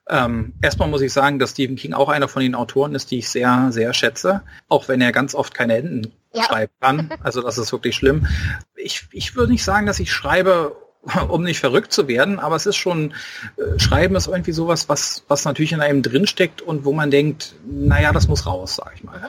Ähm, 0.08 0.52
erstmal 0.60 0.88
muss 0.88 1.00
ich 1.00 1.12
sagen, 1.12 1.38
dass 1.38 1.52
Stephen 1.52 1.76
King 1.76 1.94
auch 1.94 2.08
einer 2.10 2.28
von 2.28 2.42
den 2.42 2.54
Autoren 2.54 2.94
ist, 2.94 3.10
die 3.10 3.18
ich 3.18 3.28
sehr, 3.28 3.68
sehr 3.70 3.94
schätze, 3.94 4.42
auch 4.68 4.88
wenn 4.88 5.00
er 5.00 5.12
ganz 5.12 5.34
oft 5.34 5.54
keine 5.54 5.76
Enden 5.76 6.12
ja. 6.32 6.44
schreiben 6.44 6.72
kann. 6.80 7.10
Also 7.22 7.40
das 7.40 7.56
ist 7.56 7.72
wirklich 7.72 7.96
schlimm. 7.96 8.26
Ich, 8.74 9.06
ich 9.12 9.34
würde 9.34 9.52
nicht 9.52 9.64
sagen, 9.64 9.86
dass 9.86 10.00
ich 10.00 10.12
schreibe, 10.12 10.76
um 11.28 11.42
nicht 11.42 11.60
verrückt 11.60 11.92
zu 11.92 12.06
werden, 12.06 12.38
aber 12.38 12.56
es 12.56 12.66
ist 12.66 12.76
schon, 12.76 13.14
äh, 13.56 13.78
Schreiben 13.78 14.14
ist 14.14 14.26
irgendwie 14.26 14.52
sowas, 14.52 14.88
was, 14.90 15.24
was 15.28 15.44
natürlich 15.46 15.72
in 15.72 15.80
einem 15.80 16.02
drinsteckt 16.02 16.60
und 16.60 16.84
wo 16.84 16.92
man 16.92 17.10
denkt, 17.10 17.54
naja, 17.66 18.12
das 18.12 18.28
muss 18.28 18.46
raus, 18.46 18.76
sag 18.76 18.92
ich 18.94 19.04
mal. 19.04 19.18
Mhm. 19.20 19.26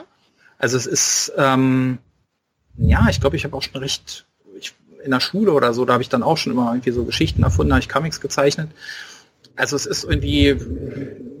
Also 0.58 0.76
es 0.76 0.86
ist, 0.86 1.32
ähm, 1.36 1.98
ja, 2.78 3.06
ich 3.08 3.20
glaube, 3.20 3.36
ich 3.36 3.44
habe 3.44 3.56
auch 3.56 3.62
schon 3.62 3.80
recht, 3.80 4.26
ich, 4.58 4.74
in 5.04 5.10
der 5.10 5.20
Schule 5.20 5.52
oder 5.52 5.72
so, 5.74 5.84
da 5.84 5.94
habe 5.94 6.02
ich 6.02 6.08
dann 6.08 6.22
auch 6.22 6.36
schon 6.36 6.52
immer 6.52 6.70
irgendwie 6.70 6.90
so 6.90 7.04
Geschichten 7.04 7.42
erfunden, 7.42 7.72
habe 7.72 7.80
ich 7.80 7.88
Comics 7.88 8.20
gezeichnet. 8.20 8.70
Also 9.54 9.76
es 9.76 9.86
ist 9.86 10.04
irgendwie, 10.04 10.56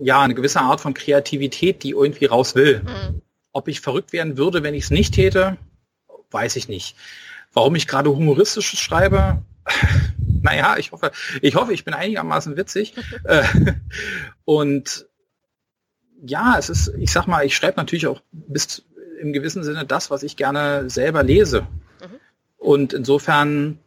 ja, 0.00 0.22
eine 0.22 0.34
gewisse 0.34 0.60
Art 0.60 0.80
von 0.80 0.94
Kreativität, 0.94 1.82
die 1.82 1.90
irgendwie 1.90 2.24
raus 2.24 2.54
will. 2.54 2.82
Mhm. 2.82 3.22
Ob 3.52 3.68
ich 3.68 3.80
verrückt 3.80 4.12
werden 4.12 4.38
würde, 4.38 4.62
wenn 4.62 4.74
ich 4.74 4.84
es 4.84 4.90
nicht 4.90 5.14
täte, 5.14 5.58
weiß 6.30 6.56
ich 6.56 6.68
nicht. 6.68 6.96
Warum 7.52 7.74
ich 7.74 7.86
gerade 7.86 8.10
humoristisch 8.10 8.70
schreibe, 8.78 9.42
naja, 10.42 10.76
ich 10.78 10.92
hoffe, 10.92 11.12
ich 11.42 11.54
hoffe, 11.54 11.72
ich 11.72 11.84
bin 11.84 11.94
einigermaßen 11.94 12.56
witzig. 12.56 12.94
Äh, 13.24 13.42
und 14.44 15.06
ja, 16.24 16.56
es 16.58 16.70
ist, 16.70 16.92
ich 16.98 17.10
sag 17.10 17.26
mal, 17.26 17.44
ich 17.44 17.56
schreibe 17.56 17.76
natürlich 17.76 18.06
auch 18.06 18.20
bis 18.30 18.84
im 19.20 19.32
gewissen 19.32 19.64
Sinne 19.64 19.84
das, 19.84 20.10
was 20.10 20.22
ich 20.22 20.36
gerne 20.36 20.88
selber 20.88 21.22
lese. 21.22 21.62
Mhm. 21.62 22.20
Und 22.58 22.92
insofern, 22.92 23.78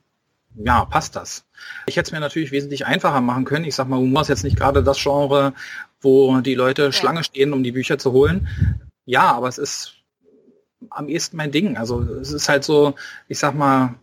ja, 0.55 0.85
passt 0.85 1.15
das. 1.15 1.45
Ich 1.85 1.97
hätte 1.97 2.07
es 2.07 2.11
mir 2.11 2.19
natürlich 2.19 2.51
wesentlich 2.51 2.85
einfacher 2.85 3.21
machen 3.21 3.45
können. 3.45 3.65
Ich 3.65 3.75
sag 3.75 3.87
mal, 3.87 3.99
Humor 3.99 4.21
ist 4.21 4.27
jetzt 4.29 4.43
nicht 4.43 4.57
gerade 4.57 4.83
das 4.83 5.01
Genre, 5.01 5.53
wo 6.01 6.39
die 6.41 6.55
Leute 6.55 6.83
ja. 6.83 6.91
Schlange 6.91 7.23
stehen, 7.23 7.53
um 7.53 7.63
die 7.63 7.71
Bücher 7.71 7.97
zu 7.97 8.11
holen. 8.11 8.47
Ja, 9.05 9.31
aber 9.31 9.47
es 9.47 9.57
ist 9.57 9.95
am 10.89 11.09
ehesten 11.09 11.37
mein 11.37 11.51
Ding. 11.51 11.77
Also 11.77 12.01
es 12.01 12.31
ist 12.31 12.49
halt 12.49 12.63
so, 12.63 12.95
ich 13.27 13.39
sag 13.39 13.55
mal, 13.55 13.95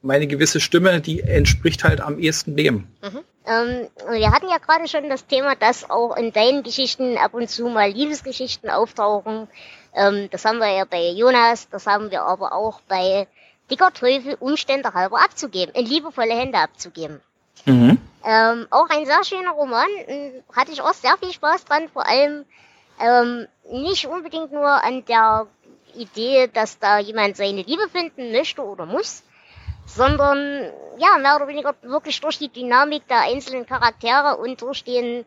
meine 0.00 0.26
gewisse 0.26 0.60
Stimme, 0.60 1.00
die 1.00 1.20
entspricht 1.20 1.84
halt 1.84 2.00
am 2.00 2.18
ehesten 2.18 2.56
dem. 2.56 2.88
Mhm. 3.02 3.20
Ähm, 3.44 3.88
wir 4.08 4.30
hatten 4.30 4.48
ja 4.48 4.58
gerade 4.58 4.86
schon 4.86 5.08
das 5.08 5.26
Thema, 5.26 5.56
dass 5.56 5.88
auch 5.90 6.16
in 6.16 6.32
deinen 6.32 6.62
Geschichten 6.62 7.16
ab 7.16 7.34
und 7.34 7.50
zu 7.50 7.68
mal 7.68 7.90
Liebesgeschichten 7.90 8.70
auftauchen. 8.70 9.48
Ähm, 9.94 10.28
das 10.30 10.44
haben 10.44 10.58
wir 10.58 10.70
ja 10.70 10.84
bei 10.84 11.10
Jonas, 11.10 11.68
das 11.68 11.86
haben 11.86 12.10
wir 12.10 12.22
aber 12.22 12.52
auch 12.52 12.80
bei 12.88 13.26
Dicker 13.70 13.92
Teufel 13.92 14.36
Umstände 14.40 14.92
halber 14.94 15.22
abzugeben, 15.22 15.74
in 15.74 15.86
liebevolle 15.86 16.34
Hände 16.34 16.58
abzugeben. 16.58 17.20
Mhm. 17.64 17.98
Ähm, 18.24 18.66
auch 18.70 18.88
ein 18.88 19.06
sehr 19.06 19.24
schöner 19.24 19.52
Roman, 19.52 19.88
hatte 20.54 20.72
ich 20.72 20.80
auch 20.80 20.94
sehr 20.94 21.16
viel 21.18 21.32
Spaß 21.32 21.64
dran, 21.64 21.88
vor 21.88 22.06
allem 22.06 22.44
ähm, 23.00 23.46
nicht 23.70 24.06
unbedingt 24.06 24.52
nur 24.52 24.68
an 24.68 25.04
der 25.04 25.46
Idee, 25.94 26.48
dass 26.52 26.78
da 26.78 26.98
jemand 26.98 27.36
seine 27.36 27.62
Liebe 27.62 27.88
finden 27.88 28.32
möchte 28.32 28.62
oder 28.62 28.86
muss, 28.86 29.22
sondern 29.86 30.70
ja, 30.98 31.18
mehr 31.18 31.36
oder 31.36 31.48
weniger 31.48 31.74
wirklich 31.82 32.20
durch 32.20 32.38
die 32.38 32.48
Dynamik 32.48 33.06
der 33.08 33.22
einzelnen 33.22 33.66
Charaktere 33.66 34.36
und 34.36 34.60
durch 34.62 34.84
den 34.84 35.26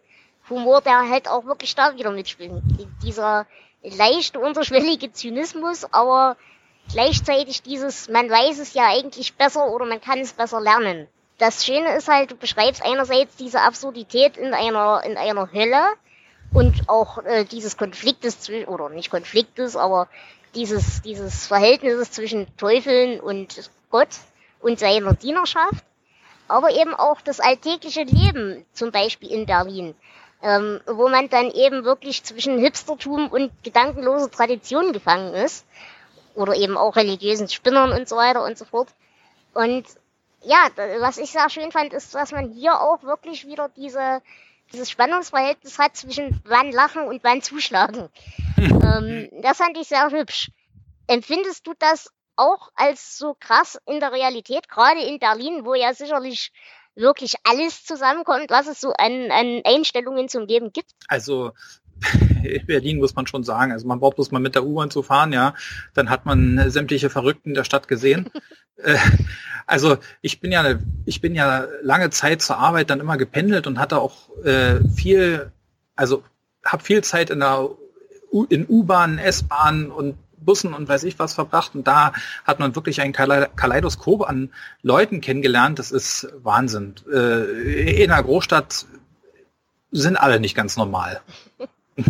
Humor, 0.50 0.82
der 0.82 1.10
halt 1.10 1.28
auch 1.28 1.46
wirklich 1.46 1.76
da 1.76 1.96
wieder 1.96 2.12
mitspielt. 2.12 2.52
Dieser 3.04 3.46
leicht 3.98 4.38
unterschwellige 4.38 5.12
Zynismus, 5.12 5.86
aber 5.92 6.38
gleichzeitig 6.92 7.62
dieses, 7.62 8.10
man 8.10 8.30
weiß 8.30 8.60
es 8.60 8.74
ja 8.74 8.88
eigentlich 8.88 9.36
besser 9.36 9.68
oder 9.68 9.86
man 9.86 10.02
kann 10.02 10.20
es 10.20 10.34
besser 10.34 10.62
lernen. 10.62 11.08
Das 11.38 11.66
Schöne 11.66 11.96
ist 11.96 12.08
halt, 12.08 12.32
du 12.32 12.36
beschreibst 12.36 12.82
einerseits 12.84 13.36
diese 13.36 13.62
Absurdität 13.62 14.38
in 14.38 14.54
einer, 14.54 15.04
in 15.04 15.18
einer 15.18 15.52
Hölle 15.52 15.84
und 16.54 16.88
auch 16.88 17.18
äh, 17.26 17.44
dieses 17.44 17.76
Konfliktes, 17.76 18.50
oder 18.68 18.90
nicht 18.90 19.12
Konfliktes, 19.12 19.76
aber 19.76 20.08
dieses, 20.54 21.02
dieses 21.02 21.48
Verhältnisses 21.48 22.12
zwischen 22.12 22.48
Teufeln 22.56 23.20
und 23.20 23.70
Gott 23.90 24.08
und 24.62 24.80
seiner 24.80 25.14
Dienerschaft, 25.14 25.84
aber 26.48 26.72
eben 26.72 26.94
auch 26.94 27.20
das 27.20 27.42
alltägliche 27.42 28.04
Leben, 28.04 28.66
zum 28.74 28.92
Beispiel 28.92 29.32
in 29.32 29.46
Berlin 29.46 29.96
ähm, 30.42 30.82
wo 30.86 31.10
man 31.10 31.30
dann 31.30 31.52
eben 31.52 31.84
wirklich 31.86 32.24
zwischen 32.24 32.60
Hipstertum 32.60 33.30
und 33.30 33.52
gedankenloser 33.64 34.30
Tradition 34.30 34.94
gefangen 34.94 35.34
ist. 35.34 35.66
Oder 36.36 36.56
eben 36.56 36.78
auch 36.78 36.96
religiösen 36.98 37.48
Spinnern 37.48 37.92
und 37.94 38.10
so 38.10 38.18
weiter 38.18 38.44
und 38.44 38.58
so 38.58 38.66
fort. 38.66 38.90
Und 39.54 39.86
ja, 40.44 40.68
was 41.00 41.18
ich 41.18 41.32
sehr 41.32 41.50
schön 41.50 41.72
fand, 41.72 41.94
ist, 41.94 42.14
dass 42.14 42.32
man 42.32 42.52
hier 42.52 42.80
auch 42.82 43.04
wirklich 43.04 43.48
wieder 43.48 43.70
diese, 43.70 44.22
dieses 44.74 44.90
Spannungsverhältnis 44.90 45.80
hat 45.80 45.96
zwischen 45.96 46.42
wann 46.46 46.72
lachen 46.72 47.08
und 47.08 47.24
wann 47.24 47.42
zuschlagen. 47.42 48.10
ähm, 48.58 49.30
das 49.42 49.58
fand 49.58 49.78
ich 49.78 49.88
sehr 49.88 50.12
hübsch. 50.12 50.52
Empfindest 51.08 51.66
du 51.66 51.74
das 51.80 52.12
auch 52.36 52.70
als 52.76 53.18
so 53.18 53.36
krass 53.40 53.80
in 53.86 54.00
der 54.00 54.12
Realität, 54.12 54.68
gerade 54.68 55.02
in 55.02 55.20
Berlin, 55.20 55.66
wo 55.66 55.74
ja 55.74 55.94
sicherlich 55.94 56.52
wirklich 56.96 57.36
alles 57.44 57.84
zusammenkommt, 57.84 58.50
was 58.50 58.68
es 58.68 58.82
so 58.82 58.94
an, 58.94 59.32
an 59.32 59.62
Einstellungen 59.66 60.30
zum 60.30 60.46
Leben 60.48 60.72
gibt? 60.72 60.92
Also 61.08 61.52
in 62.44 62.66
Berlin 62.66 62.98
muss 62.98 63.16
man 63.16 63.28
schon 63.28 63.44
sagen, 63.44 63.72
also 63.72 63.88
man 63.88 64.00
braucht 64.00 64.16
bloß 64.16 64.32
mal 64.32 64.40
mit 64.40 64.56
der 64.56 64.66
U-Bahn 64.66 64.92
zu 64.92 65.04
fahren, 65.04 65.34
ja, 65.34 65.54
dann 65.94 66.10
hat 66.10 66.26
man 66.26 66.70
sämtliche 66.70 67.10
Verrückten 67.10 67.54
der 67.54 67.64
Stadt 67.64 67.88
gesehen. 67.88 68.30
Äh, 68.78 68.98
also 69.66 70.00
ich 70.22 70.42
bin 70.42 70.52
ja, 70.52 70.78
ich 71.06 71.22
bin 71.22 71.34
ja 71.34 71.66
lange 71.82 72.10
Zeit 72.10 72.42
zur 72.42 72.58
Arbeit 72.58 72.90
dann 72.90 73.00
immer 73.00 73.16
gependelt 73.16 73.68
und 73.68 73.80
hatte 73.80 74.02
auch 74.02 74.38
äh, 74.44 74.82
viel, 74.90 75.50
also 75.96 76.24
habe 76.66 76.84
viel 76.84 77.02
Zeit 77.02 77.30
in 77.30 77.40
der 77.40 77.70
U 78.34 78.44
in 78.50 78.68
U-Bahn, 78.68 79.18
S-Bahn 79.18 79.92
und 79.92 80.18
Bussen 80.46 80.74
und 80.74 80.88
weiß 80.88 81.04
ich 81.04 81.20
was 81.20 81.34
verbracht. 81.34 81.76
Und 81.76 81.88
da 81.88 82.14
hat 82.46 82.60
man 82.60 82.76
wirklich 82.76 83.02
ein 83.02 83.12
Kaleidoskop 83.12 84.28
an 84.28 84.52
Leuten 84.82 85.22
kennengelernt. 85.22 85.80
Das 85.80 85.92
ist 85.92 86.28
Wahnsinn. 86.44 86.96
Äh, 87.12 88.04
in 88.04 88.12
einer 88.12 88.24
Großstadt 88.24 88.86
sind 89.92 90.18
alle 90.18 90.40
nicht 90.40 90.56
ganz 90.56 90.78
normal. 90.78 91.22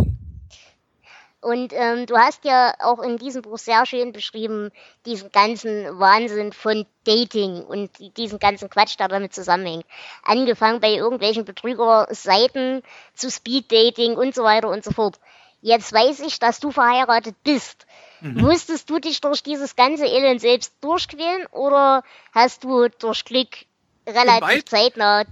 Und 1.45 1.73
ähm, 1.73 2.07
du 2.07 2.17
hast 2.17 2.43
ja 2.43 2.73
auch 2.79 2.99
in 3.03 3.19
diesem 3.19 3.43
Buch 3.43 3.59
sehr 3.59 3.85
schön 3.85 4.13
beschrieben, 4.13 4.71
diesen 5.05 5.31
ganzen 5.31 5.99
Wahnsinn 5.99 6.51
von 6.53 6.87
Dating 7.03 7.61
und 7.61 7.91
diesen 8.17 8.39
ganzen 8.39 8.67
Quatsch, 8.67 8.97
der 8.97 9.09
damit 9.09 9.35
zusammenhängt. 9.35 9.85
Angefangen 10.23 10.79
bei 10.79 10.89
irgendwelchen 10.93 11.45
Betrügerseiten 11.45 12.81
zu 13.13 13.29
Speed-Dating 13.29 14.17
und 14.17 14.33
so 14.33 14.43
weiter 14.43 14.69
und 14.69 14.83
so 14.83 14.89
fort. 14.89 15.19
Jetzt 15.61 15.93
weiß 15.93 16.21
ich, 16.21 16.39
dass 16.39 16.59
du 16.59 16.71
verheiratet 16.71 17.35
bist. 17.43 17.85
Mhm. 18.21 18.41
Musstest 18.41 18.89
du 18.89 18.99
dich 18.99 19.21
durch 19.21 19.43
dieses 19.43 19.75
ganze 19.75 20.05
Elend 20.05 20.41
selbst 20.41 20.73
durchquälen 20.81 21.45
oder 21.51 22.03
hast 22.33 22.63
du 22.63 22.87
durch 22.99 23.25
Glück 23.25 23.65
relativ 24.07 24.65
zeitnah 24.65 25.23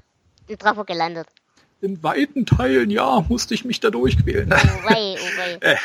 den 0.49 0.57
Treffer 0.57 0.85
gelandet? 0.85 1.27
in 1.83 2.01
weiten 2.01 2.45
Teilen, 2.45 2.89
ja, 2.89 3.25
musste 3.27 3.53
ich 3.53 3.65
mich 3.65 3.81
da 3.81 3.89
durchquälen. 3.89 4.53
Oh 4.53 4.89
wei, 4.89 5.17
oh 5.19 5.37
wei. 5.37 5.57
äh, 5.59 5.75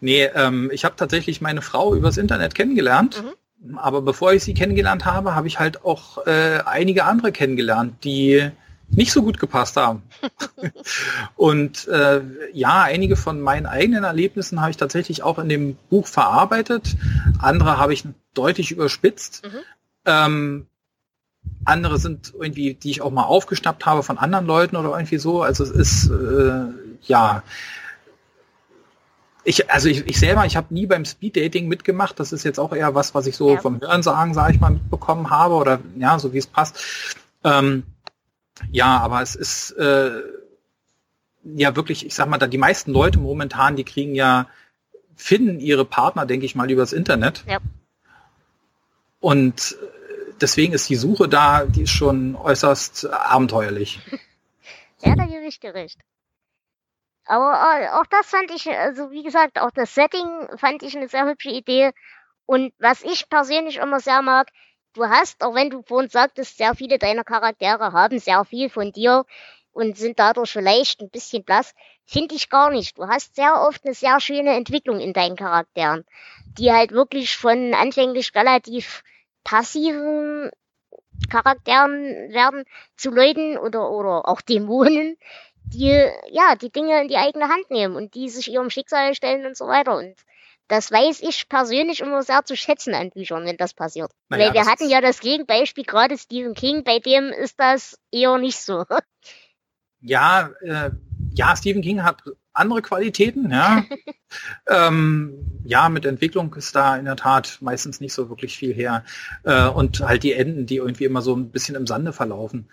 nee, 0.00 0.24
ähm, 0.24 0.68
ich 0.72 0.84
habe 0.84 0.96
tatsächlich 0.96 1.40
meine 1.40 1.62
Frau 1.62 1.94
übers 1.94 2.16
Internet 2.16 2.56
kennengelernt. 2.56 3.22
Mhm. 3.22 3.78
Aber 3.78 4.02
bevor 4.02 4.32
ich 4.32 4.42
sie 4.42 4.54
kennengelernt 4.54 5.04
habe, 5.04 5.34
habe 5.34 5.46
ich 5.46 5.58
halt 5.58 5.84
auch 5.84 6.26
äh, 6.26 6.60
einige 6.64 7.04
andere 7.04 7.32
kennengelernt, 7.32 8.04
die 8.04 8.50
nicht 8.90 9.12
so 9.12 9.22
gut 9.22 9.38
gepasst 9.38 9.76
haben. 9.76 10.02
und 11.36 11.86
äh, 11.88 12.22
ja, 12.52 12.82
einige 12.82 13.16
von 13.16 13.40
meinen 13.40 13.66
eigenen 13.66 14.04
Erlebnissen 14.04 14.60
habe 14.60 14.70
ich 14.70 14.76
tatsächlich 14.76 15.22
auch 15.22 15.38
in 15.38 15.48
dem 15.48 15.76
Buch 15.90 16.06
verarbeitet. 16.06 16.96
Andere 17.38 17.78
habe 17.78 17.92
ich 17.92 18.04
deutlich 18.34 18.70
überspitzt. 18.70 19.44
Mhm. 19.44 19.58
Ähm, 20.06 20.66
andere 21.64 21.98
sind 21.98 22.32
irgendwie, 22.34 22.74
die 22.74 22.90
ich 22.90 23.02
auch 23.02 23.10
mal 23.10 23.24
aufgeschnappt 23.24 23.86
habe 23.86 24.02
von 24.02 24.18
anderen 24.18 24.46
Leuten 24.46 24.76
oder 24.76 24.90
irgendwie 24.90 25.18
so. 25.18 25.42
Also 25.42 25.64
es 25.64 25.70
ist 25.70 26.10
äh, 26.10 26.66
ja. 27.02 27.42
Ich, 29.44 29.70
also 29.70 29.88
ich, 29.88 30.06
ich 30.06 30.18
selber, 30.18 30.44
ich 30.44 30.56
habe 30.56 30.74
nie 30.74 30.86
beim 30.86 31.04
Speeddating 31.04 31.68
mitgemacht. 31.68 32.20
Das 32.20 32.32
ist 32.32 32.44
jetzt 32.44 32.58
auch 32.58 32.72
eher 32.72 32.94
was, 32.94 33.14
was 33.14 33.26
ich 33.26 33.36
so 33.36 33.54
ja. 33.54 33.60
vom 33.60 33.80
Hörensagen, 33.80 34.34
sage 34.34 34.54
ich 34.54 34.60
mal, 34.60 34.70
mitbekommen 34.70 35.30
habe 35.30 35.54
oder 35.54 35.78
ja, 35.96 36.18
so 36.18 36.32
wie 36.32 36.38
es 36.38 36.46
passt. 36.46 36.78
Ähm, 37.44 37.84
ja, 38.70 38.98
aber 38.98 39.22
es 39.22 39.34
ist 39.34 39.72
äh, 39.72 40.22
ja 41.44 41.76
wirklich, 41.76 42.06
ich 42.06 42.14
sag 42.14 42.28
mal, 42.28 42.38
da 42.38 42.46
die 42.46 42.58
meisten 42.58 42.92
Leute 42.92 43.18
momentan, 43.18 43.76
die 43.76 43.84
kriegen 43.84 44.14
ja, 44.14 44.48
finden 45.16 45.60
ihre 45.60 45.84
Partner, 45.84 46.26
denke 46.26 46.46
ich 46.46 46.54
mal, 46.54 46.70
übers 46.70 46.92
Internet. 46.92 47.44
Ja. 47.46 47.58
Und 49.20 49.76
deswegen 50.40 50.72
ist 50.72 50.88
die 50.88 50.96
Suche 50.96 51.28
da, 51.28 51.64
die 51.64 51.82
ist 51.82 51.90
schon 51.90 52.36
äußerst 52.36 53.06
abenteuerlich. 53.10 54.00
ja, 55.00 55.14
da 55.16 55.26
gebe 55.26 55.46
ich 55.46 55.60
dir 55.60 55.74
recht. 55.74 56.00
Aber 57.24 57.52
äh, 57.52 57.88
auch 57.90 58.06
das 58.06 58.26
fand 58.26 58.50
ich, 58.50 58.70
also 58.70 59.10
wie 59.10 59.22
gesagt, 59.22 59.60
auch 59.60 59.70
das 59.70 59.94
Setting 59.94 60.48
fand 60.56 60.82
ich 60.82 60.96
eine 60.96 61.08
sehr 61.08 61.26
hübsche 61.26 61.50
Idee. 61.50 61.92
Und 62.46 62.72
was 62.78 63.02
ich 63.02 63.28
persönlich 63.28 63.76
immer 63.76 64.00
sehr 64.00 64.22
mag, 64.22 64.48
du 64.94 65.04
hast, 65.04 65.42
auch 65.42 65.54
wenn 65.54 65.70
du 65.70 65.82
vorhin 65.82 66.10
sagtest, 66.10 66.56
sehr 66.58 66.74
viele 66.74 66.98
deiner 66.98 67.24
Charaktere 67.24 67.92
haben 67.92 68.18
sehr 68.18 68.44
viel 68.44 68.70
von 68.70 68.92
dir 68.92 69.24
und 69.72 69.96
sind 69.96 70.18
dadurch 70.18 70.50
vielleicht 70.50 71.00
ein 71.00 71.10
bisschen 71.10 71.44
blass, 71.44 71.74
finde 72.04 72.34
ich 72.34 72.48
gar 72.48 72.70
nicht. 72.70 72.98
Du 72.98 73.06
hast 73.06 73.36
sehr 73.36 73.60
oft 73.60 73.84
eine 73.84 73.94
sehr 73.94 74.20
schöne 74.20 74.56
Entwicklung 74.56 75.00
in 75.00 75.12
deinen 75.12 75.36
Charakteren, 75.36 76.04
die 76.58 76.72
halt 76.72 76.92
wirklich 76.92 77.36
von 77.36 77.74
anfänglich 77.74 78.34
relativ 78.34 79.02
passiven 79.44 80.50
Charakteren 81.30 82.32
werden 82.32 82.64
zu 82.96 83.10
Leuten 83.10 83.58
oder, 83.58 83.90
oder 83.90 84.28
auch 84.28 84.40
Dämonen, 84.40 85.16
die, 85.64 86.08
ja, 86.30 86.54
die 86.56 86.70
Dinge 86.70 87.02
in 87.02 87.08
die 87.08 87.16
eigene 87.16 87.48
Hand 87.48 87.70
nehmen 87.70 87.96
und 87.96 88.14
die 88.14 88.28
sich 88.28 88.50
ihrem 88.50 88.70
Schicksal 88.70 89.14
stellen 89.14 89.46
und 89.46 89.56
so 89.56 89.66
weiter. 89.66 89.96
Und 89.96 90.14
das 90.68 90.92
weiß 90.92 91.20
ich 91.22 91.48
persönlich 91.48 92.00
immer 92.00 92.22
sehr 92.22 92.44
zu 92.44 92.56
schätzen 92.56 92.94
an 92.94 93.10
Büchern, 93.10 93.44
wenn 93.44 93.56
das 93.56 93.74
passiert. 93.74 94.10
Naja, 94.28 94.46
Weil 94.46 94.54
wir 94.54 94.66
hatten 94.66 94.88
ja 94.88 95.00
das 95.00 95.20
Gegenbeispiel, 95.20 95.84
gerade 95.84 96.16
Stephen 96.18 96.54
King, 96.54 96.84
bei 96.84 96.98
dem 96.98 97.30
ist 97.30 97.58
das 97.58 97.98
eher 98.12 98.38
nicht 98.38 98.58
so. 98.58 98.84
Ja, 100.00 100.50
äh, 100.60 100.90
ja, 101.34 101.56
Stephen 101.56 101.82
King 101.82 102.04
hat 102.04 102.22
andere 102.52 102.82
Qualitäten, 102.82 103.50
ja. 103.50 103.84
ähm, 104.68 105.60
ja, 105.64 105.88
mit 105.88 106.06
Entwicklung 106.06 106.54
ist 106.54 106.76
da 106.76 106.96
in 106.96 107.04
der 107.06 107.16
Tat 107.16 107.58
meistens 107.60 108.00
nicht 108.00 108.12
so 108.12 108.28
wirklich 108.28 108.56
viel 108.56 108.72
her. 108.72 109.04
Äh, 109.42 109.66
und 109.66 109.98
halt 109.98 110.22
die 110.22 110.34
Enden, 110.34 110.66
die 110.66 110.76
irgendwie 110.76 111.04
immer 111.04 111.20
so 111.20 111.34
ein 111.34 111.50
bisschen 111.50 111.74
im 111.74 111.88
Sande 111.88 112.12
verlaufen. 112.12 112.68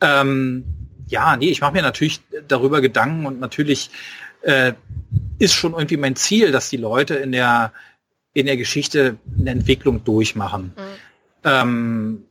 Ähm, 0.00 0.64
ja, 1.06 1.36
nee, 1.36 1.50
ich 1.50 1.60
mache 1.60 1.72
mir 1.72 1.82
natürlich 1.82 2.22
darüber 2.48 2.80
Gedanken 2.80 3.26
und 3.26 3.40
natürlich 3.40 3.90
äh, 4.42 4.72
ist 5.40 5.54
schon 5.54 5.72
irgendwie 5.72 5.96
mein 5.96 6.14
Ziel, 6.14 6.52
dass 6.52 6.70
die 6.70 6.76
Leute 6.76 7.16
in 7.16 7.32
der 7.32 7.72
in 8.32 8.46
der 8.46 8.56
Geschichte 8.56 9.16
eine 9.38 9.50
Entwicklung 9.50 10.04
durchmachen. 10.04 10.72
Mhm. 10.76 10.82
Ähm, 11.42 12.24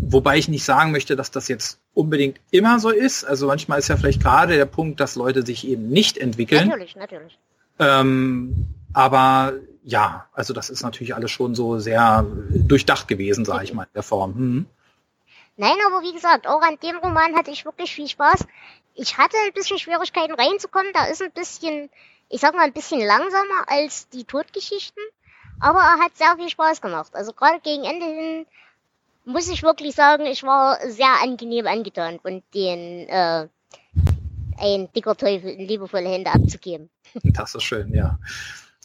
wobei 0.00 0.38
ich 0.38 0.48
nicht 0.48 0.64
sagen 0.64 0.92
möchte, 0.92 1.16
dass 1.16 1.32
das 1.32 1.48
jetzt 1.48 1.80
unbedingt 1.92 2.38
immer 2.52 2.78
so 2.78 2.90
ist. 2.90 3.24
Also 3.24 3.48
manchmal 3.48 3.80
ist 3.80 3.88
ja 3.88 3.96
vielleicht 3.96 4.22
gerade 4.22 4.54
der 4.54 4.66
Punkt, 4.66 5.00
dass 5.00 5.16
Leute 5.16 5.44
sich 5.44 5.66
eben 5.66 5.88
nicht 5.88 6.18
entwickeln. 6.18 6.68
Natürlich, 6.68 6.94
natürlich. 6.94 7.38
Ähm, 7.80 8.66
aber 8.92 9.54
ja, 9.82 10.28
also 10.32 10.52
das 10.52 10.70
ist 10.70 10.82
natürlich 10.82 11.14
alles 11.14 11.30
schon 11.30 11.54
so 11.54 11.78
sehr 11.78 12.26
durchdacht 12.50 13.08
gewesen, 13.08 13.44
sage 13.44 13.64
ich 13.64 13.72
mal, 13.72 13.84
in 13.84 13.94
der 13.94 14.02
Form. 14.02 14.34
Hm. 14.34 14.66
Nein, 15.56 15.76
aber 15.86 16.02
wie 16.02 16.12
gesagt, 16.12 16.46
auch 16.46 16.62
an 16.62 16.78
dem 16.82 16.96
Roman 16.96 17.34
hatte 17.36 17.50
ich 17.50 17.64
wirklich 17.64 17.92
viel 17.92 18.08
Spaß. 18.08 18.46
Ich 18.94 19.18
hatte 19.18 19.36
ein 19.46 19.52
bisschen 19.52 19.78
Schwierigkeiten 19.78 20.34
reinzukommen. 20.34 20.92
Da 20.92 21.06
ist 21.06 21.22
ein 21.22 21.32
bisschen, 21.32 21.90
ich 22.28 22.40
sag 22.40 22.54
mal, 22.54 22.64
ein 22.64 22.72
bisschen 22.72 23.00
langsamer 23.00 23.68
als 23.68 24.08
die 24.08 24.24
Todgeschichten. 24.24 25.02
Aber 25.60 25.80
er 25.80 25.98
hat 25.98 26.16
sehr 26.16 26.36
viel 26.36 26.48
Spaß 26.48 26.80
gemacht. 26.80 27.14
Also 27.14 27.32
gerade 27.32 27.60
gegen 27.60 27.84
Ende 27.84 28.06
hin 28.06 28.46
muss 29.24 29.48
ich 29.48 29.62
wirklich 29.62 29.94
sagen, 29.94 30.26
ich 30.26 30.42
war 30.42 30.78
sehr 30.88 31.22
angenehm 31.22 31.66
angetan 31.66 32.18
und 32.22 32.42
den 32.54 33.08
äh, 33.08 33.46
ein 34.58 34.92
dicker 34.94 35.16
Teufel 35.16 35.50
in 35.50 35.66
liebevolle 35.66 36.08
Hände 36.08 36.30
abzugeben. 36.32 36.90
Das 37.24 37.54
ist 37.56 37.64
schön, 37.64 37.92
ja. 37.92 38.18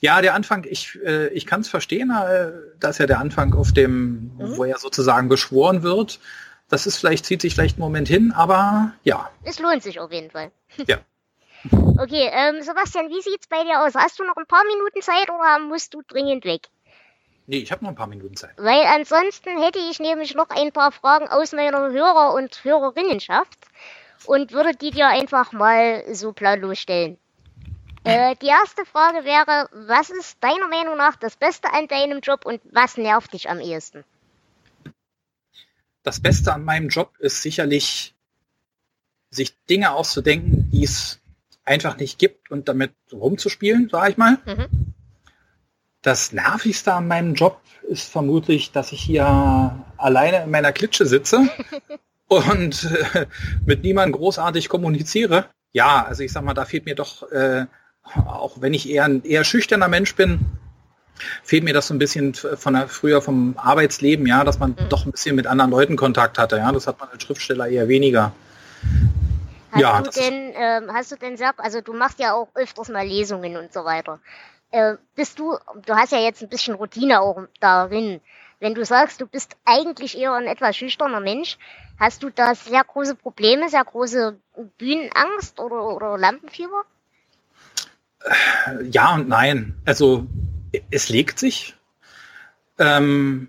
Ja, 0.01 0.21
der 0.21 0.33
Anfang, 0.33 0.65
ich, 0.67 0.99
äh, 1.05 1.27
ich 1.27 1.45
kann 1.45 1.61
es 1.61 1.69
verstehen, 1.69 2.11
äh, 2.11 2.51
dass 2.79 2.97
ja 2.97 3.05
der 3.05 3.19
Anfang 3.19 3.53
auf 3.53 3.71
dem, 3.71 4.35
mhm. 4.35 4.57
wo 4.57 4.63
er 4.63 4.77
sozusagen 4.77 5.29
beschworen 5.29 5.83
wird. 5.83 6.19
Das 6.69 6.87
ist 6.87 6.97
vielleicht, 6.97 7.25
zieht 7.25 7.41
sich 7.41 7.53
vielleicht 7.53 7.75
einen 7.75 7.83
Moment 7.83 8.07
hin, 8.07 8.33
aber 8.35 8.93
ja. 9.03 9.29
Es 9.43 9.59
lohnt 9.59 9.83
sich 9.83 9.99
auf 9.99 10.11
jeden 10.11 10.31
Fall. 10.31 10.51
Ja. 10.87 10.97
Okay, 11.97 12.29
ähm, 12.31 12.61
Sebastian, 12.61 13.09
wie 13.09 13.21
sieht's 13.21 13.47
bei 13.47 13.63
dir 13.63 13.81
aus? 13.81 13.95
Hast 13.95 14.19
du 14.19 14.23
noch 14.23 14.35
ein 14.35 14.45
paar 14.45 14.63
Minuten 14.65 15.01
Zeit 15.01 15.29
oder 15.29 15.59
musst 15.59 15.93
du 15.93 16.01
dringend 16.05 16.45
weg? 16.45 16.67
Nee, 17.47 17.57
ich 17.57 17.71
habe 17.71 17.83
noch 17.83 17.89
ein 17.89 17.95
paar 17.95 18.07
Minuten 18.07 18.35
Zeit. 18.35 18.51
Weil 18.57 18.85
ansonsten 18.85 19.61
hätte 19.61 19.79
ich 19.79 19.99
nämlich 19.99 20.35
noch 20.35 20.49
ein 20.49 20.71
paar 20.71 20.91
Fragen 20.91 21.27
aus 21.27 21.53
meiner 21.53 21.91
Hörer- 21.91 22.33
und 22.33 22.63
Hörerinnenschaft 22.63 23.57
und 24.25 24.51
würde 24.51 24.73
die 24.75 24.91
dir 24.91 25.07
einfach 25.07 25.53
mal 25.53 26.03
so 26.13 26.33
planlos 26.33 26.79
stellen. 26.79 27.17
Äh, 28.07 28.35
die 28.35 28.45
erste 28.45 28.85
Frage 28.85 29.25
wäre, 29.25 29.67
was 29.71 30.11
ist 30.11 30.37
deiner 30.43 30.67
Meinung 30.67 30.95
nach 30.95 31.15
das 31.15 31.35
Beste 31.35 31.73
an 31.73 31.87
deinem 31.87 32.19
Job 32.19 32.45
und 32.45 32.61
was 32.71 32.97
nervt 32.97 33.33
dich 33.33 33.49
am 33.49 33.59
ehesten? 33.59 34.03
Das 36.05 36.19
Beste 36.19 36.53
an 36.53 36.63
meinem 36.63 36.89
Job 36.89 37.13
ist 37.17 37.41
sicherlich, 37.41 38.13
sich 39.31 39.57
Dinge 39.65 39.91
auszudenken, 39.91 40.69
die 40.71 40.83
es 40.83 41.19
einfach 41.65 41.97
nicht 41.97 42.19
gibt 42.19 42.51
und 42.51 42.69
damit 42.69 42.93
rumzuspielen, 43.11 43.89
sage 43.89 44.11
ich 44.11 44.17
mal. 44.17 44.37
Mhm. 44.45 44.93
Das 46.03 46.31
Nervigste 46.31 46.93
an 46.93 47.07
meinem 47.07 47.33
Job 47.33 47.59
ist 47.89 48.07
vermutlich, 48.07 48.71
dass 48.71 48.91
ich 48.91 49.01
hier 49.01 49.83
alleine 49.97 50.43
in 50.43 50.51
meiner 50.51 50.71
Klitsche 50.71 51.07
sitze 51.07 51.49
und 52.27 52.83
äh, 53.15 53.25
mit 53.65 53.83
niemandem 53.83 54.19
großartig 54.19 54.69
kommuniziere. 54.69 55.49
Ja, 55.71 56.05
also 56.05 56.21
ich 56.21 56.31
sag 56.31 56.43
mal, 56.43 56.53
da 56.53 56.65
fehlt 56.65 56.85
mir 56.85 56.93
doch, 56.93 57.31
äh, 57.31 57.65
auch 58.03 58.61
wenn 58.61 58.75
ich 58.75 58.87
eher 58.87 59.05
ein 59.05 59.23
eher 59.23 59.43
schüchterner 59.43 59.87
Mensch 59.87 60.13
bin, 60.13 60.41
fehlt 61.43 61.63
mir 61.63 61.73
das 61.73 61.87
so 61.87 61.93
ein 61.93 61.99
bisschen 61.99 62.33
von 62.33 62.73
der, 62.73 62.87
früher 62.87 63.21
vom 63.21 63.55
Arbeitsleben, 63.57 64.25
ja, 64.27 64.43
dass 64.43 64.59
man 64.59 64.71
mhm. 64.71 64.89
doch 64.89 65.05
ein 65.05 65.11
bisschen 65.11 65.35
mit 65.35 65.47
anderen 65.47 65.71
Leuten 65.71 65.95
Kontakt 65.95 66.37
hatte. 66.37 66.57
Ja, 66.57 66.71
das 66.71 66.87
hat 66.87 66.99
man 66.99 67.09
als 67.09 67.23
Schriftsteller 67.23 67.67
eher 67.67 67.87
weniger. 67.87 68.33
Hast 69.71 69.81
ja, 69.81 70.01
du 70.01 70.09
denn, 70.11 70.53
ähm, 70.55 70.93
hast 70.93 71.11
du 71.11 71.15
denn 71.17 71.31
gesagt, 71.31 71.59
also 71.59 71.81
du 71.81 71.93
machst 71.93 72.19
ja 72.19 72.33
auch 72.33 72.47
öfters 72.55 72.89
mal 72.89 73.05
Lesungen 73.05 73.57
und 73.57 73.73
so 73.73 73.83
weiter 73.83 74.19
äh, 74.75 74.97
bist 75.15 75.39
du, 75.39 75.57
du 75.85 75.95
hast 75.95 76.11
ja 76.11 76.19
jetzt 76.19 76.41
ein 76.41 76.49
bisschen 76.49 76.75
Routine 76.75 77.21
auch 77.21 77.41
darin. 77.61 78.19
Wenn 78.59 78.73
du 78.73 78.83
sagst, 78.83 79.21
du 79.21 79.25
bist 79.25 79.55
eigentlich 79.63 80.17
eher 80.17 80.33
ein 80.33 80.47
etwas 80.47 80.75
schüchterner 80.75 81.21
Mensch, 81.21 81.57
hast 81.97 82.23
du 82.23 82.29
da 82.29 82.55
sehr 82.55 82.83
große 82.83 83.15
Probleme, 83.15 83.69
sehr 83.69 83.85
große 83.85 84.37
Bühnenangst 84.77 85.59
oder, 85.59 85.83
oder 85.95 86.17
Lampenfieber? 86.17 86.83
Ja 88.89 89.15
und 89.15 89.29
nein. 89.29 89.75
Also 89.85 90.25
es 90.91 91.09
legt 91.09 91.39
sich. 91.39 91.75
Ähm, 92.77 93.47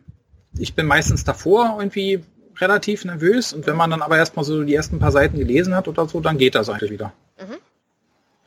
ich 0.59 0.75
bin 0.75 0.87
meistens 0.87 1.25
davor 1.25 1.77
irgendwie 1.79 2.25
relativ 2.59 3.05
nervös 3.05 3.53
und 3.53 3.67
wenn 3.67 3.77
man 3.77 3.91
dann 3.91 4.03
aber 4.03 4.17
erstmal 4.17 4.45
so 4.45 4.63
die 4.63 4.75
ersten 4.75 4.99
paar 4.99 5.13
Seiten 5.13 5.39
gelesen 5.39 5.75
hat 5.75 5.89
oder 5.89 6.09
so, 6.09 6.21
dann 6.21 6.39
geht 6.39 6.55
das 6.55 6.69
eigentlich 6.69 6.91
wieder. 6.91 7.13
Mhm. 7.39 7.57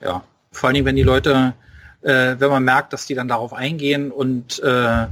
Ja. 0.02 0.24
Vor 0.52 0.70
allem, 0.70 0.86
wenn 0.86 0.96
die 0.96 1.04
Leute 1.04 1.54
äh, 2.02 2.36
wenn 2.40 2.50
man 2.50 2.64
merkt, 2.64 2.94
dass 2.94 3.06
die 3.06 3.16
dann 3.16 3.28
darauf 3.28 3.54
eingehen 3.54 4.12
und 4.12 4.60
äh, 4.60 5.08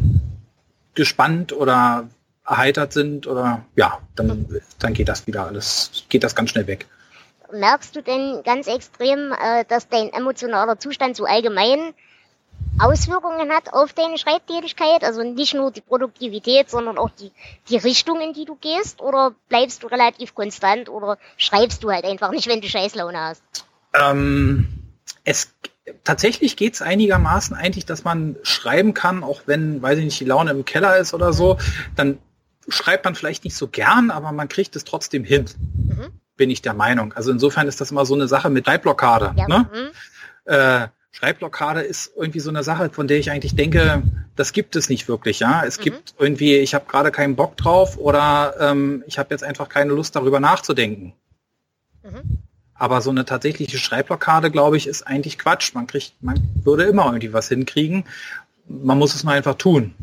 gespannt 0.93 1.53
oder 1.53 2.07
erheitert 2.45 2.93
sind 2.93 3.27
oder 3.27 3.65
ja, 3.75 3.99
dann, 4.15 4.47
dann 4.79 4.93
geht 4.93 5.09
das 5.09 5.27
wieder 5.27 5.45
alles, 5.45 6.05
geht 6.09 6.23
das 6.23 6.35
ganz 6.35 6.51
schnell 6.51 6.67
weg. 6.67 6.85
Merkst 7.51 7.95
du 7.95 8.01
denn 8.01 8.41
ganz 8.43 8.67
extrem, 8.67 9.31
äh, 9.31 9.63
dass 9.67 9.87
dein 9.89 10.11
emotionaler 10.11 10.79
Zustand 10.79 11.15
so 11.15 11.25
allgemein 11.25 11.93
Auswirkungen 12.79 13.51
hat 13.51 13.73
auf 13.73 13.93
deine 13.93 14.17
Schreibtätigkeit? 14.17 15.03
Also 15.03 15.23
nicht 15.23 15.53
nur 15.53 15.71
die 15.71 15.81
Produktivität, 15.81 16.69
sondern 16.69 16.97
auch 16.97 17.09
die, 17.09 17.31
die 17.69 17.77
Richtung, 17.77 18.21
in 18.21 18.33
die 18.33 18.45
du 18.45 18.55
gehst? 18.55 19.01
Oder 19.01 19.33
bleibst 19.49 19.83
du 19.83 19.87
relativ 19.87 20.35
konstant 20.35 20.89
oder 20.89 21.17
schreibst 21.37 21.83
du 21.83 21.91
halt 21.91 22.05
einfach 22.05 22.31
nicht, 22.31 22.47
wenn 22.47 22.61
du 22.61 22.67
Scheißlaune 22.67 23.19
hast? 23.19 23.43
Ähm, 23.93 24.67
es 25.23 25.53
tatsächlich 26.03 26.57
geht 26.57 26.75
es 26.75 26.81
einigermaßen 26.81 27.55
eigentlich, 27.55 27.85
dass 27.85 28.03
man 28.03 28.35
schreiben 28.43 28.93
kann, 28.93 29.23
auch 29.23 29.41
wenn, 29.45 29.81
weiß 29.81 29.97
ich 29.99 30.05
nicht, 30.05 30.19
die 30.19 30.25
Laune 30.25 30.51
im 30.51 30.65
Keller 30.65 30.97
ist 30.97 31.13
oder 31.13 31.33
so, 31.33 31.57
dann 31.95 32.19
schreibt 32.67 33.05
man 33.05 33.15
vielleicht 33.15 33.43
nicht 33.43 33.55
so 33.55 33.67
gern, 33.67 34.11
aber 34.11 34.31
man 34.31 34.49
kriegt 34.49 34.75
es 34.75 34.83
trotzdem 34.83 35.23
hin. 35.23 35.45
Mhm. 35.75 36.09
Bin 36.35 36.49
ich 36.49 36.61
der 36.61 36.73
Meinung. 36.73 37.13
Also 37.13 37.31
insofern 37.31 37.67
ist 37.67 37.81
das 37.81 37.91
immer 37.91 38.05
so 38.05 38.13
eine 38.13 38.27
Sache 38.27 38.49
mit 38.49 38.65
Schreibblockade. 38.65 39.33
Ja. 39.35 39.47
Ne? 39.47 39.69
Mhm. 39.73 40.51
Äh, 40.51 40.87
Schreibblockade 41.11 41.81
ist 41.81 42.11
irgendwie 42.15 42.39
so 42.39 42.49
eine 42.49 42.63
Sache, 42.63 42.89
von 42.89 43.07
der 43.07 43.17
ich 43.17 43.31
eigentlich 43.31 43.55
denke, 43.55 44.03
das 44.35 44.53
gibt 44.53 44.75
es 44.75 44.89
nicht 44.89 45.07
wirklich. 45.07 45.39
Ja, 45.39 45.63
es 45.65 45.79
mhm. 45.79 45.83
gibt 45.83 46.13
irgendwie, 46.19 46.57
ich 46.57 46.73
habe 46.75 46.85
gerade 46.87 47.11
keinen 47.11 47.35
Bock 47.35 47.57
drauf 47.57 47.97
oder 47.97 48.55
ähm, 48.59 49.03
ich 49.07 49.17
habe 49.17 49.29
jetzt 49.31 49.43
einfach 49.43 49.67
keine 49.69 49.93
Lust 49.93 50.15
darüber 50.15 50.39
nachzudenken. 50.39 51.13
Mhm. 52.03 52.39
Aber 52.75 53.01
so 53.01 53.09
eine 53.09 53.25
tatsächliche 53.25 53.79
Schreibblockade, 53.79 54.51
glaube 54.51 54.77
ich, 54.77 54.85
ist 54.85 55.03
eigentlich 55.03 55.39
Quatsch. 55.39 55.73
Man 55.73 55.87
kriegt, 55.87 56.13
man 56.21 56.39
würde 56.63 56.83
immer 56.83 57.07
irgendwie 57.07 57.33
was 57.33 57.47
hinkriegen. 57.47 58.05
Man 58.67 58.99
muss 58.99 59.15
es 59.15 59.23
nur 59.23 59.33
einfach 59.33 59.55
tun. 59.55 59.95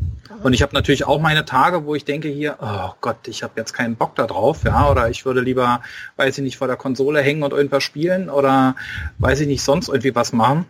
Und 0.43 0.53
ich 0.53 0.61
habe 0.61 0.73
natürlich 0.73 1.05
auch 1.05 1.21
meine 1.21 1.45
Tage, 1.45 1.85
wo 1.85 1.95
ich 1.95 2.03
denke 2.03 2.27
hier, 2.27 2.57
oh 2.59 2.93
Gott, 2.99 3.27
ich 3.27 3.43
habe 3.43 3.53
jetzt 3.55 3.73
keinen 3.73 3.95
Bock 3.95 4.15
da 4.15 4.25
drauf, 4.27 4.63
ja, 4.65 4.89
oder 4.89 5.09
ich 5.09 5.23
würde 5.23 5.39
lieber, 5.39 5.81
weiß 6.17 6.37
ich 6.39 6.43
nicht, 6.43 6.57
vor 6.57 6.67
der 6.67 6.75
Konsole 6.75 7.21
hängen 7.21 7.43
und 7.43 7.53
irgendwas 7.53 7.83
spielen 7.83 8.29
oder 8.29 8.75
weiß 9.19 9.39
ich 9.41 9.47
nicht, 9.47 9.63
sonst 9.63 9.87
irgendwie 9.87 10.15
was 10.15 10.33
machen. 10.33 10.65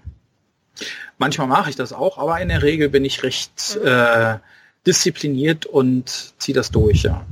Manchmal 1.17 1.47
mache 1.47 1.69
ich 1.69 1.75
das 1.75 1.93
auch, 1.93 2.17
aber 2.17 2.39
in 2.41 2.49
der 2.49 2.63
Regel 2.63 2.89
bin 2.89 3.05
ich 3.05 3.23
recht 3.23 3.77
äh, 3.77 4.37
diszipliniert 4.85 5.65
und 5.65 6.33
ziehe 6.37 6.55
das 6.55 6.71
durch, 6.71 7.03
ja. 7.03 7.25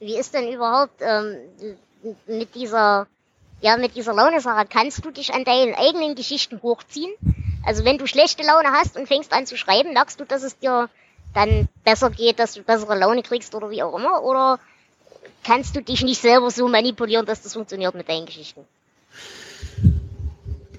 Wie 0.00 0.16
ist 0.16 0.34
denn 0.34 0.52
überhaupt 0.52 1.00
ähm, 1.00 1.36
mit 2.26 2.54
dieser 2.54 3.06
ja, 3.62 3.76
mit 3.76 3.94
dieser 3.94 4.12
Laune-Sache 4.12 4.66
kannst 4.68 5.04
du 5.04 5.12
dich 5.12 5.32
an 5.32 5.44
deinen 5.44 5.74
eigenen 5.74 6.16
Geschichten 6.16 6.60
hochziehen. 6.62 7.12
Also 7.64 7.84
wenn 7.84 7.96
du 7.96 8.08
schlechte 8.08 8.42
Laune 8.42 8.72
hast 8.72 8.96
und 8.96 9.06
fängst 9.06 9.32
an 9.32 9.46
zu 9.46 9.56
schreiben, 9.56 9.92
merkst 9.92 10.18
du, 10.18 10.24
dass 10.24 10.42
es 10.42 10.58
dir 10.58 10.90
dann 11.32 11.68
besser 11.84 12.10
geht, 12.10 12.40
dass 12.40 12.54
du 12.54 12.62
bessere 12.62 12.98
Laune 12.98 13.22
kriegst 13.22 13.54
oder 13.54 13.70
wie 13.70 13.84
auch 13.84 13.96
immer? 13.96 14.24
Oder 14.24 14.58
kannst 15.44 15.76
du 15.76 15.80
dich 15.80 16.02
nicht 16.02 16.20
selber 16.20 16.50
so 16.50 16.66
manipulieren, 16.66 17.24
dass 17.24 17.42
das 17.42 17.52
funktioniert 17.52 17.94
mit 17.94 18.08
deinen 18.08 18.26
Geschichten? 18.26 18.66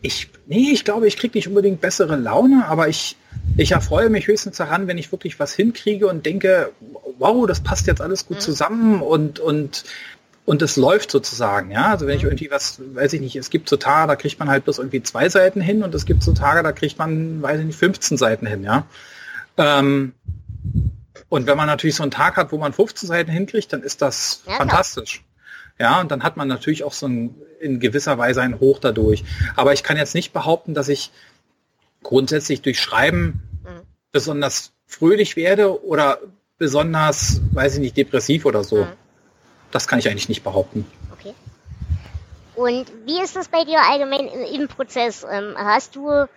Ich, 0.04 0.30
nee, 0.46 0.70
ich 0.72 0.86
glaube, 0.86 1.08
ich 1.08 1.18
kriege 1.18 1.36
nicht 1.36 1.48
unbedingt 1.48 1.82
bessere 1.82 2.16
Laune, 2.18 2.68
aber 2.68 2.90
ich, 2.90 3.18
ich 3.58 3.72
erfreue 3.72 4.10
mich 4.10 4.28
höchstens 4.28 4.58
daran, 4.58 4.88
wenn 4.88 5.00
ich 5.00 5.12
wirklich 5.12 5.40
was 5.40 5.56
hinkriege 5.56 6.08
und 6.08 6.26
denke, 6.26 6.72
wow, 7.18 7.48
das 7.48 7.62
passt 7.62 7.88
jetzt 7.88 8.02
alles 8.02 8.28
gut 8.28 8.38
mhm. 8.38 8.42
zusammen 8.42 9.02
und, 9.02 9.40
und 9.40 9.86
und 10.46 10.62
es 10.62 10.76
läuft 10.76 11.10
sozusagen, 11.10 11.72
ja. 11.72 11.92
Also 11.92 12.06
wenn 12.06 12.18
ich 12.18 12.24
mhm. 12.24 12.32
irgendwie 12.32 12.52
was, 12.52 12.82
weiß 12.94 13.14
ich 13.14 13.22
nicht, 13.22 13.36
es 13.38 13.50
gibt 13.50 13.70
so 13.70 13.78
Tage, 13.78 14.10
da 14.10 14.16
kriegt 14.16 14.40
man 14.40 14.50
halt 14.50 14.66
bloß 14.66 14.80
irgendwie 14.80 15.02
zwei 15.02 15.30
Seiten 15.30 15.62
hin 15.62 15.84
und 15.84 15.96
es 15.96 16.06
gibt 16.06 16.22
so 16.22 16.34
Tage, 16.34 16.64
da 16.64 16.74
kriegt 16.74 17.00
man, 17.00 17.42
weiß 17.42 17.62
ich 17.62 17.66
nicht, 17.66 17.80
15 17.80 18.18
Seiten 18.18 18.46
hin, 18.46 18.64
ja. 18.64 18.86
Ähm, 19.58 20.14
und 21.30 21.48
wenn 21.48 21.58
man 21.58 21.68
natürlich 21.68 21.96
so 21.96 22.04
einen 22.04 22.12
Tag 22.12 22.36
hat, 22.36 22.52
wo 22.52 22.58
man 22.58 22.74
15 22.74 23.08
Seiten 23.08 23.32
hinkriegt, 23.32 23.72
dann 23.72 23.84
ist 23.84 24.02
das 24.02 24.44
ja, 24.46 24.56
fantastisch. 24.56 25.24
Ja, 25.80 26.00
und 26.00 26.12
dann 26.12 26.24
hat 26.24 26.38
man 26.38 26.48
natürlich 26.48 26.84
auch 26.84 26.94
so 26.94 27.08
ein, 27.08 27.36
in 27.60 27.80
gewisser 27.80 28.18
Weise 28.18 28.42
ein 28.42 28.60
Hoch 28.60 28.80
dadurch. 28.80 29.24
Aber 29.56 29.74
ich 29.74 29.84
kann 29.84 29.98
jetzt 29.98 30.14
nicht 30.16 30.34
behaupten, 30.34 30.74
dass 30.74 30.88
ich 30.88 31.12
grundsätzlich 32.04 32.62
durch 32.62 32.80
Schreiben 32.80 33.42
mhm. 33.64 33.82
besonders 34.12 34.72
fröhlich 34.86 35.36
werde 35.36 35.84
oder 35.84 36.20
besonders, 36.58 37.42
weiß 37.52 37.76
ich 37.76 37.80
nicht, 37.80 37.98
depressiv 37.98 38.46
oder 38.46 38.64
so. 38.64 38.84
Mhm. 38.84 38.94
Das 39.72 39.88
kann 39.88 40.00
ich 40.00 40.08
eigentlich 40.08 40.30
nicht 40.30 40.44
behaupten. 40.44 40.86
Okay. 41.12 41.34
Und 42.56 42.86
wie 43.06 43.20
ist 43.20 43.36
das 43.36 43.48
bei 43.48 43.64
dir 43.64 43.80
allgemein 43.82 44.28
im 44.28 44.68
Prozess? 44.68 45.26
Ähm, 45.30 45.56
hast 45.58 45.96
du 45.96 46.28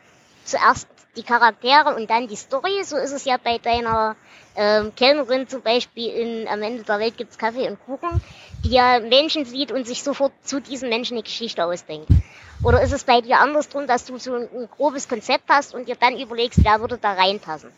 zuerst 0.44 0.88
die 1.16 1.22
Charaktere 1.22 1.94
und 1.94 2.08
dann 2.08 2.28
die 2.28 2.36
Story? 2.36 2.82
So 2.84 2.96
ist 2.96 3.12
es 3.12 3.26
ja 3.26 3.36
bei 3.36 3.58
deiner 3.58 4.16
ähm, 4.56 4.92
Kellnerin 4.96 5.48
zum 5.48 5.62
Beispiel 5.62 6.10
in 6.10 6.48
Am 6.48 6.62
Ende 6.62 6.82
der 6.82 6.98
Welt 6.98 7.16
gibt's 7.16 7.38
Kaffee 7.38 7.68
und 7.68 7.78
Kuchen, 7.84 8.20
die 8.64 8.70
ja 8.70 9.00
Menschen 9.00 9.44
sieht 9.44 9.70
und 9.70 9.86
sich 9.86 10.02
sofort 10.02 10.32
zu 10.42 10.60
diesen 10.60 10.88
Menschen 10.88 11.14
eine 11.14 11.22
Geschichte 11.22 11.64
ausdenkt. 11.64 12.08
Oder 12.62 12.82
ist 12.82 12.92
es 12.92 13.04
bei 13.04 13.20
dir 13.20 13.38
andersrum, 13.38 13.86
dass 13.86 14.06
du 14.06 14.18
so 14.18 14.34
ein, 14.34 14.48
ein 14.54 14.68
grobes 14.74 15.08
Konzept 15.08 15.44
hast 15.48 15.74
und 15.74 15.88
dir 15.88 15.96
dann 15.96 16.18
überlegst, 16.18 16.64
wer 16.64 16.80
würde 16.80 16.98
da 16.98 17.12
reinpassen? 17.12 17.70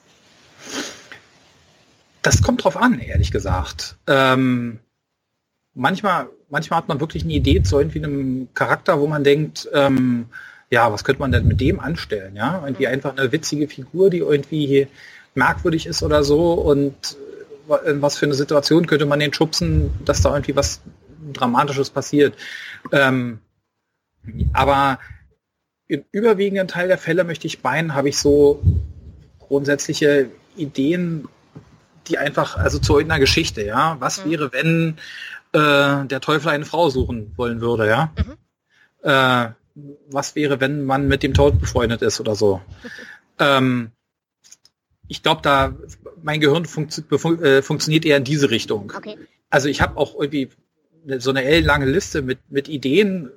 Das 2.22 2.42
kommt 2.42 2.64
drauf 2.64 2.76
an, 2.76 2.98
ehrlich 3.00 3.30
gesagt. 3.30 3.96
Ähm, 4.06 4.80
manchmal, 5.74 6.28
manchmal 6.48 6.78
hat 6.78 6.88
man 6.88 7.00
wirklich 7.00 7.24
eine 7.24 7.32
Idee 7.32 7.62
zu 7.62 7.78
irgendwie 7.78 8.04
einem 8.04 8.48
Charakter, 8.54 9.00
wo 9.00 9.06
man 9.06 9.24
denkt, 9.24 9.68
ähm, 9.72 10.26
ja, 10.70 10.92
was 10.92 11.04
könnte 11.04 11.20
man 11.20 11.32
denn 11.32 11.48
mit 11.48 11.60
dem 11.60 11.80
anstellen? 11.80 12.36
Ja, 12.36 12.62
irgendwie 12.64 12.86
mhm. 12.86 12.92
einfach 12.92 13.16
eine 13.16 13.32
witzige 13.32 13.68
Figur, 13.68 14.10
die 14.10 14.18
irgendwie 14.18 14.88
merkwürdig 15.38 15.86
ist 15.86 16.02
oder 16.02 16.24
so 16.24 16.52
und 16.52 17.16
äh, 17.68 17.94
was 18.00 18.18
für 18.18 18.26
eine 18.26 18.34
Situation 18.34 18.86
könnte 18.86 19.06
man 19.06 19.20
den 19.20 19.32
schubsen, 19.32 19.90
dass 20.04 20.22
da 20.22 20.30
irgendwie 20.30 20.56
was 20.56 20.80
Dramatisches 21.32 21.90
passiert. 21.90 22.34
Ähm, 22.92 23.40
aber 24.52 24.98
im 25.86 26.04
überwiegenden 26.12 26.68
Teil 26.68 26.88
der 26.88 26.98
Fälle 26.98 27.24
möchte 27.24 27.46
ich 27.46 27.62
meinen, 27.62 27.94
habe 27.94 28.08
ich 28.08 28.18
so 28.18 28.62
grundsätzliche 29.38 30.30
Ideen, 30.56 31.28
die 32.08 32.18
einfach, 32.18 32.56
also 32.56 32.78
zu 32.78 32.94
irgendeiner 32.94 33.20
Geschichte, 33.20 33.64
ja. 33.64 33.96
Was 34.00 34.24
mhm. 34.24 34.30
wäre, 34.30 34.52
wenn 34.52 34.98
äh, 35.52 36.06
der 36.06 36.20
Teufel 36.20 36.50
eine 36.50 36.64
Frau 36.64 36.90
suchen 36.90 37.32
wollen 37.36 37.60
würde, 37.60 37.88
ja. 37.88 38.12
Mhm. 38.16 39.08
Äh, 39.08 39.52
was 40.10 40.34
wäre, 40.34 40.60
wenn 40.60 40.84
man 40.84 41.08
mit 41.08 41.22
dem 41.22 41.34
Tod 41.34 41.60
befreundet 41.60 42.02
ist 42.02 42.20
oder 42.20 42.34
so. 42.34 42.60
ähm, 43.38 43.92
ich 45.08 45.22
glaube, 45.22 45.42
da 45.42 45.74
mein 46.22 46.40
Gehirn 46.40 46.66
funktio 46.66 47.34
äh, 47.42 47.62
funktioniert 47.62 48.04
eher 48.04 48.18
in 48.18 48.24
diese 48.24 48.50
Richtung. 48.50 48.92
Okay. 48.94 49.16
Also 49.50 49.68
ich 49.68 49.80
habe 49.80 49.96
auch 49.96 50.14
irgendwie 50.14 50.50
so 51.18 51.30
eine 51.30 51.44
ellenlange 51.44 51.86
Liste 51.86 52.22
mit, 52.22 52.38
mit 52.50 52.68
Ideen, 52.68 53.30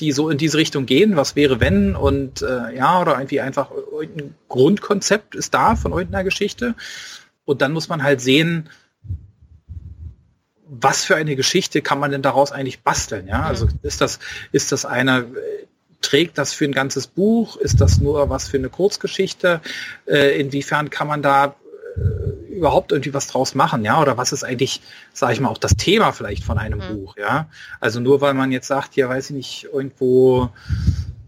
die 0.00 0.12
so 0.12 0.30
in 0.30 0.38
diese 0.38 0.56
Richtung 0.56 0.86
gehen. 0.86 1.16
Was 1.16 1.36
wäre, 1.36 1.60
wenn? 1.60 1.94
Und 1.94 2.40
äh, 2.42 2.74
ja, 2.74 3.00
oder 3.00 3.16
irgendwie 3.16 3.40
einfach 3.40 3.70
ein 3.70 4.34
Grundkonzept 4.48 5.34
ist 5.34 5.52
da 5.52 5.76
von 5.76 5.92
irgendeiner 5.92 6.24
Geschichte. 6.24 6.74
Und 7.44 7.60
dann 7.60 7.72
muss 7.72 7.88
man 7.88 8.02
halt 8.02 8.20
sehen, 8.20 8.70
was 10.70 11.04
für 11.04 11.16
eine 11.16 11.36
Geschichte 11.36 11.82
kann 11.82 11.98
man 11.98 12.12
denn 12.12 12.22
daraus 12.22 12.52
eigentlich 12.52 12.82
basteln? 12.82 13.26
Ja, 13.26 13.42
also 13.42 13.68
ist 13.82 14.00
das, 14.00 14.20
ist 14.52 14.72
das 14.72 14.86
eine, 14.86 15.26
trägt 16.00 16.38
das 16.38 16.52
für 16.52 16.64
ein 16.64 16.72
ganzes 16.72 17.06
Buch? 17.06 17.56
Ist 17.56 17.80
das 17.80 17.98
nur 17.98 18.30
was 18.30 18.48
für 18.48 18.56
eine 18.56 18.68
Kurzgeschichte? 18.68 19.60
Äh, 20.06 20.40
inwiefern 20.40 20.90
kann 20.90 21.06
man 21.06 21.22
da 21.22 21.56
äh, 21.96 22.52
überhaupt 22.54 22.92
irgendwie 22.92 23.14
was 23.14 23.26
draus 23.26 23.54
machen? 23.54 23.84
Ja, 23.84 24.00
oder 24.00 24.16
was 24.16 24.32
ist 24.32 24.44
eigentlich, 24.44 24.80
sage 25.12 25.34
ich 25.34 25.40
mal, 25.40 25.48
auch 25.48 25.58
das 25.58 25.76
Thema 25.76 26.12
vielleicht 26.12 26.44
von 26.44 26.58
einem 26.58 26.78
mhm. 26.78 26.94
Buch? 26.94 27.16
Ja, 27.16 27.48
also 27.80 28.00
nur 28.00 28.20
weil 28.20 28.34
man 28.34 28.52
jetzt 28.52 28.66
sagt, 28.66 28.96
ja, 28.96 29.08
weiß 29.08 29.30
ich 29.30 29.36
nicht, 29.36 29.64
irgendwo, 29.72 30.50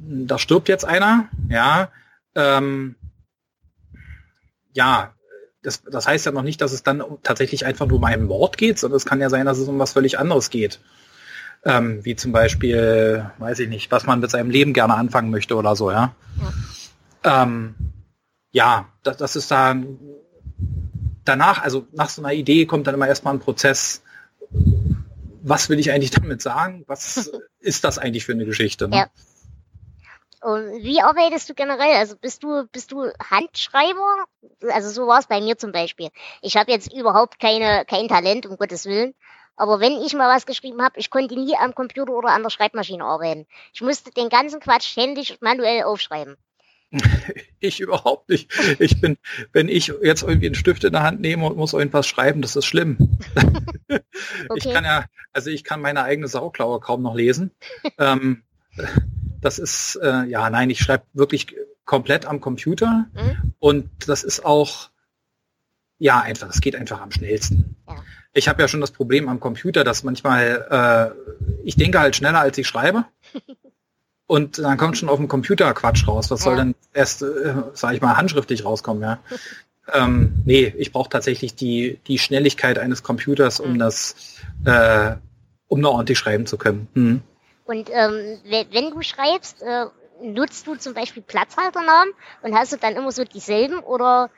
da 0.00 0.38
stirbt 0.38 0.68
jetzt 0.68 0.84
einer, 0.84 1.28
ja, 1.48 1.90
ähm, 2.34 2.96
ja, 4.72 5.12
das, 5.62 5.82
das 5.84 6.08
heißt 6.08 6.26
ja 6.26 6.32
noch 6.32 6.42
nicht, 6.42 6.60
dass 6.60 6.72
es 6.72 6.82
dann 6.82 7.04
tatsächlich 7.22 7.64
einfach 7.64 7.86
nur 7.86 7.98
um 7.98 8.04
einen 8.04 8.24
Mord 8.24 8.58
geht, 8.58 8.78
sondern 8.78 8.96
es 8.96 9.04
kann 9.04 9.20
ja 9.20 9.30
sein, 9.30 9.46
dass 9.46 9.58
es 9.58 9.68
um 9.68 9.78
was 9.78 9.92
völlig 9.92 10.18
anderes 10.18 10.50
geht. 10.50 10.80
Ähm, 11.64 12.04
wie 12.04 12.16
zum 12.16 12.32
Beispiel, 12.32 13.30
weiß 13.38 13.60
ich 13.60 13.68
nicht, 13.68 13.90
was 13.92 14.04
man 14.04 14.18
mit 14.18 14.30
seinem 14.30 14.50
Leben 14.50 14.72
gerne 14.72 14.94
anfangen 14.94 15.30
möchte 15.30 15.54
oder 15.54 15.76
so, 15.76 15.92
ja. 15.92 16.12
Ja, 17.24 17.42
ähm, 17.42 17.74
ja 18.50 18.88
das, 19.04 19.16
das 19.16 19.36
ist 19.36 19.50
dann 19.50 19.98
danach, 21.24 21.62
also 21.62 21.86
nach 21.92 22.08
so 22.08 22.22
einer 22.22 22.32
Idee 22.32 22.66
kommt 22.66 22.86
dann 22.86 22.94
immer 22.94 23.08
erstmal 23.08 23.34
ein 23.34 23.40
Prozess, 23.40 24.02
was 25.42 25.68
will 25.68 25.78
ich 25.78 25.90
eigentlich 25.90 26.10
damit 26.10 26.42
sagen? 26.42 26.84
Was 26.86 27.30
ist 27.60 27.84
das 27.84 27.98
eigentlich 27.98 28.24
für 28.24 28.32
eine 28.32 28.44
Geschichte? 28.44 28.88
Ne? 28.88 28.96
Ja. 28.96 29.06
Und 30.40 30.82
wie 30.82 31.00
arbeitest 31.00 31.48
du 31.48 31.54
generell? 31.54 31.94
Also 31.96 32.16
bist 32.16 32.42
du 32.42 32.66
bist 32.72 32.90
du 32.90 33.12
Handschreiber? 33.30 34.24
Also 34.72 34.90
so 34.90 35.06
war 35.06 35.20
es 35.20 35.26
bei 35.26 35.40
mir 35.40 35.56
zum 35.56 35.70
Beispiel. 35.70 36.08
Ich 36.40 36.56
habe 36.56 36.72
jetzt 36.72 36.92
überhaupt 36.92 37.38
keine 37.38 37.84
kein 37.84 38.08
Talent 38.08 38.46
um 38.46 38.56
Gottes 38.56 38.86
willen. 38.86 39.14
Aber 39.56 39.80
wenn 39.80 40.00
ich 40.02 40.14
mal 40.14 40.34
was 40.34 40.46
geschrieben 40.46 40.82
habe, 40.82 40.98
ich 40.98 41.10
konnte 41.10 41.34
nie 41.34 41.56
am 41.56 41.74
Computer 41.74 42.12
oder 42.12 42.30
an 42.30 42.42
der 42.42 42.50
Schreibmaschine 42.50 43.04
arbeiten. 43.04 43.46
Ich 43.72 43.82
musste 43.82 44.10
den 44.10 44.28
ganzen 44.28 44.60
Quatsch 44.60 44.96
händisch 44.96 45.36
manuell 45.40 45.84
aufschreiben. 45.84 46.36
Ich 47.64 47.78
überhaupt 47.78 48.28
nicht. 48.28 48.52
Ich 48.80 49.00
bin, 49.00 49.16
wenn 49.52 49.68
ich 49.68 49.92
jetzt 50.02 50.22
irgendwie 50.24 50.46
einen 50.46 50.56
Stift 50.56 50.82
in 50.82 50.92
der 50.92 51.04
Hand 51.04 51.20
nehme 51.20 51.46
und 51.46 51.56
muss 51.56 51.74
irgendwas 51.74 52.08
schreiben, 52.08 52.42
das 52.42 52.56
ist 52.56 52.66
schlimm. 52.66 53.18
okay. 53.88 54.02
Ich 54.56 54.64
kann 54.64 54.84
ja, 54.84 55.04
also 55.32 55.48
ich 55.48 55.62
kann 55.62 55.80
meine 55.80 56.02
eigene 56.02 56.26
Sauklaue 56.26 56.80
kaum 56.80 57.02
noch 57.02 57.14
lesen. 57.14 57.52
ähm, 57.98 58.42
das 59.40 59.60
ist, 59.60 59.94
äh, 60.02 60.24
ja, 60.24 60.50
nein, 60.50 60.70
ich 60.70 60.80
schreibe 60.80 61.04
wirklich 61.12 61.54
komplett 61.84 62.26
am 62.26 62.40
Computer 62.40 63.06
mhm. 63.12 63.54
und 63.60 63.88
das 64.08 64.24
ist 64.24 64.44
auch, 64.44 64.90
ja, 65.98 66.20
einfach, 66.20 66.48
es 66.48 66.60
geht 66.60 66.74
einfach 66.74 67.00
am 67.00 67.12
schnellsten. 67.12 67.76
Ja. 67.86 68.02
Ich 68.34 68.48
habe 68.48 68.62
ja 68.62 68.68
schon 68.68 68.80
das 68.80 68.90
Problem 68.90 69.28
am 69.28 69.40
Computer, 69.40 69.84
dass 69.84 70.04
manchmal, 70.04 71.14
äh, 71.14 71.64
ich 71.64 71.76
denke 71.76 72.00
halt 72.00 72.16
schneller, 72.16 72.40
als 72.40 72.56
ich 72.58 72.66
schreibe. 72.66 73.04
und 74.26 74.58
dann 74.58 74.78
kommt 74.78 74.96
schon 74.96 75.08
auf 75.08 75.18
dem 75.18 75.28
Computer 75.28 75.72
Quatsch 75.74 76.06
raus. 76.08 76.30
Was 76.30 76.40
ja. 76.40 76.44
soll 76.44 76.56
denn 76.56 76.74
erst, 76.94 77.22
äh, 77.22 77.54
sage 77.74 77.96
ich 77.96 78.02
mal, 78.02 78.16
handschriftlich 78.16 78.64
rauskommen, 78.64 79.02
ja? 79.02 79.18
ähm, 79.92 80.42
nee, 80.44 80.72
ich 80.78 80.92
brauche 80.92 81.10
tatsächlich 81.10 81.54
die, 81.54 81.98
die 82.06 82.18
Schnelligkeit 82.18 82.78
eines 82.78 83.02
Computers, 83.02 83.60
um 83.60 83.74
mhm. 83.74 83.78
das, 83.78 84.38
äh, 84.64 85.16
um 85.68 85.80
noch 85.80 85.92
ordentlich 85.92 86.18
schreiben 86.18 86.46
zu 86.46 86.56
können. 86.56 86.88
Mhm. 86.94 87.22
Und 87.64 87.90
ähm, 87.92 88.38
wenn 88.70 88.90
du 88.90 89.02
schreibst, 89.02 89.62
äh, 89.62 89.86
nutzt 90.22 90.66
du 90.66 90.76
zum 90.76 90.94
Beispiel 90.94 91.22
Platzhalternamen 91.22 92.12
und 92.42 92.54
hast 92.54 92.72
du 92.72 92.76
dann 92.76 92.96
immer 92.96 93.12
so 93.12 93.24
dieselben 93.24 93.80
oder 93.80 94.30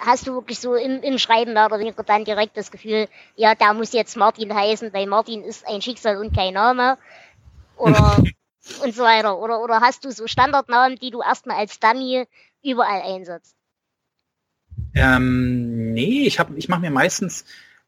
hast 0.00 0.26
du 0.26 0.34
wirklich 0.34 0.58
so 0.58 0.74
im, 0.74 1.02
im 1.02 1.18
Schreiben 1.18 1.52
mehr 1.52 1.66
oder 1.66 1.78
weniger 1.78 2.02
dann 2.02 2.24
direkt 2.24 2.56
das 2.56 2.70
Gefühl, 2.70 3.08
ja, 3.36 3.54
da 3.54 3.72
muss 3.74 3.92
jetzt 3.92 4.16
Martin 4.16 4.54
heißen, 4.54 4.92
weil 4.92 5.06
Martin 5.06 5.42
ist 5.42 5.66
ein 5.66 5.82
Schicksal 5.82 6.18
und 6.18 6.34
kein 6.34 6.54
Name 6.54 6.98
oder 7.76 8.16
und 8.82 8.94
so 8.94 9.02
weiter. 9.02 9.38
Oder, 9.38 9.62
oder 9.62 9.80
hast 9.80 10.04
du 10.04 10.10
so 10.10 10.26
Standardnamen, 10.26 10.98
die 10.98 11.10
du 11.10 11.22
erstmal 11.22 11.56
als 11.56 11.80
Dummy 11.80 12.26
überall 12.62 13.02
einsetzt? 13.02 13.54
Ähm, 14.94 15.92
nee, 15.92 16.26
ich, 16.26 16.38
hab, 16.38 16.56
ich 16.56 16.68
mache 16.68 16.80
mir 16.80 16.90
meistens 16.90 17.44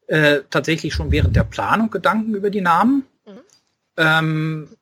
äh, 0.06 0.40
tatsächlich 0.50 0.94
schon 0.94 1.12
während 1.12 1.36
der 1.36 1.44
Planung 1.44 1.90
Gedanken 1.90 2.34
über 2.34 2.50
die 2.50 2.60
Namen. 2.60 3.06
Mhm. 3.26 3.40
Ähm, 3.96 4.76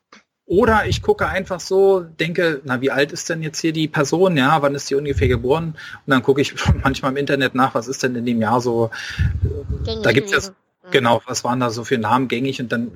oder 0.49 0.87
ich 0.87 1.03
gucke 1.03 1.29
einfach 1.29 1.61
so, 1.61 2.01
denke, 2.01 2.63
na, 2.65 2.81
wie 2.81 2.91
alt 2.91 3.13
ist 3.13 3.29
denn 3.29 3.43
jetzt 3.43 3.61
hier 3.61 3.75
die 3.75 3.87
Person? 3.87 4.35
Ja, 4.39 4.63
wann 4.63 4.75
ist 4.75 4.89
die 4.89 4.95
ungefähr 4.95 5.29
geboren? 5.29 5.77
Und 6.07 6.11
dann 6.11 6.23
gucke 6.23 6.41
ich 6.41 6.55
manchmal 6.83 7.13
im 7.13 7.19
Internet 7.19 7.55
nach, 7.55 7.75
was 7.75 7.87
ist 7.87 8.03
denn 8.03 8.17
in 8.17 8.25
dem 8.25 8.41
Jahr 8.41 8.63
so. 8.63 8.91
Gängig 9.85 10.03
da 10.03 10.13
gibt 10.13 10.33
es 10.33 10.47
ja, 10.47 10.53
mhm. 10.87 10.91
genau, 10.91 11.23
was 11.27 11.45
waren 11.45 11.61
da 11.61 11.69
so 11.69 11.85
für 11.85 11.99
Namen 11.99 12.29
gängig? 12.29 12.63
Und 12.63 12.73
dann 12.73 12.91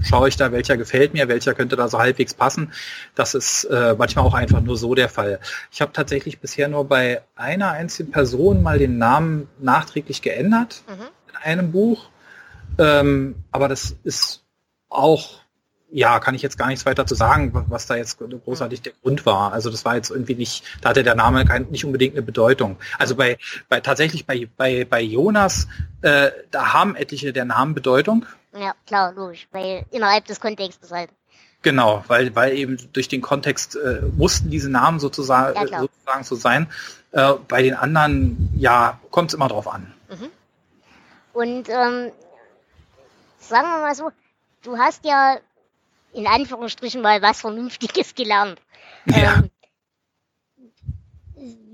schaue 0.00 0.28
ich 0.28 0.36
da, 0.36 0.52
welcher 0.52 0.76
gefällt 0.76 1.12
mir, 1.12 1.26
welcher 1.26 1.54
könnte 1.54 1.74
da 1.74 1.88
so 1.88 1.98
halbwegs 1.98 2.34
passen. 2.34 2.72
Das 3.16 3.34
ist 3.34 3.64
äh, 3.64 3.96
manchmal 3.98 4.24
auch 4.24 4.34
einfach 4.34 4.60
nur 4.60 4.76
so 4.76 4.94
der 4.94 5.08
Fall. 5.08 5.40
Ich 5.72 5.82
habe 5.82 5.92
tatsächlich 5.92 6.38
bisher 6.38 6.68
nur 6.68 6.84
bei 6.84 7.22
einer 7.34 7.72
einzigen 7.72 8.12
Person 8.12 8.62
mal 8.62 8.78
den 8.78 8.98
Namen 8.98 9.48
nachträglich 9.58 10.22
geändert 10.22 10.84
mhm. 10.86 11.08
in 11.30 11.36
einem 11.42 11.72
Buch. 11.72 12.10
Ähm, 12.78 13.34
aber 13.50 13.66
das 13.66 13.96
ist 14.04 14.44
auch 14.88 15.41
ja, 15.92 16.18
kann 16.20 16.34
ich 16.34 16.42
jetzt 16.42 16.58
gar 16.58 16.68
nichts 16.68 16.86
weiter 16.86 17.06
zu 17.06 17.14
sagen, 17.14 17.66
was 17.68 17.86
da 17.86 17.96
jetzt 17.96 18.18
großartig 18.18 18.82
der 18.82 18.92
Grund 19.02 19.26
war. 19.26 19.52
Also 19.52 19.70
das 19.70 19.84
war 19.84 19.96
jetzt 19.96 20.10
irgendwie 20.10 20.34
nicht, 20.34 20.64
da 20.80 20.90
hatte 20.90 21.02
der 21.02 21.14
Name 21.14 21.44
kein, 21.44 21.68
nicht 21.70 21.84
unbedingt 21.84 22.14
eine 22.14 22.22
Bedeutung. 22.22 22.78
Also 22.98 23.14
bei, 23.14 23.38
bei 23.68 23.80
tatsächlich 23.80 24.26
bei, 24.26 24.48
bei, 24.56 24.84
bei 24.84 25.02
Jonas, 25.02 25.68
äh, 26.00 26.30
da 26.50 26.72
haben 26.72 26.96
etliche 26.96 27.32
der 27.32 27.44
Namen 27.44 27.74
Bedeutung. 27.74 28.24
Ja, 28.58 28.74
klar, 28.86 29.12
logisch, 29.12 29.46
weil 29.52 29.84
innerhalb 29.90 30.24
des 30.24 30.40
Kontextes 30.40 30.90
halt. 30.90 31.10
Genau, 31.60 32.04
weil, 32.08 32.34
weil 32.34 32.56
eben 32.56 32.76
durch 32.92 33.08
den 33.08 33.20
Kontext 33.20 33.76
äh, 33.76 34.02
mussten 34.16 34.50
diese 34.50 34.68
Namen 34.68 34.98
sozusagen, 34.98 35.54
ja, 35.68 35.80
sozusagen 35.80 36.24
so 36.24 36.34
sein. 36.34 36.66
Äh, 37.12 37.34
bei 37.46 37.62
den 37.62 37.74
anderen, 37.74 38.50
ja, 38.56 38.98
kommt 39.10 39.30
es 39.30 39.34
immer 39.34 39.48
drauf 39.48 39.68
an. 39.68 39.92
Mhm. 40.08 40.30
Und 41.34 41.68
ähm, 41.68 42.10
sagen 43.38 43.68
wir 43.68 43.80
mal 43.80 43.94
so, 43.94 44.10
du 44.62 44.76
hast 44.76 45.04
ja 45.04 45.36
in 46.12 46.26
Anführungsstrichen 46.26 47.02
mal 47.02 47.22
was 47.22 47.40
Vernünftiges 47.40 48.14
gelernt. 48.14 48.60
Ja. 49.06 49.36
Ähm, 49.36 49.50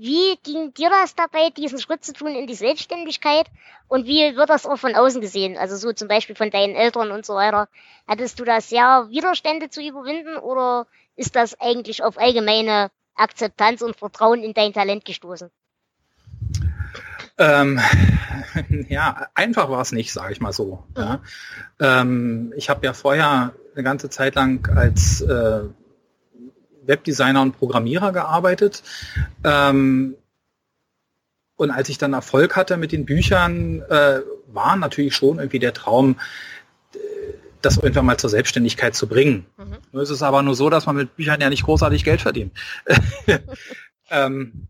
wie 0.01 0.37
ging 0.43 0.73
dir 0.73 0.89
das 0.89 1.13
dabei, 1.13 1.49
diesen 1.49 1.77
Schritt 1.77 2.03
zu 2.03 2.13
tun 2.13 2.33
in 2.33 2.47
die 2.47 2.55
Selbstständigkeit? 2.55 3.47
Und 3.87 4.05
wie 4.07 4.35
wird 4.35 4.49
das 4.49 4.65
auch 4.65 4.77
von 4.77 4.95
außen 4.95 5.19
gesehen? 5.19 5.57
Also 5.57 5.75
so 5.75 5.91
zum 5.93 6.07
Beispiel 6.07 6.35
von 6.35 6.51
deinen 6.51 6.75
Eltern 6.75 7.11
und 7.11 7.25
so 7.25 7.35
weiter. 7.35 7.67
Hattest 8.07 8.39
du 8.39 8.45
da 8.45 8.61
sehr 8.61 9.07
Widerstände 9.09 9.69
zu 9.69 9.81
überwinden 9.81 10.37
oder 10.37 10.87
ist 11.15 11.35
das 11.35 11.59
eigentlich 11.59 12.01
auf 12.01 12.17
allgemeine 12.17 12.91
Akzeptanz 13.15 13.81
und 13.81 13.97
Vertrauen 13.97 14.41
in 14.41 14.53
dein 14.53 14.73
Talent 14.73 15.05
gestoßen? 15.05 15.51
Ähm, 17.39 17.79
ja, 18.89 19.27
einfach 19.33 19.69
war 19.69 19.81
es 19.81 19.91
nicht, 19.91 20.13
sage 20.13 20.33
ich 20.33 20.41
mal 20.41 20.53
so. 20.53 20.83
Mhm. 20.95 21.01
Ja. 21.01 21.21
Ähm, 21.79 22.53
ich 22.55 22.69
habe 22.69 22.85
ja 22.85 22.93
vorher 22.93 23.53
eine 23.73 23.83
ganze 23.83 24.09
Zeit 24.09 24.35
lang 24.35 24.67
als 24.75 25.21
äh, 25.21 25.61
Webdesigner 26.85 27.41
und 27.41 27.57
Programmierer 27.57 28.11
gearbeitet. 28.11 28.83
Ähm, 29.43 30.15
und 31.55 31.71
als 31.71 31.89
ich 31.89 31.97
dann 31.97 32.13
Erfolg 32.13 32.55
hatte 32.55 32.77
mit 32.77 32.91
den 32.91 33.05
Büchern, 33.05 33.81
äh, 33.89 34.21
war 34.47 34.75
natürlich 34.75 35.15
schon 35.15 35.39
irgendwie 35.39 35.59
der 35.59 35.73
Traum, 35.73 36.15
das 37.61 37.77
irgendwann 37.77 38.05
mal 38.05 38.17
zur 38.17 38.29
Selbstständigkeit 38.29 38.95
zu 38.95 39.07
bringen. 39.07 39.45
Mhm. 39.57 39.77
Nur 39.91 40.03
ist 40.03 40.09
es 40.09 40.23
aber 40.23 40.41
nur 40.41 40.55
so, 40.55 40.69
dass 40.69 40.85
man 40.85 40.95
mit 40.95 41.15
Büchern 41.15 41.41
ja 41.41 41.49
nicht 41.49 41.63
großartig 41.63 42.03
Geld 42.03 42.21
verdient. 42.21 42.53
ähm, 44.09 44.67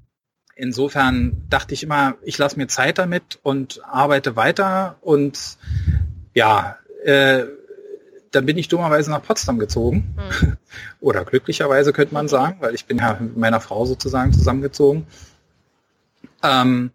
insofern 0.59 1.43
dachte 1.49 1.73
ich 1.73 1.83
immer, 1.83 2.15
ich 2.21 2.37
lasse 2.37 2.57
mir 2.57 2.67
Zeit 2.67 2.97
damit 2.97 3.39
und 3.43 3.81
arbeite 3.85 4.35
weiter 4.35 4.97
und 5.01 5.57
ja, 6.33 6.77
äh, 7.03 7.45
dann 8.31 8.45
bin 8.45 8.57
ich 8.57 8.67
dummerweise 8.67 9.09
nach 9.09 9.23
Potsdam 9.23 9.57
gezogen. 9.57 10.15
Mhm. 10.17 10.57
Oder 10.99 11.25
glücklicherweise 11.25 11.93
könnte 11.93 12.13
man 12.13 12.27
sagen, 12.27 12.57
weil 12.59 12.75
ich 12.75 12.85
bin 12.85 12.97
ja 12.97 13.17
mit 13.19 13.37
meiner 13.37 13.61
Frau 13.61 13.85
sozusagen 13.85 14.33
zusammengezogen. 14.33 15.07
Ähm, 16.43 16.91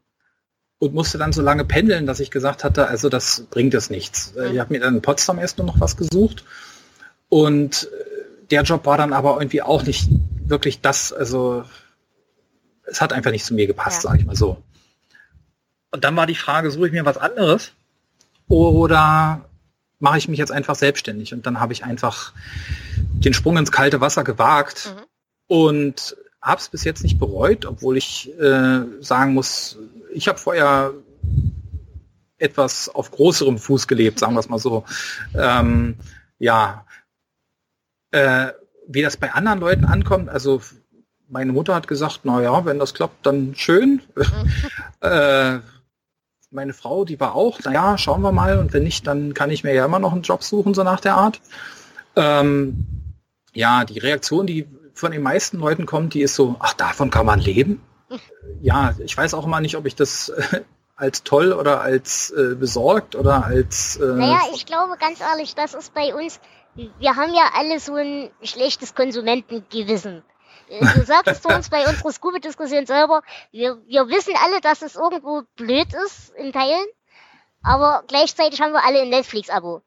und 0.78 0.92
musste 0.92 1.18
dann 1.18 1.32
so 1.32 1.40
lange 1.40 1.64
pendeln, 1.64 2.06
dass 2.06 2.20
ich 2.20 2.30
gesagt 2.30 2.62
hatte, 2.62 2.88
also 2.88 3.08
das 3.08 3.46
bringt 3.50 3.74
es 3.74 3.90
nichts. 3.90 4.34
Mhm. 4.36 4.52
Ich 4.52 4.60
habe 4.60 4.72
mir 4.72 4.80
dann 4.80 4.96
in 4.96 5.02
Potsdam 5.02 5.38
erst 5.38 5.58
nur 5.58 5.66
noch 5.66 5.80
was 5.80 5.96
gesucht. 5.96 6.44
Und 7.28 7.84
äh, 7.84 8.48
der 8.50 8.62
Job 8.62 8.84
war 8.84 8.98
dann 8.98 9.12
aber 9.12 9.38
irgendwie 9.38 9.62
auch 9.62 9.82
nicht 9.82 10.08
wirklich 10.46 10.82
das, 10.82 11.12
also 11.12 11.64
es 12.86 13.00
hat 13.00 13.12
einfach 13.12 13.30
nicht 13.30 13.44
zu 13.44 13.54
mir 13.54 13.66
gepasst, 13.66 14.04
ja. 14.04 14.10
sage 14.10 14.20
ich 14.20 14.26
mal 14.26 14.36
so. 14.36 14.62
Und 15.90 16.04
dann 16.04 16.16
war 16.16 16.26
die 16.26 16.34
Frage, 16.34 16.70
suche 16.70 16.88
ich 16.88 16.92
mir 16.92 17.04
was 17.04 17.16
anderes 17.16 17.72
oder 18.48 19.44
mache 20.00 20.18
ich 20.18 20.28
mich 20.28 20.38
jetzt 20.38 20.52
einfach 20.52 20.74
selbstständig? 20.74 21.32
Und 21.32 21.46
dann 21.46 21.60
habe 21.60 21.72
ich 21.72 21.84
einfach 21.84 22.32
den 22.96 23.32
Sprung 23.32 23.56
ins 23.56 23.72
kalte 23.72 24.00
Wasser 24.00 24.24
gewagt 24.24 24.92
mhm. 24.94 25.02
und 25.46 26.16
habe 26.42 26.60
es 26.60 26.68
bis 26.68 26.84
jetzt 26.84 27.02
nicht 27.02 27.18
bereut, 27.18 27.64
obwohl 27.64 27.96
ich 27.96 28.30
äh, 28.38 28.82
sagen 29.00 29.34
muss, 29.34 29.78
ich 30.12 30.28
habe 30.28 30.38
vorher 30.38 30.92
etwas 32.36 32.88
auf 32.88 33.10
größerem 33.10 33.58
Fuß 33.58 33.86
gelebt, 33.86 34.18
sagen 34.18 34.34
wir 34.34 34.40
es 34.40 34.48
mal 34.48 34.58
so. 34.58 34.84
Ähm, 35.34 35.96
ja, 36.38 36.86
äh, 38.10 38.48
wie 38.86 39.02
das 39.02 39.16
bei 39.16 39.32
anderen 39.32 39.60
Leuten 39.60 39.84
ankommt, 39.84 40.28
also 40.28 40.60
meine 41.28 41.52
Mutter 41.52 41.74
hat 41.74 41.88
gesagt, 41.88 42.20
na 42.24 42.40
ja, 42.40 42.64
wenn 42.64 42.78
das 42.78 42.94
klappt, 42.94 43.26
dann 43.26 43.54
schön. 43.54 44.02
äh, 45.00 45.58
meine 46.50 46.72
Frau, 46.72 47.04
die 47.04 47.18
war 47.18 47.34
auch, 47.34 47.58
na 47.64 47.72
ja, 47.72 47.98
schauen 47.98 48.22
wir 48.22 48.32
mal. 48.32 48.58
Und 48.58 48.72
wenn 48.72 48.84
nicht, 48.84 49.06
dann 49.06 49.34
kann 49.34 49.50
ich 49.50 49.64
mir 49.64 49.74
ja 49.74 49.84
immer 49.84 49.98
noch 49.98 50.12
einen 50.12 50.22
Job 50.22 50.42
suchen, 50.42 50.74
so 50.74 50.82
nach 50.84 51.00
der 51.00 51.16
Art. 51.16 51.40
Ähm, 52.16 52.86
ja, 53.52 53.84
die 53.84 53.98
Reaktion, 53.98 54.46
die 54.46 54.66
von 54.94 55.12
den 55.12 55.22
meisten 55.22 55.58
Leuten 55.58 55.86
kommt, 55.86 56.14
die 56.14 56.22
ist 56.22 56.36
so, 56.36 56.56
ach, 56.60 56.74
davon 56.74 57.10
kann 57.10 57.26
man 57.26 57.40
leben. 57.40 57.82
Ja, 58.60 58.94
ich 58.98 59.16
weiß 59.16 59.34
auch 59.34 59.44
immer 59.44 59.60
nicht, 59.60 59.76
ob 59.76 59.84
ich 59.84 59.94
das 59.94 60.28
äh, 60.28 60.60
als 60.96 61.22
toll 61.22 61.52
oder 61.52 61.80
als 61.80 62.30
äh, 62.30 62.54
besorgt 62.54 63.14
oder 63.14 63.44
als... 63.44 63.96
Äh, 63.96 64.06
naja, 64.06 64.40
ich 64.54 64.64
glaube 64.64 64.96
ganz 64.98 65.20
ehrlich, 65.20 65.54
das 65.54 65.74
ist 65.74 65.92
bei 65.92 66.14
uns, 66.14 66.40
wir 66.74 67.16
haben 67.16 67.34
ja 67.34 67.50
alle 67.54 67.80
so 67.80 67.94
ein 67.94 68.30
schlechtes 68.42 68.94
Konsumentengewissen. 68.94 70.22
Du 70.80 71.04
sagst 71.04 71.28
es 71.28 71.42
zu 71.42 71.48
uns 71.48 71.68
bei 71.68 71.86
unserer 71.86 72.12
Scooby-Diskussion 72.12 72.86
selber, 72.86 73.22
wir, 73.52 73.80
wir 73.86 74.08
wissen 74.08 74.34
alle, 74.42 74.60
dass 74.60 74.82
es 74.82 74.96
irgendwo 74.96 75.42
blöd 75.56 75.88
ist 76.06 76.30
in 76.36 76.52
Teilen, 76.52 76.86
aber 77.62 78.04
gleichzeitig 78.06 78.60
haben 78.60 78.72
wir 78.72 78.84
alle 78.84 79.02
ein 79.02 79.08
Netflix-Abo. 79.08 79.82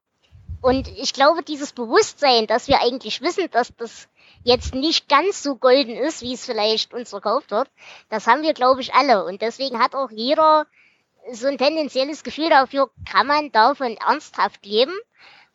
Und 0.62 0.88
ich 0.88 1.14
glaube, 1.14 1.44
dieses 1.44 1.72
Bewusstsein, 1.74 2.48
dass 2.48 2.68
wir 2.68 2.82
eigentlich 2.82 3.22
wissen, 3.22 3.50
dass 3.52 3.76
das 3.76 4.08
jetzt 4.44 4.74
nicht 4.74 5.08
ganz 5.08 5.44
so 5.44 5.56
golden 5.56 5.96
ist, 5.96 6.22
wie 6.22 6.34
es 6.34 6.46
vielleicht 6.46 6.94
uns 6.94 7.10
verkauft 7.10 7.52
wird, 7.52 7.70
das 8.10 8.28
haben 8.28 8.42
wir, 8.42 8.54
glaube 8.54 8.82
ich, 8.82 8.94
alle. 8.94 9.26
Und 9.26 9.42
deswegen 9.42 9.80
hat 9.80 9.94
auch 9.94 10.10
jeder 10.10 10.66
so 11.32 11.48
ein 11.48 11.58
tendenzielles 11.58 12.24
Gefühl 12.24 12.50
dafür, 12.50 12.90
kann 13.10 13.28
man 13.28 13.52
davon 13.52 13.98
ernsthaft 13.98 14.66
leben, 14.66 14.94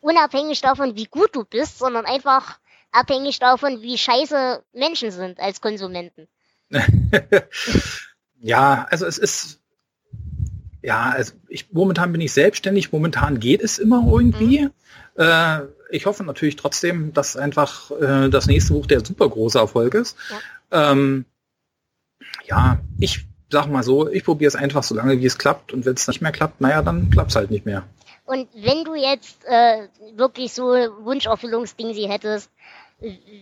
unabhängig 0.01 0.61
davon, 0.61 0.97
wie 0.97 1.07
gut 1.07 1.35
du 1.35 1.45
bist, 1.45 1.78
sondern 1.78 2.05
einfach 2.05 2.59
abhängig 2.93 3.38
davon, 3.38 3.82
wie 3.82 3.99
scheiße 3.99 4.62
Menschen 4.72 5.11
sind 5.11 5.40
als 5.40 5.61
Konsumenten. 5.61 6.28
ja, 8.40 8.86
also 8.90 9.07
es 9.07 9.18
ist, 9.18 9.61
ja, 10.82 11.11
also 11.11 11.32
ich, 11.49 11.72
momentan 11.72 12.12
bin 12.12 12.20
ich 12.20 12.32
selbstständig, 12.32 12.93
momentan 12.93 13.40
geht 13.40 13.62
es 13.62 13.78
immer 13.78 14.05
irgendwie. 14.11 14.62
Mhm. 14.62 14.70
Äh, 15.16 15.61
ich 15.90 16.07
hoffe 16.07 16.24
natürlich 16.24 16.57
trotzdem, 16.57 17.12
dass 17.12 17.36
einfach 17.36 17.90
äh, 17.90 18.28
das 18.30 18.47
nächste 18.47 18.72
Buch 18.72 18.86
der 18.86 19.05
super 19.05 19.28
große 19.28 19.59
Erfolg 19.59 19.95
ist. 19.95 20.16
Ja, 20.70 20.93
ähm, 20.93 21.26
ja 22.47 22.80
ich 22.99 23.26
sag 23.51 23.66
mal 23.66 23.82
so, 23.82 24.09
ich 24.09 24.24
probiere 24.24 24.49
es 24.49 24.57
einfach 24.57 24.82
so 24.82 24.95
lange, 24.95 25.20
wie 25.20 25.26
es 25.26 25.38
klappt. 25.38 25.72
Und 25.72 25.84
wenn 25.84 25.95
es 25.95 26.09
nicht 26.09 26.22
mehr 26.22 26.32
klappt, 26.32 26.61
naja, 26.61 26.82
dann 26.82 27.11
klappt 27.11 27.30
es 27.30 27.36
halt 27.36 27.51
nicht 27.51 27.66
mehr. 27.66 27.84
Und 28.24 28.49
wenn 28.55 28.84
du 28.84 28.95
jetzt 28.95 29.45
äh, 29.45 29.88
wirklich 30.14 30.55
so 30.55 30.62
Wunscherfüllungsding 30.64 31.93
sie 31.93 32.09
hättest, 32.09 32.51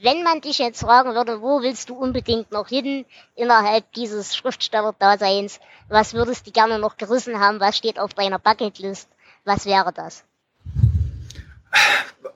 wenn 0.02 0.22
man 0.22 0.40
dich 0.40 0.58
jetzt 0.58 0.80
fragen 0.80 1.14
würde, 1.14 1.42
wo 1.42 1.60
willst 1.62 1.90
du 1.90 1.94
unbedingt 1.94 2.50
noch 2.50 2.68
hin 2.68 3.04
innerhalb 3.34 3.92
dieses 3.92 4.34
Schriftsteller-Daseins, 4.34 5.60
was 5.88 6.14
würdest 6.14 6.46
du 6.46 6.50
gerne 6.50 6.78
noch 6.78 6.96
gerissen 6.96 7.38
haben, 7.38 7.60
was 7.60 7.76
steht 7.76 7.98
auf 7.98 8.14
deiner 8.14 8.38
Bucketlist, 8.38 9.08
was 9.44 9.66
wäre 9.66 9.92
das? 9.92 10.24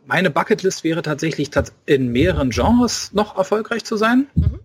Meine 0.07 0.31
Bucketlist 0.31 0.85
wäre 0.85 1.03
tatsächlich 1.03 1.51
in 1.87 2.13
mehreren 2.13 2.51
Genres 2.51 3.13
noch 3.13 3.39
erfolgreich 3.39 3.85
zu 3.85 3.97
sein. 3.97 4.27
Mhm. 4.35 4.61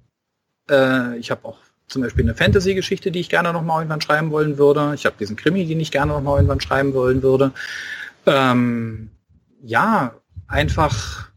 Äh, 0.70 1.18
ich 1.18 1.32
habe 1.32 1.46
auch 1.48 1.60
zum 1.88 2.02
Beispiel 2.02 2.26
eine 2.26 2.36
Fantasy-Geschichte, 2.36 3.10
die 3.12 3.20
ich 3.20 3.30
gerne 3.30 3.54
noch 3.54 3.64
mal 3.64 3.80
irgendwann 3.80 4.02
schreiben 4.02 4.32
wollen 4.32 4.58
würde. 4.58 4.94
Ich 4.96 5.06
habe 5.06 5.16
diesen 5.18 5.38
Krimi, 5.38 5.66
den 5.66 5.80
ich 5.80 5.92
gerne 5.92 6.12
noch 6.12 6.22
mal 6.22 6.36
irgendwann 6.36 6.62
schreiben 6.62 6.94
wollen 6.94 7.24
würde. 7.24 7.52
Ähm, 8.26 9.10
ja, 9.62 10.14
einfach, 10.48 11.29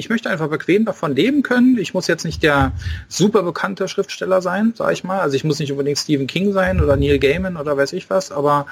ich 0.00 0.08
möchte 0.08 0.30
einfach 0.30 0.48
bequem 0.48 0.84
davon 0.84 1.14
leben 1.14 1.42
können. 1.42 1.78
Ich 1.78 1.94
muss 1.94 2.06
jetzt 2.06 2.24
nicht 2.24 2.42
der 2.42 2.72
super 3.08 3.42
bekannte 3.42 3.86
Schriftsteller 3.86 4.42
sein, 4.42 4.72
sage 4.74 4.94
ich 4.94 5.04
mal. 5.04 5.20
Also 5.20 5.36
ich 5.36 5.44
muss 5.44 5.58
nicht 5.58 5.70
unbedingt 5.70 5.98
Stephen 5.98 6.26
King 6.26 6.52
sein 6.52 6.80
oder 6.80 6.96
Neil 6.96 7.18
Gaiman 7.18 7.56
oder 7.56 7.76
weiß 7.76 7.92
ich 7.92 8.08
was. 8.10 8.32
Aber 8.32 8.66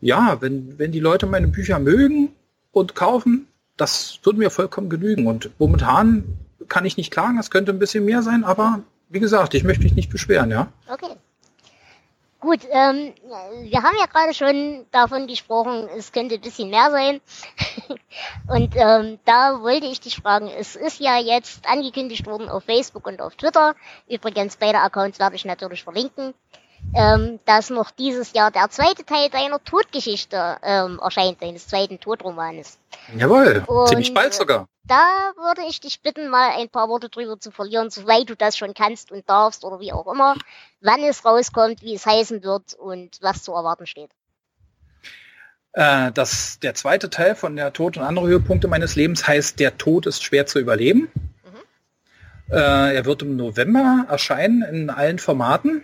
ja, 0.00 0.38
wenn, 0.40 0.78
wenn 0.78 0.92
die 0.92 1.00
Leute 1.00 1.26
meine 1.26 1.46
Bücher 1.46 1.78
mögen 1.78 2.30
und 2.72 2.94
kaufen, 2.94 3.46
das 3.76 4.18
würde 4.24 4.40
mir 4.40 4.50
vollkommen 4.50 4.90
genügen. 4.90 5.26
Und 5.26 5.50
momentan 5.58 6.24
kann 6.68 6.84
ich 6.84 6.96
nicht 6.96 7.12
klagen, 7.12 7.38
es 7.38 7.50
könnte 7.50 7.72
ein 7.72 7.78
bisschen 7.78 8.04
mehr 8.04 8.22
sein, 8.22 8.42
aber 8.44 8.80
wie 9.08 9.20
gesagt, 9.20 9.54
ich 9.54 9.64
möchte 9.64 9.84
mich 9.84 9.94
nicht 9.94 10.10
beschweren, 10.10 10.50
ja. 10.50 10.68
Okay. 10.88 11.14
Gut, 12.44 12.60
ähm, 12.70 13.14
wir 13.62 13.82
haben 13.82 13.96
ja 13.98 14.04
gerade 14.04 14.34
schon 14.34 14.84
davon 14.90 15.26
gesprochen, 15.26 15.88
es 15.96 16.12
könnte 16.12 16.34
ein 16.34 16.42
bisschen 16.42 16.68
mehr 16.68 16.90
sein. 16.90 17.22
und 18.48 18.76
ähm, 18.76 19.18
da 19.24 19.62
wollte 19.62 19.86
ich 19.86 20.00
dich 20.00 20.16
fragen, 20.16 20.48
es 20.48 20.76
ist 20.76 21.00
ja 21.00 21.18
jetzt 21.18 21.66
angekündigt 21.66 22.26
worden 22.26 22.50
auf 22.50 22.64
Facebook 22.64 23.06
und 23.06 23.22
auf 23.22 23.34
Twitter. 23.36 23.74
Übrigens, 24.10 24.58
beide 24.58 24.80
Accounts 24.80 25.18
werde 25.18 25.36
ich 25.36 25.46
natürlich 25.46 25.84
verlinken 25.84 26.34
ähm, 26.94 27.40
dass 27.44 27.70
noch 27.70 27.90
dieses 27.90 28.32
Jahr 28.32 28.50
der 28.50 28.70
zweite 28.70 29.04
Teil 29.04 29.28
deiner 29.30 29.62
Todgeschichte 29.62 30.56
ähm, 30.62 31.00
erscheint, 31.02 31.42
deines 31.42 31.66
zweiten 31.66 31.98
Todromanes. 32.00 32.78
Jawohl, 33.16 33.64
Und 33.66 33.88
ziemlich 33.88 34.14
bald 34.14 34.34
sogar. 34.34 34.68
Da 34.84 35.32
würde 35.36 35.62
ich 35.68 35.80
dich 35.80 36.02
bitten, 36.02 36.28
mal 36.28 36.50
ein 36.56 36.68
paar 36.68 36.88
Worte 36.88 37.08
drüber 37.08 37.40
zu 37.40 37.50
verlieren, 37.50 37.90
soweit 37.90 38.28
du 38.28 38.36
das 38.36 38.56
schon 38.56 38.74
kannst 38.74 39.10
und 39.10 39.28
darfst 39.28 39.64
oder 39.64 39.80
wie 39.80 39.92
auch 39.92 40.06
immer, 40.12 40.36
wann 40.80 41.02
es 41.02 41.24
rauskommt, 41.24 41.82
wie 41.82 41.94
es 41.94 42.06
heißen 42.06 42.42
wird 42.42 42.74
und 42.74 43.18
was 43.20 43.42
zu 43.42 43.52
erwarten 43.52 43.86
steht. 43.86 44.10
Äh, 45.72 46.12
das, 46.12 46.60
der 46.60 46.74
zweite 46.74 47.10
Teil 47.10 47.34
von 47.34 47.56
der 47.56 47.72
Tod 47.72 47.96
und 47.96 48.04
andere 48.04 48.28
Höhepunkte 48.28 48.68
meines 48.68 48.94
Lebens 48.94 49.26
heißt 49.26 49.58
Der 49.58 49.76
Tod 49.76 50.06
ist 50.06 50.22
schwer 50.22 50.46
zu 50.46 50.60
überleben. 50.60 51.10
Mhm. 51.14 52.52
Äh, 52.52 52.94
er 52.94 53.04
wird 53.04 53.22
im 53.22 53.36
November 53.36 54.06
erscheinen 54.08 54.62
in 54.62 54.90
allen 54.90 55.18
Formaten. 55.18 55.82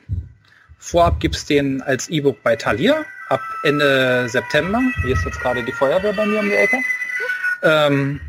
Vorab 0.80 1.20
gibt 1.20 1.36
es 1.36 1.44
den 1.44 1.82
als 1.82 2.08
E-Book 2.08 2.42
bei 2.42 2.56
Thalia 2.56 3.04
ab 3.28 3.40
Ende 3.62 4.28
September. 4.28 4.80
Hier 5.02 5.14
ist 5.14 5.24
jetzt 5.24 5.40
gerade 5.40 5.62
die 5.62 5.72
Feuerwehr 5.72 6.14
bei 6.14 6.26
mir 6.26 6.40
um 6.40 6.48
die 6.48 6.56
Ecke. 6.56 6.78
Ähm, 7.62 8.20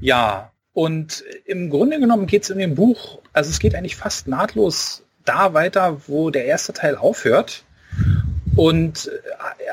ja, 0.00 0.52
und 0.72 1.24
im 1.44 1.68
Grunde 1.68 1.98
genommen 1.98 2.26
geht 2.26 2.44
es 2.44 2.50
in 2.50 2.58
dem 2.58 2.76
Buch, 2.76 3.18
also 3.32 3.50
es 3.50 3.58
geht 3.58 3.74
eigentlich 3.74 3.96
fast 3.96 4.28
nahtlos 4.28 5.04
da 5.24 5.54
weiter, 5.54 6.00
wo 6.06 6.30
der 6.30 6.46
erste 6.46 6.72
Teil 6.72 6.96
aufhört 6.96 7.64
und 8.56 9.10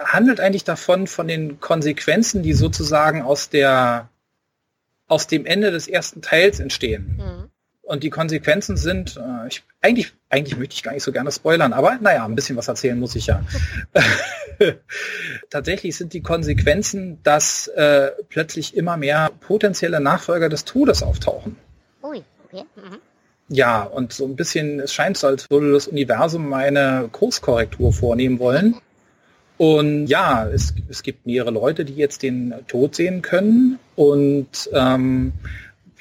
handelt 0.03 0.39
eigentlich 0.39 0.63
davon, 0.63 1.07
von 1.07 1.27
den 1.27 1.59
Konsequenzen, 1.59 2.43
die 2.43 2.53
sozusagen 2.53 3.21
aus 3.21 3.49
der 3.49 4.09
aus 5.07 5.27
dem 5.27 5.45
Ende 5.45 5.71
des 5.71 5.88
ersten 5.88 6.21
Teils 6.21 6.59
entstehen. 6.59 7.17
Mhm. 7.17 7.38
Und 7.89 8.03
die 8.03 8.11
Konsequenzen 8.11 8.77
sind, 8.77 9.17
äh, 9.17 9.47
ich, 9.47 9.63
eigentlich, 9.81 10.13
eigentlich 10.29 10.55
möchte 10.59 10.75
ich 10.75 10.83
gar 10.83 10.93
nicht 10.93 11.01
so 11.01 11.11
gerne 11.11 11.31
spoilern, 11.31 11.73
aber 11.73 11.97
naja, 11.99 12.23
ein 12.23 12.35
bisschen 12.35 12.55
was 12.55 12.67
erzählen 12.67 12.99
muss 12.99 13.15
ich 13.15 13.25
ja. 13.25 13.43
Tatsächlich 15.49 15.97
sind 15.97 16.13
die 16.13 16.21
Konsequenzen, 16.21 17.17
dass 17.23 17.65
äh, 17.69 18.11
plötzlich 18.29 18.77
immer 18.77 18.95
mehr 18.95 19.31
potenzielle 19.39 19.99
Nachfolger 19.99 20.49
des 20.49 20.65
Todes 20.65 21.01
auftauchen. 21.01 21.55
Ui, 22.03 22.21
okay. 22.45 22.63
Mhm. 22.75 22.97
Ja, 23.47 23.81
und 23.81 24.13
so 24.13 24.25
ein 24.25 24.35
bisschen, 24.35 24.79
es 24.79 24.93
scheint 24.93 25.17
so, 25.17 25.25
als 25.25 25.49
würde 25.49 25.73
das 25.73 25.87
Universum 25.87 26.53
eine 26.53 27.09
Kurskorrektur 27.11 27.91
vornehmen 27.91 28.37
wollen. 28.37 28.75
Und 29.57 30.05
ja, 30.05 30.47
es, 30.47 30.75
es 30.89 31.01
gibt 31.01 31.25
mehrere 31.25 31.49
Leute, 31.49 31.85
die 31.85 31.95
jetzt 31.95 32.21
den 32.21 32.53
Tod 32.67 32.93
sehen 32.93 33.23
können. 33.23 33.79
Und 33.95 34.69
ähm, 34.73 35.33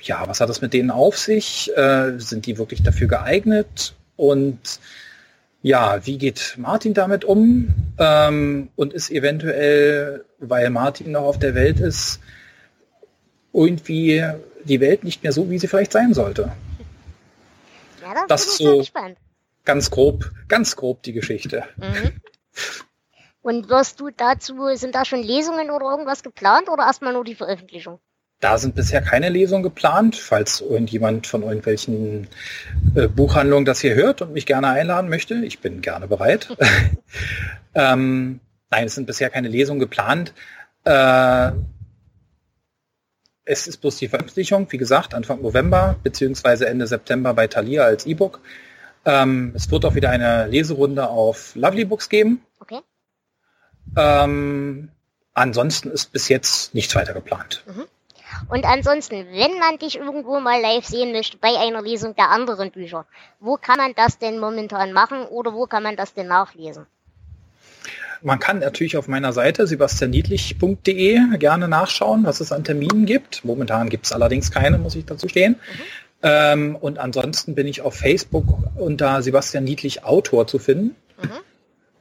ja, 0.03 0.27
was 0.27 0.41
hat 0.41 0.49
das 0.49 0.61
mit 0.61 0.73
denen 0.73 0.91
auf 0.91 1.19
sich? 1.19 1.71
Äh, 1.77 2.19
sind 2.19 2.47
die 2.47 2.59
wirklich 2.59 2.83
dafür 2.83 3.09
geeignet? 3.09 3.95
Und 4.17 4.81
ja, 5.63 6.07
wie 6.07 6.19
geht 6.19 6.55
Martin 6.57 6.95
damit 6.95 7.25
um? 7.25 7.75
Ähm, 7.99 8.69
und 8.77 8.93
ist 8.93 9.11
eventuell, 9.11 10.25
weil 10.39 10.71
Martin 10.71 11.13
noch 11.13 11.25
auf 11.25 11.39
der 11.39 11.55
Welt 11.55 11.81
ist, 11.81 12.21
irgendwie 13.53 14.25
die 14.65 14.81
Welt 14.81 15.05
nicht 15.05 15.23
mehr 15.23 15.33
so, 15.33 15.51
wie 15.51 15.59
sie 15.59 15.69
vielleicht 15.69 15.93
sein 15.93 16.15
sollte? 16.15 16.53
Ja, 18.03 18.15
das, 18.15 18.27
das 18.29 18.47
ist 18.47 18.59
so 18.59 18.85
ganz 19.65 19.91
grob, 19.91 20.31
ganz 20.49 20.77
grob 20.77 21.03
die 21.03 21.13
Geschichte. 21.13 21.65
Mhm. 21.77 22.21
Und 23.43 23.69
wirst 23.69 24.01
du 24.01 24.11
dazu, 24.11 24.55
sind 24.75 24.95
da 24.95 25.05
schon 25.05 25.23
Lesungen 25.23 25.71
oder 25.71 25.87
irgendwas 25.91 26.23
geplant 26.23 26.69
oder 26.69 26.85
erstmal 26.85 27.13
nur 27.13 27.25
die 27.25 27.35
Veröffentlichung? 27.35 28.01
Da 28.41 28.57
sind 28.57 28.77
bisher 28.77 29.03
keine 29.03 29.31
Lesungen 29.31 29.65
geplant. 29.65 30.17
Falls 30.17 30.61
irgendjemand 30.61 31.27
von 31.27 31.43
irgendwelchen 31.43 32.29
äh, 32.95 33.09
Buchhandlungen 33.09 33.65
das 33.65 33.81
hier 33.81 33.95
hört 33.95 34.23
und 34.23 34.33
mich 34.33 34.47
gerne 34.47 34.69
einladen 34.69 35.11
möchte, 35.11 35.35
ich 35.45 35.59
bin 35.59 35.81
gerne 35.81 36.07
bereit. 36.07 36.57
ähm, 37.75 38.41
nein, 38.71 38.87
es 38.87 38.95
sind 38.95 39.07
bisher 39.07 39.31
keine 39.31 39.49
Lesungen 39.49 39.81
geplant. 39.81 40.35
Äh, 40.85 41.51
es 43.45 43.67
ist 43.67 43.79
bloß 43.79 43.97
die 43.97 44.09
Veröffentlichung, 44.09 44.71
wie 44.71 44.79
gesagt, 44.79 45.15
Anfang 45.15 45.43
November 45.43 45.97
beziehungsweise 46.03 46.69
Ende 46.69 46.87
September 46.87 47.35
bei 47.35 47.47
Thalia 47.47 47.85
als 47.85 48.07
E-Book. 48.07 48.41
Ähm, 49.05 49.53
es 49.57 49.71
wird 49.71 49.85
auch 49.85 49.95
wieder 49.95 50.11
eine 50.11 50.47
Leserunde 50.47 51.09
auf 51.09 51.57
Lovely 51.57 51.87
Books 51.87 52.09
geben. 52.09 52.43
Okay. 52.61 52.81
Ähm, 53.97 54.91
ansonsten 55.33 55.91
ist 55.91 56.13
bis 56.13 56.29
jetzt 56.29 56.75
nichts 56.75 56.95
weiter 56.95 57.15
geplant. 57.15 57.65
Mhm. 57.67 57.85
Und 58.49 58.65
ansonsten, 58.65 59.27
wenn 59.31 59.59
man 59.59 59.79
dich 59.79 59.97
irgendwo 59.97 60.41
mal 60.41 60.61
live 60.61 60.85
sehen 60.85 61.13
möchte 61.13 61.37
bei 61.37 61.57
einer 61.59 61.83
Lesung 61.83 62.15
der 62.17 62.31
anderen 62.31 62.71
Bücher, 62.71 63.07
wo 63.41 63.57
kann 63.57 63.79
man 63.79 63.95
das 63.95 64.19
denn 64.19 64.39
momentan 64.39 64.93
machen 64.93 65.23
oder 65.27 65.53
wo 65.53 65.67
kann 65.67 65.83
man 65.83 65.97
das 65.97 66.15
denn 66.15 66.29
nachlesen? 66.29 66.87
Man 68.23 68.41
kann 68.41 68.59
natürlich 68.59 68.97
auf 68.97 69.07
meiner 69.07 69.33
Seite 69.33 69.67
sebastianniedlich.de 69.67 71.39
gerne 71.39 71.69
nachschauen, 71.69 72.25
was 72.25 72.41
es 72.41 72.51
an 72.51 72.65
Terminen 72.65 73.07
gibt. 73.07 73.45
Momentan 73.45 73.89
gibt 73.89 74.07
es 74.07 74.13
allerdings 74.13 74.51
keine, 74.51 74.79
muss 74.79 74.97
ich 74.97 75.07
dazu 75.07 75.29
stehen. 75.29 75.53
Mhm. 75.53 75.81
Ähm, 76.23 76.77
und 76.77 76.99
ansonsten 76.99 77.55
bin 77.55 77.69
ich 77.69 77.81
auf 77.83 77.95
Facebook 77.95 78.45
unter 78.77 79.23
Sebastian 79.23 79.65
Niedlich 79.65 80.05
Autor 80.05 80.49
zu 80.49 80.59
finden. 80.59 80.97
Mhm. 81.23 81.31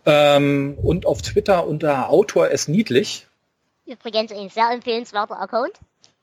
Ähm, 0.06 0.78
und 0.82 1.06
auf 1.06 1.22
Twitter 1.22 1.68
unter 1.68 2.10
Autor 2.10 2.50
es 2.50 2.68
niedlich. 2.68 3.28
Übrigens 3.86 4.32
ein 4.32 4.50
sehr 4.50 4.72
empfehlenswerter 4.72 5.40
Account 5.40 5.74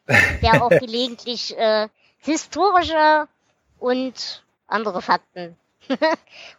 der 0.09 0.63
auch 0.63 0.71
gelegentlich 0.81 1.57
äh, 1.57 1.89
historische 2.19 3.29
und 3.79 4.43
andere 4.67 5.03
Fakten 5.03 5.57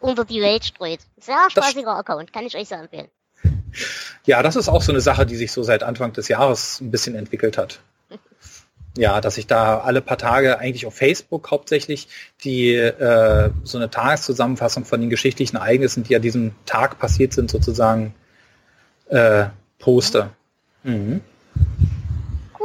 unter 0.00 0.24
die 0.24 0.40
Welt 0.40 0.64
streut. 0.64 1.00
Sehr 1.18 1.50
spaßiger 1.50 1.90
das, 1.90 2.00
Account, 2.00 2.32
kann 2.32 2.46
ich 2.46 2.56
euch 2.56 2.68
sehr 2.68 2.80
empfehlen. 2.80 3.08
Ja, 4.24 4.42
das 4.42 4.56
ist 4.56 4.68
auch 4.68 4.82
so 4.82 4.92
eine 4.92 5.00
Sache, 5.00 5.26
die 5.26 5.36
sich 5.36 5.52
so 5.52 5.62
seit 5.62 5.82
Anfang 5.82 6.12
des 6.12 6.28
Jahres 6.28 6.80
ein 6.80 6.90
bisschen 6.90 7.14
entwickelt 7.14 7.58
hat. 7.58 7.80
Ja, 8.98 9.20
dass 9.20 9.36
ich 9.36 9.46
da 9.46 9.80
alle 9.80 10.00
paar 10.00 10.16
Tage 10.16 10.58
eigentlich 10.58 10.86
auf 10.86 10.94
Facebook 10.94 11.50
hauptsächlich 11.50 12.08
die 12.44 12.72
äh, 12.72 13.50
so 13.62 13.76
eine 13.76 13.90
Tageszusammenfassung 13.90 14.86
von 14.86 15.02
den 15.02 15.10
geschichtlichen 15.10 15.56
Ereignissen, 15.56 16.02
die 16.02 16.16
an 16.16 16.22
diesem 16.22 16.54
Tag 16.64 16.98
passiert 16.98 17.34
sind, 17.34 17.50
sozusagen 17.50 18.14
äh, 19.10 19.48
poste. 19.78 20.30
Mhm. 20.82 21.20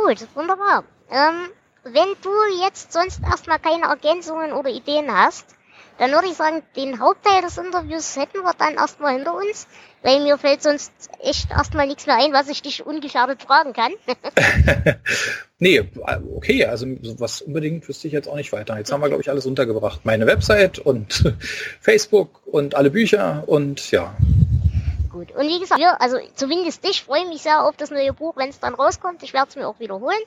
Gut, 0.03 0.27
wunderbar. 0.33 0.83
Ähm, 1.11 1.49
wenn 1.83 2.15
du 2.21 2.63
jetzt 2.63 2.91
sonst 2.91 3.21
erstmal 3.21 3.59
keine 3.59 3.85
Ergänzungen 3.85 4.53
oder 4.53 4.69
Ideen 4.69 5.11
hast, 5.11 5.45
dann 5.99 6.11
würde 6.11 6.27
ich 6.27 6.33
sagen, 6.33 6.63
den 6.75 6.99
Hauptteil 6.99 7.41
des 7.43 7.57
Interviews 7.57 8.15
hätten 8.15 8.39
wir 8.39 8.53
dann 8.57 8.75
erstmal 8.75 9.13
hinter 9.13 9.35
uns, 9.35 9.67
weil 10.01 10.21
mir 10.21 10.39
fällt 10.39 10.63
sonst 10.63 10.91
echt 11.19 11.51
erstmal 11.51 11.85
nichts 11.85 12.07
mehr 12.07 12.17
ein, 12.17 12.33
was 12.33 12.49
ich 12.49 12.63
dich 12.63 12.83
ungefährdet 12.83 13.43
fragen 13.43 13.73
kann. 13.73 13.91
nee, 15.59 15.83
okay, 16.35 16.65
also 16.65 16.87
was 17.19 17.41
unbedingt 17.41 17.87
wüsste 17.87 18.07
ich 18.07 18.13
jetzt 18.13 18.27
auch 18.27 18.35
nicht 18.35 18.51
weiter. 18.51 18.77
Jetzt 18.77 18.91
haben 18.91 19.01
wir, 19.01 19.09
glaube 19.09 19.21
ich, 19.21 19.29
alles 19.29 19.45
untergebracht. 19.45 20.01
Meine 20.03 20.25
Website 20.25 20.79
und 20.79 21.35
Facebook 21.81 22.41
und 22.47 22.73
alle 22.73 22.89
Bücher 22.89 23.43
und 23.45 23.91
ja. 23.91 24.15
Gut, 25.11 25.31
und 25.31 25.47
wie 25.47 25.59
gesagt, 25.59 25.79
wir, 25.81 25.99
also 25.99 26.17
zumindest 26.35 26.85
ich 26.87 27.03
freue 27.03 27.27
mich 27.27 27.41
sehr 27.41 27.65
auf 27.65 27.75
das 27.75 27.91
neue 27.91 28.13
Buch, 28.13 28.35
wenn 28.37 28.49
es 28.49 28.59
dann 28.59 28.75
rauskommt. 28.75 29.23
Ich 29.23 29.33
werde 29.33 29.49
es 29.49 29.55
mir 29.55 29.67
auch 29.67 29.79
wiederholen. 29.79 30.21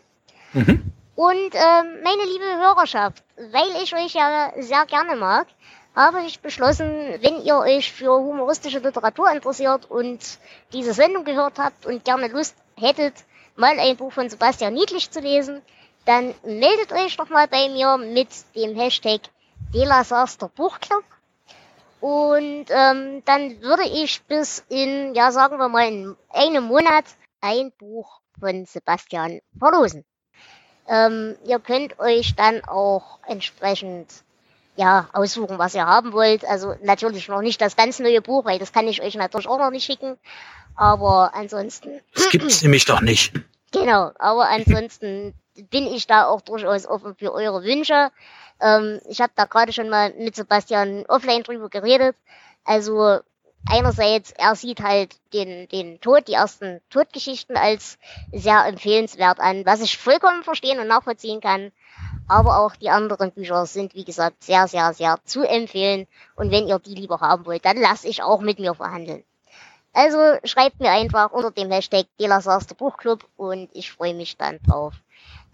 Mhm. 0.52 0.92
Und 1.16 1.54
ähm, 1.54 2.02
meine 2.02 2.24
liebe 2.24 2.44
Hörerschaft, 2.58 3.22
weil 3.36 3.82
ich 3.82 3.94
euch 3.94 4.14
ja 4.14 4.52
sehr 4.58 4.84
gerne 4.86 5.16
mag, 5.16 5.46
habe 5.94 6.22
ich 6.22 6.40
beschlossen, 6.40 6.90
wenn 7.20 7.42
ihr 7.42 7.56
euch 7.56 7.92
für 7.92 8.12
humoristische 8.12 8.80
Literatur 8.80 9.30
interessiert 9.30 9.90
und 9.90 10.20
diese 10.72 10.92
Sendung 10.92 11.24
gehört 11.24 11.58
habt 11.58 11.86
und 11.86 12.04
gerne 12.04 12.28
Lust 12.28 12.56
hättet, 12.76 13.14
mal 13.56 13.78
ein 13.78 13.96
Buch 13.96 14.12
von 14.12 14.28
Sebastian 14.28 14.74
Niedlich 14.74 15.10
zu 15.10 15.20
lesen, 15.20 15.62
dann 16.04 16.34
meldet 16.42 16.92
euch 16.92 17.16
doch 17.16 17.28
mal 17.28 17.46
bei 17.46 17.68
mir 17.68 17.96
mit 17.96 18.28
dem 18.56 18.74
Hashtag 18.76 19.20
Delasaster 19.72 20.48
Buchclub. 20.48 21.04
Und 22.04 22.66
ähm, 22.68 23.22
dann 23.24 23.62
würde 23.62 23.84
ich 23.84 24.22
bis 24.24 24.62
in, 24.68 25.14
ja 25.14 25.32
sagen 25.32 25.56
wir 25.56 25.70
mal, 25.70 25.88
in 25.88 26.14
einem 26.28 26.64
Monat 26.64 27.06
ein 27.40 27.72
Buch 27.78 28.20
von 28.38 28.66
Sebastian 28.66 29.40
verlosen. 29.58 30.04
Ähm, 30.86 31.34
ihr 31.46 31.58
könnt 31.60 31.98
euch 31.98 32.34
dann 32.34 32.62
auch 32.66 33.20
entsprechend 33.26 34.12
ja, 34.76 35.08
aussuchen, 35.14 35.56
was 35.56 35.74
ihr 35.74 35.86
haben 35.86 36.12
wollt. 36.12 36.44
Also 36.44 36.74
natürlich 36.82 37.28
noch 37.28 37.40
nicht 37.40 37.62
das 37.62 37.74
ganz 37.74 37.98
neue 38.00 38.20
Buch, 38.20 38.44
weil 38.44 38.58
das 38.58 38.74
kann 38.74 38.86
ich 38.86 39.00
euch 39.00 39.14
natürlich 39.14 39.48
auch 39.48 39.58
noch 39.58 39.70
nicht 39.70 39.86
schicken. 39.86 40.18
Aber 40.76 41.32
ansonsten. 41.32 42.00
Das 42.14 42.28
gibt's 42.28 42.60
nämlich 42.60 42.84
doch 42.84 43.00
nicht. 43.00 43.32
Genau, 43.72 44.12
aber 44.18 44.50
ansonsten 44.50 45.32
bin 45.70 45.86
ich 45.86 46.06
da 46.06 46.26
auch 46.26 46.40
durchaus 46.40 46.86
offen 46.86 47.14
für 47.14 47.32
eure 47.32 47.62
Wünsche. 47.62 48.10
Ähm, 48.60 49.00
ich 49.08 49.20
habe 49.20 49.32
da 49.36 49.44
gerade 49.44 49.72
schon 49.72 49.88
mal 49.88 50.12
mit 50.14 50.36
Sebastian 50.36 51.04
offline 51.06 51.42
drüber 51.42 51.68
geredet. 51.68 52.16
Also 52.64 53.20
einerseits, 53.68 54.32
er 54.32 54.54
sieht 54.54 54.80
halt 54.80 55.16
den, 55.32 55.68
den 55.68 56.00
Tod, 56.00 56.28
die 56.28 56.34
ersten 56.34 56.80
Todgeschichten 56.90 57.56
als 57.56 57.98
sehr 58.32 58.66
empfehlenswert 58.66 59.40
an, 59.40 59.64
was 59.66 59.80
ich 59.80 59.98
vollkommen 59.98 60.42
verstehen 60.42 60.78
und 60.78 60.88
nachvollziehen 60.88 61.40
kann. 61.40 61.72
Aber 62.26 62.58
auch 62.58 62.76
die 62.76 62.90
anderen 62.90 63.32
Bücher 63.32 63.66
sind, 63.66 63.94
wie 63.94 64.04
gesagt, 64.04 64.42
sehr, 64.44 64.66
sehr, 64.66 64.94
sehr 64.94 65.18
zu 65.24 65.42
empfehlen. 65.42 66.06
Und 66.36 66.50
wenn 66.50 66.66
ihr 66.66 66.78
die 66.78 66.94
lieber 66.94 67.20
haben 67.20 67.44
wollt, 67.46 67.64
dann 67.64 67.76
lasst 67.76 68.04
ich 68.04 68.22
auch 68.22 68.40
mit 68.40 68.58
mir 68.58 68.74
verhandeln. 68.74 69.24
Also 69.92 70.18
schreibt 70.42 70.80
mir 70.80 70.90
einfach 70.90 71.30
unter 71.30 71.52
dem 71.52 71.70
Hashtag 71.70 72.06
Delasaster 72.18 72.74
Buchclub 72.74 73.24
und 73.36 73.70
ich 73.74 73.92
freue 73.92 74.14
mich 74.14 74.36
dann 74.36 74.58
drauf, 74.66 74.94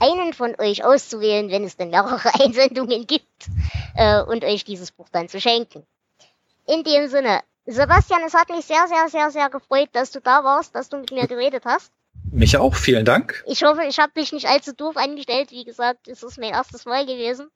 einen 0.01 0.32
von 0.32 0.55
euch 0.59 0.84
auszuwählen, 0.84 1.51
wenn 1.51 1.64
es 1.64 1.76
denn 1.76 1.90
mehrere 1.90 2.34
Einsendungen 2.40 3.07
gibt, 3.07 3.46
äh, 3.94 4.22
und 4.22 4.44
euch 4.44 4.64
dieses 4.64 4.90
Buch 4.90 5.09
dann 5.12 5.28
zu 5.28 5.40
schenken. 5.40 5.86
In 6.66 6.82
dem 6.84 7.09
Sinne, 7.09 7.40
Sebastian, 7.66 8.22
es 8.26 8.34
hat 8.34 8.48
mich 8.48 8.64
sehr, 8.64 8.86
sehr, 8.88 9.09
sehr, 9.09 9.30
sehr 9.30 9.51
gefreut, 9.51 9.90
dass 9.92 10.11
du 10.11 10.20
da 10.20 10.42
warst, 10.42 10.74
dass 10.74 10.88
du 10.88 10.98
mit 10.98 11.12
mir 11.12 11.26
geredet 11.26 11.64
hast. 11.64 11.92
Mich 12.32 12.57
auch, 12.57 12.74
vielen 12.74 13.05
Dank. 13.05 13.44
Ich 13.46 13.62
hoffe, 13.62 13.82
ich 13.88 13.98
habe 13.98 14.12
dich 14.16 14.32
nicht 14.32 14.46
allzu 14.46 14.72
doof 14.72 14.96
angestellt. 14.96 15.51
Wie 15.51 15.64
gesagt, 15.64 16.09
es 16.09 16.22
ist 16.22 16.38
mein 16.38 16.51
erstes 16.51 16.84
Mal 16.84 17.05
gewesen. 17.05 17.51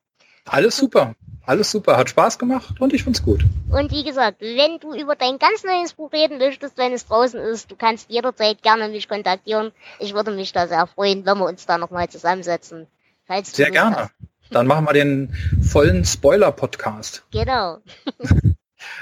Alles 0.45 0.77
super, 0.77 1.15
alles 1.47 1.71
super, 1.71 1.97
hat 1.97 2.09
Spaß 2.09 2.39
gemacht 2.39 2.81
und 2.81 2.93
ich 2.93 3.05
find's 3.05 3.23
gut. 3.23 3.45
Und 3.71 3.91
wie 3.91 4.05
gesagt, 4.05 4.41
wenn 4.41 4.79
du 4.79 4.95
über 4.95 5.15
dein 5.15 5.39
ganz 5.39 5.65
neues 5.65 5.93
Buch 5.93 6.13
reden 6.13 6.39
möchtest, 6.39 6.79
wenn 6.79 6.93
es 6.93 7.07
draußen 7.07 7.39
ist, 7.41 7.71
du 7.71 7.77
kannst 7.77 8.11
jederzeit 8.11 8.63
gerne 8.63 8.89
mich 8.89 9.09
kontaktieren. 9.09 9.73
Ich 9.99 10.15
würde 10.15 10.31
mich 10.31 10.53
da 10.53 10.67
sehr 10.67 10.87
freuen, 10.87 11.27
wenn 11.27 11.39
wir 11.39 11.47
uns 11.47 11.67
da 11.67 11.79
nochmal 11.79 12.09
zusammensetzen. 12.09 12.87
Falls 13.27 13.53
sehr 13.53 13.71
gerne. 13.71 13.97
Hast. 13.97 14.13
Dann 14.51 14.67
machen 14.67 14.87
wir 14.87 14.93
den 14.93 15.35
vollen 15.63 16.05
Spoiler-Podcast. 16.05 17.25
Genau. 17.33 17.79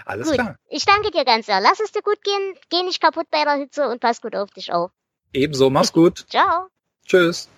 Alles 0.06 0.28
gut. 0.28 0.34
klar. 0.34 0.56
Ich 0.68 0.84
danke 0.84 1.10
dir 1.10 1.24
ganz 1.24 1.46
sehr. 1.46 1.60
Lass 1.60 1.80
es 1.80 1.92
dir 1.92 2.02
gut 2.02 2.22
gehen, 2.22 2.54
geh 2.70 2.82
nicht 2.82 3.00
kaputt 3.00 3.26
bei 3.30 3.44
der 3.44 3.54
Hitze 3.54 3.88
und 3.88 4.00
pass 4.00 4.20
gut 4.20 4.34
auf 4.34 4.50
dich 4.50 4.72
auf. 4.72 4.90
Ebenso, 5.32 5.70
mach's 5.70 5.92
gut. 5.92 6.26
Ciao. 6.30 6.68
Tschüss. 7.06 7.48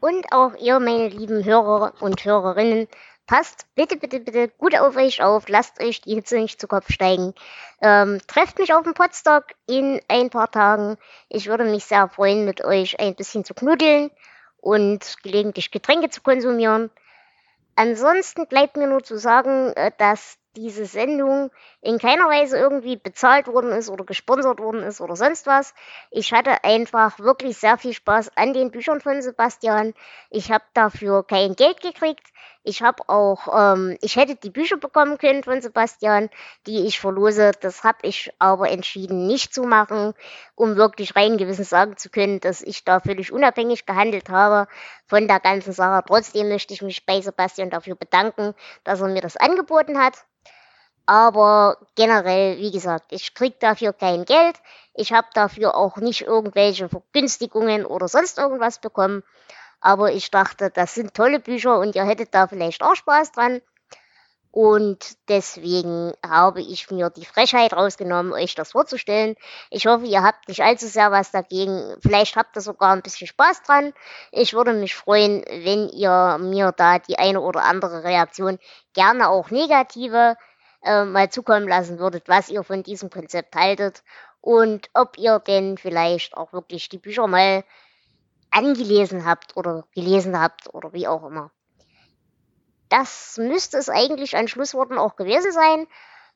Und 0.00 0.32
auch 0.32 0.54
ihr, 0.56 0.78
meine 0.80 1.08
lieben 1.08 1.44
Hörer 1.44 1.94
und 2.00 2.24
Hörerinnen, 2.24 2.88
passt 3.26 3.66
bitte, 3.74 3.96
bitte, 3.96 4.20
bitte 4.20 4.48
gut 4.48 4.78
auf 4.78 4.96
euch 4.96 5.22
auf, 5.22 5.48
lasst 5.48 5.80
euch 5.80 6.00
die 6.00 6.14
Hitze 6.14 6.36
nicht 6.36 6.60
zu 6.60 6.68
Kopf 6.68 6.90
steigen. 6.90 7.34
Ähm, 7.80 8.20
trefft 8.26 8.58
mich 8.58 8.74
auf 8.74 8.84
dem 8.84 8.94
Podstock 8.94 9.44
in 9.66 10.00
ein 10.08 10.30
paar 10.30 10.50
Tagen. 10.50 10.96
Ich 11.28 11.46
würde 11.46 11.64
mich 11.64 11.84
sehr 11.84 12.08
freuen, 12.08 12.44
mit 12.44 12.64
euch 12.64 13.00
ein 13.00 13.14
bisschen 13.14 13.44
zu 13.44 13.54
knuddeln 13.54 14.10
und 14.58 15.16
gelegentlich 15.22 15.70
Getränke 15.70 16.10
zu 16.10 16.22
konsumieren. 16.22 16.90
Ansonsten 17.76 18.46
bleibt 18.46 18.76
mir 18.76 18.86
nur 18.86 19.02
zu 19.02 19.18
sagen, 19.18 19.72
äh, 19.74 19.90
dass 19.98 20.38
diese 20.56 20.86
Sendung 20.86 21.50
in 21.80 21.98
keiner 21.98 22.28
Weise 22.28 22.58
irgendwie 22.58 22.96
bezahlt 22.96 23.46
worden 23.46 23.72
ist 23.72 23.90
oder 23.90 24.04
gesponsert 24.04 24.60
worden 24.60 24.82
ist 24.82 25.00
oder 25.00 25.16
sonst 25.16 25.46
was. 25.46 25.74
Ich 26.10 26.32
hatte 26.32 26.64
einfach 26.64 27.18
wirklich 27.18 27.58
sehr 27.58 27.78
viel 27.78 27.92
Spaß 27.92 28.36
an 28.36 28.52
den 28.52 28.70
Büchern 28.70 29.00
von 29.00 29.20
Sebastian. 29.22 29.94
Ich 30.30 30.50
habe 30.50 30.64
dafür 30.74 31.24
kein 31.26 31.54
Geld 31.56 31.80
gekriegt. 31.80 32.26
Ich 32.66 32.82
habe 32.82 33.06
auch, 33.08 33.48
ähm, 33.54 33.98
ich 34.00 34.16
hätte 34.16 34.36
die 34.36 34.48
Bücher 34.48 34.78
bekommen 34.78 35.18
können 35.18 35.44
von 35.44 35.60
Sebastian, 35.60 36.30
die 36.66 36.86
ich 36.86 36.98
verlose. 36.98 37.52
Das 37.60 37.84
habe 37.84 37.98
ich 38.02 38.32
aber 38.38 38.70
entschieden 38.70 39.26
nicht 39.26 39.52
zu 39.52 39.64
machen, 39.64 40.14
um 40.54 40.76
wirklich 40.76 41.14
rein 41.14 41.36
gewissen 41.36 41.64
sagen 41.64 41.98
zu 41.98 42.08
können, 42.08 42.40
dass 42.40 42.62
ich 42.62 42.82
da 42.84 43.00
völlig 43.00 43.32
unabhängig 43.32 43.84
gehandelt 43.84 44.30
habe 44.30 44.66
von 45.06 45.28
der 45.28 45.40
ganzen 45.40 45.74
Sache. 45.74 46.04
Trotzdem 46.06 46.48
möchte 46.48 46.72
ich 46.72 46.80
mich 46.80 47.04
bei 47.04 47.20
Sebastian 47.20 47.68
dafür 47.68 47.96
bedanken, 47.96 48.54
dass 48.82 49.00
er 49.02 49.08
mir 49.08 49.20
das 49.20 49.36
angeboten 49.36 49.98
hat. 49.98 50.24
Aber 51.06 51.78
generell, 51.96 52.58
wie 52.58 52.70
gesagt, 52.70 53.12
ich 53.12 53.34
krieg 53.34 53.60
dafür 53.60 53.92
kein 53.92 54.24
Geld. 54.24 54.56
Ich 54.94 55.12
habe 55.12 55.26
dafür 55.34 55.76
auch 55.76 55.96
nicht 55.96 56.22
irgendwelche 56.22 56.88
Vergünstigungen 56.88 57.84
oder 57.84 58.08
sonst 58.08 58.38
irgendwas 58.38 58.80
bekommen. 58.80 59.22
Aber 59.80 60.12
ich 60.12 60.30
dachte, 60.30 60.70
das 60.70 60.94
sind 60.94 61.14
tolle 61.14 61.40
Bücher 61.40 61.78
und 61.78 61.94
ihr 61.94 62.04
hättet 62.04 62.34
da 62.34 62.46
vielleicht 62.46 62.82
auch 62.82 62.94
Spaß 62.94 63.32
dran. 63.32 63.60
Und 64.50 65.16
deswegen 65.28 66.12
habe 66.24 66.62
ich 66.62 66.88
mir 66.88 67.10
die 67.10 67.24
Frechheit 67.24 67.72
rausgenommen, 67.72 68.32
euch 68.32 68.54
das 68.54 68.70
vorzustellen. 68.70 69.34
Ich 69.68 69.86
hoffe, 69.88 70.06
ihr 70.06 70.22
habt 70.22 70.46
nicht 70.46 70.62
allzu 70.62 70.86
sehr 70.86 71.10
was 71.10 71.32
dagegen. 71.32 71.96
Vielleicht 72.00 72.36
habt 72.36 72.56
ihr 72.56 72.60
sogar 72.60 72.92
ein 72.92 73.02
bisschen 73.02 73.26
Spaß 73.26 73.64
dran. 73.64 73.92
Ich 74.30 74.54
würde 74.54 74.72
mich 74.72 74.94
freuen, 74.94 75.44
wenn 75.48 75.88
ihr 75.88 76.38
mir 76.40 76.70
da 76.70 77.00
die 77.00 77.18
eine 77.18 77.40
oder 77.40 77.64
andere 77.64 78.04
Reaktion, 78.04 78.60
gerne 78.92 79.28
auch 79.28 79.50
negative, 79.50 80.36
äh, 80.84 81.04
mal 81.04 81.30
zukommen 81.30 81.68
lassen 81.68 81.98
würdet, 81.98 82.28
was 82.28 82.48
ihr 82.48 82.62
von 82.62 82.82
diesem 82.82 83.10
Konzept 83.10 83.56
haltet 83.56 84.02
und 84.40 84.90
ob 84.92 85.18
ihr 85.18 85.38
denn 85.38 85.78
vielleicht 85.78 86.36
auch 86.36 86.52
wirklich 86.52 86.88
die 86.88 86.98
Bücher 86.98 87.26
mal 87.26 87.64
angelesen 88.50 89.24
habt 89.24 89.56
oder 89.56 89.84
gelesen 89.94 90.38
habt 90.40 90.72
oder 90.72 90.92
wie 90.92 91.08
auch 91.08 91.24
immer. 91.24 91.50
Das 92.88 93.38
müsste 93.38 93.78
es 93.78 93.88
eigentlich 93.88 94.36
an 94.36 94.46
Schlussworten 94.46 94.98
auch 94.98 95.16
gewesen 95.16 95.50
sein. 95.50 95.86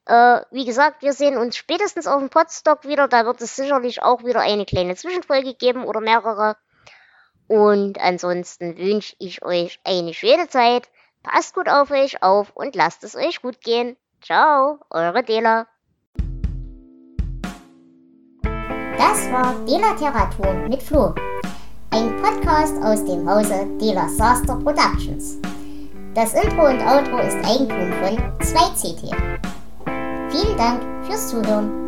Äh, 0.07 0.43
wie 0.51 0.65
gesagt, 0.65 1.03
wir 1.03 1.13
sehen 1.13 1.37
uns 1.37 1.57
spätestens 1.57 2.07
auf 2.07 2.19
dem 2.19 2.31
Podstock 2.31 2.85
wieder. 2.85 3.07
Da 3.07 3.27
wird 3.27 3.41
es 3.43 3.55
sicherlich 3.55 4.03
auch 4.03 4.25
wieder 4.25 4.41
eine 4.41 4.65
kleine 4.65 4.97
Zwischenfolge 4.97 5.55
geben 5.55 5.85
oder 5.85 6.01
mehrere. 6.01 6.57
Und 7.47 8.01
ansonsten 8.01 8.77
wünsche 8.79 9.15
ich 9.19 9.45
euch 9.45 9.79
eine 9.85 10.15
schöne 10.15 10.49
Zeit. 10.49 10.89
Passt 11.23 11.55
gut 11.55 11.69
auf 11.69 11.91
euch 11.91 12.23
auf 12.23 12.51
und 12.57 12.75
lasst 12.75 13.05
es 13.05 13.15
euch 13.15 13.43
gut 13.43 13.61
gehen. 13.61 13.97
Ciao, 14.21 14.81
eure 14.91 15.23
Dela. 15.23 15.67
Das 18.97 19.31
war 19.31 19.55
Dela 19.65 19.93
Literatur 19.93 20.53
mit 20.69 20.83
Flo. 20.83 21.15
Ein 21.91 22.17
Podcast 22.21 22.75
aus 22.83 23.05
dem 23.05 23.29
Hause 23.29 23.67
Dela 23.81 24.09
Saster 24.09 24.57
Productions. 24.57 25.39
Das 26.15 26.35
Intro 26.35 26.67
und 26.67 26.81
Outro 26.81 27.19
ist 27.19 27.37
Eigentum 27.47 27.93
von 27.93 28.19
2CT. 28.41 29.15
Vielen 30.31 30.57
Dank 30.57 30.83
fürs 31.07 31.29
Zuhören. 31.29 31.88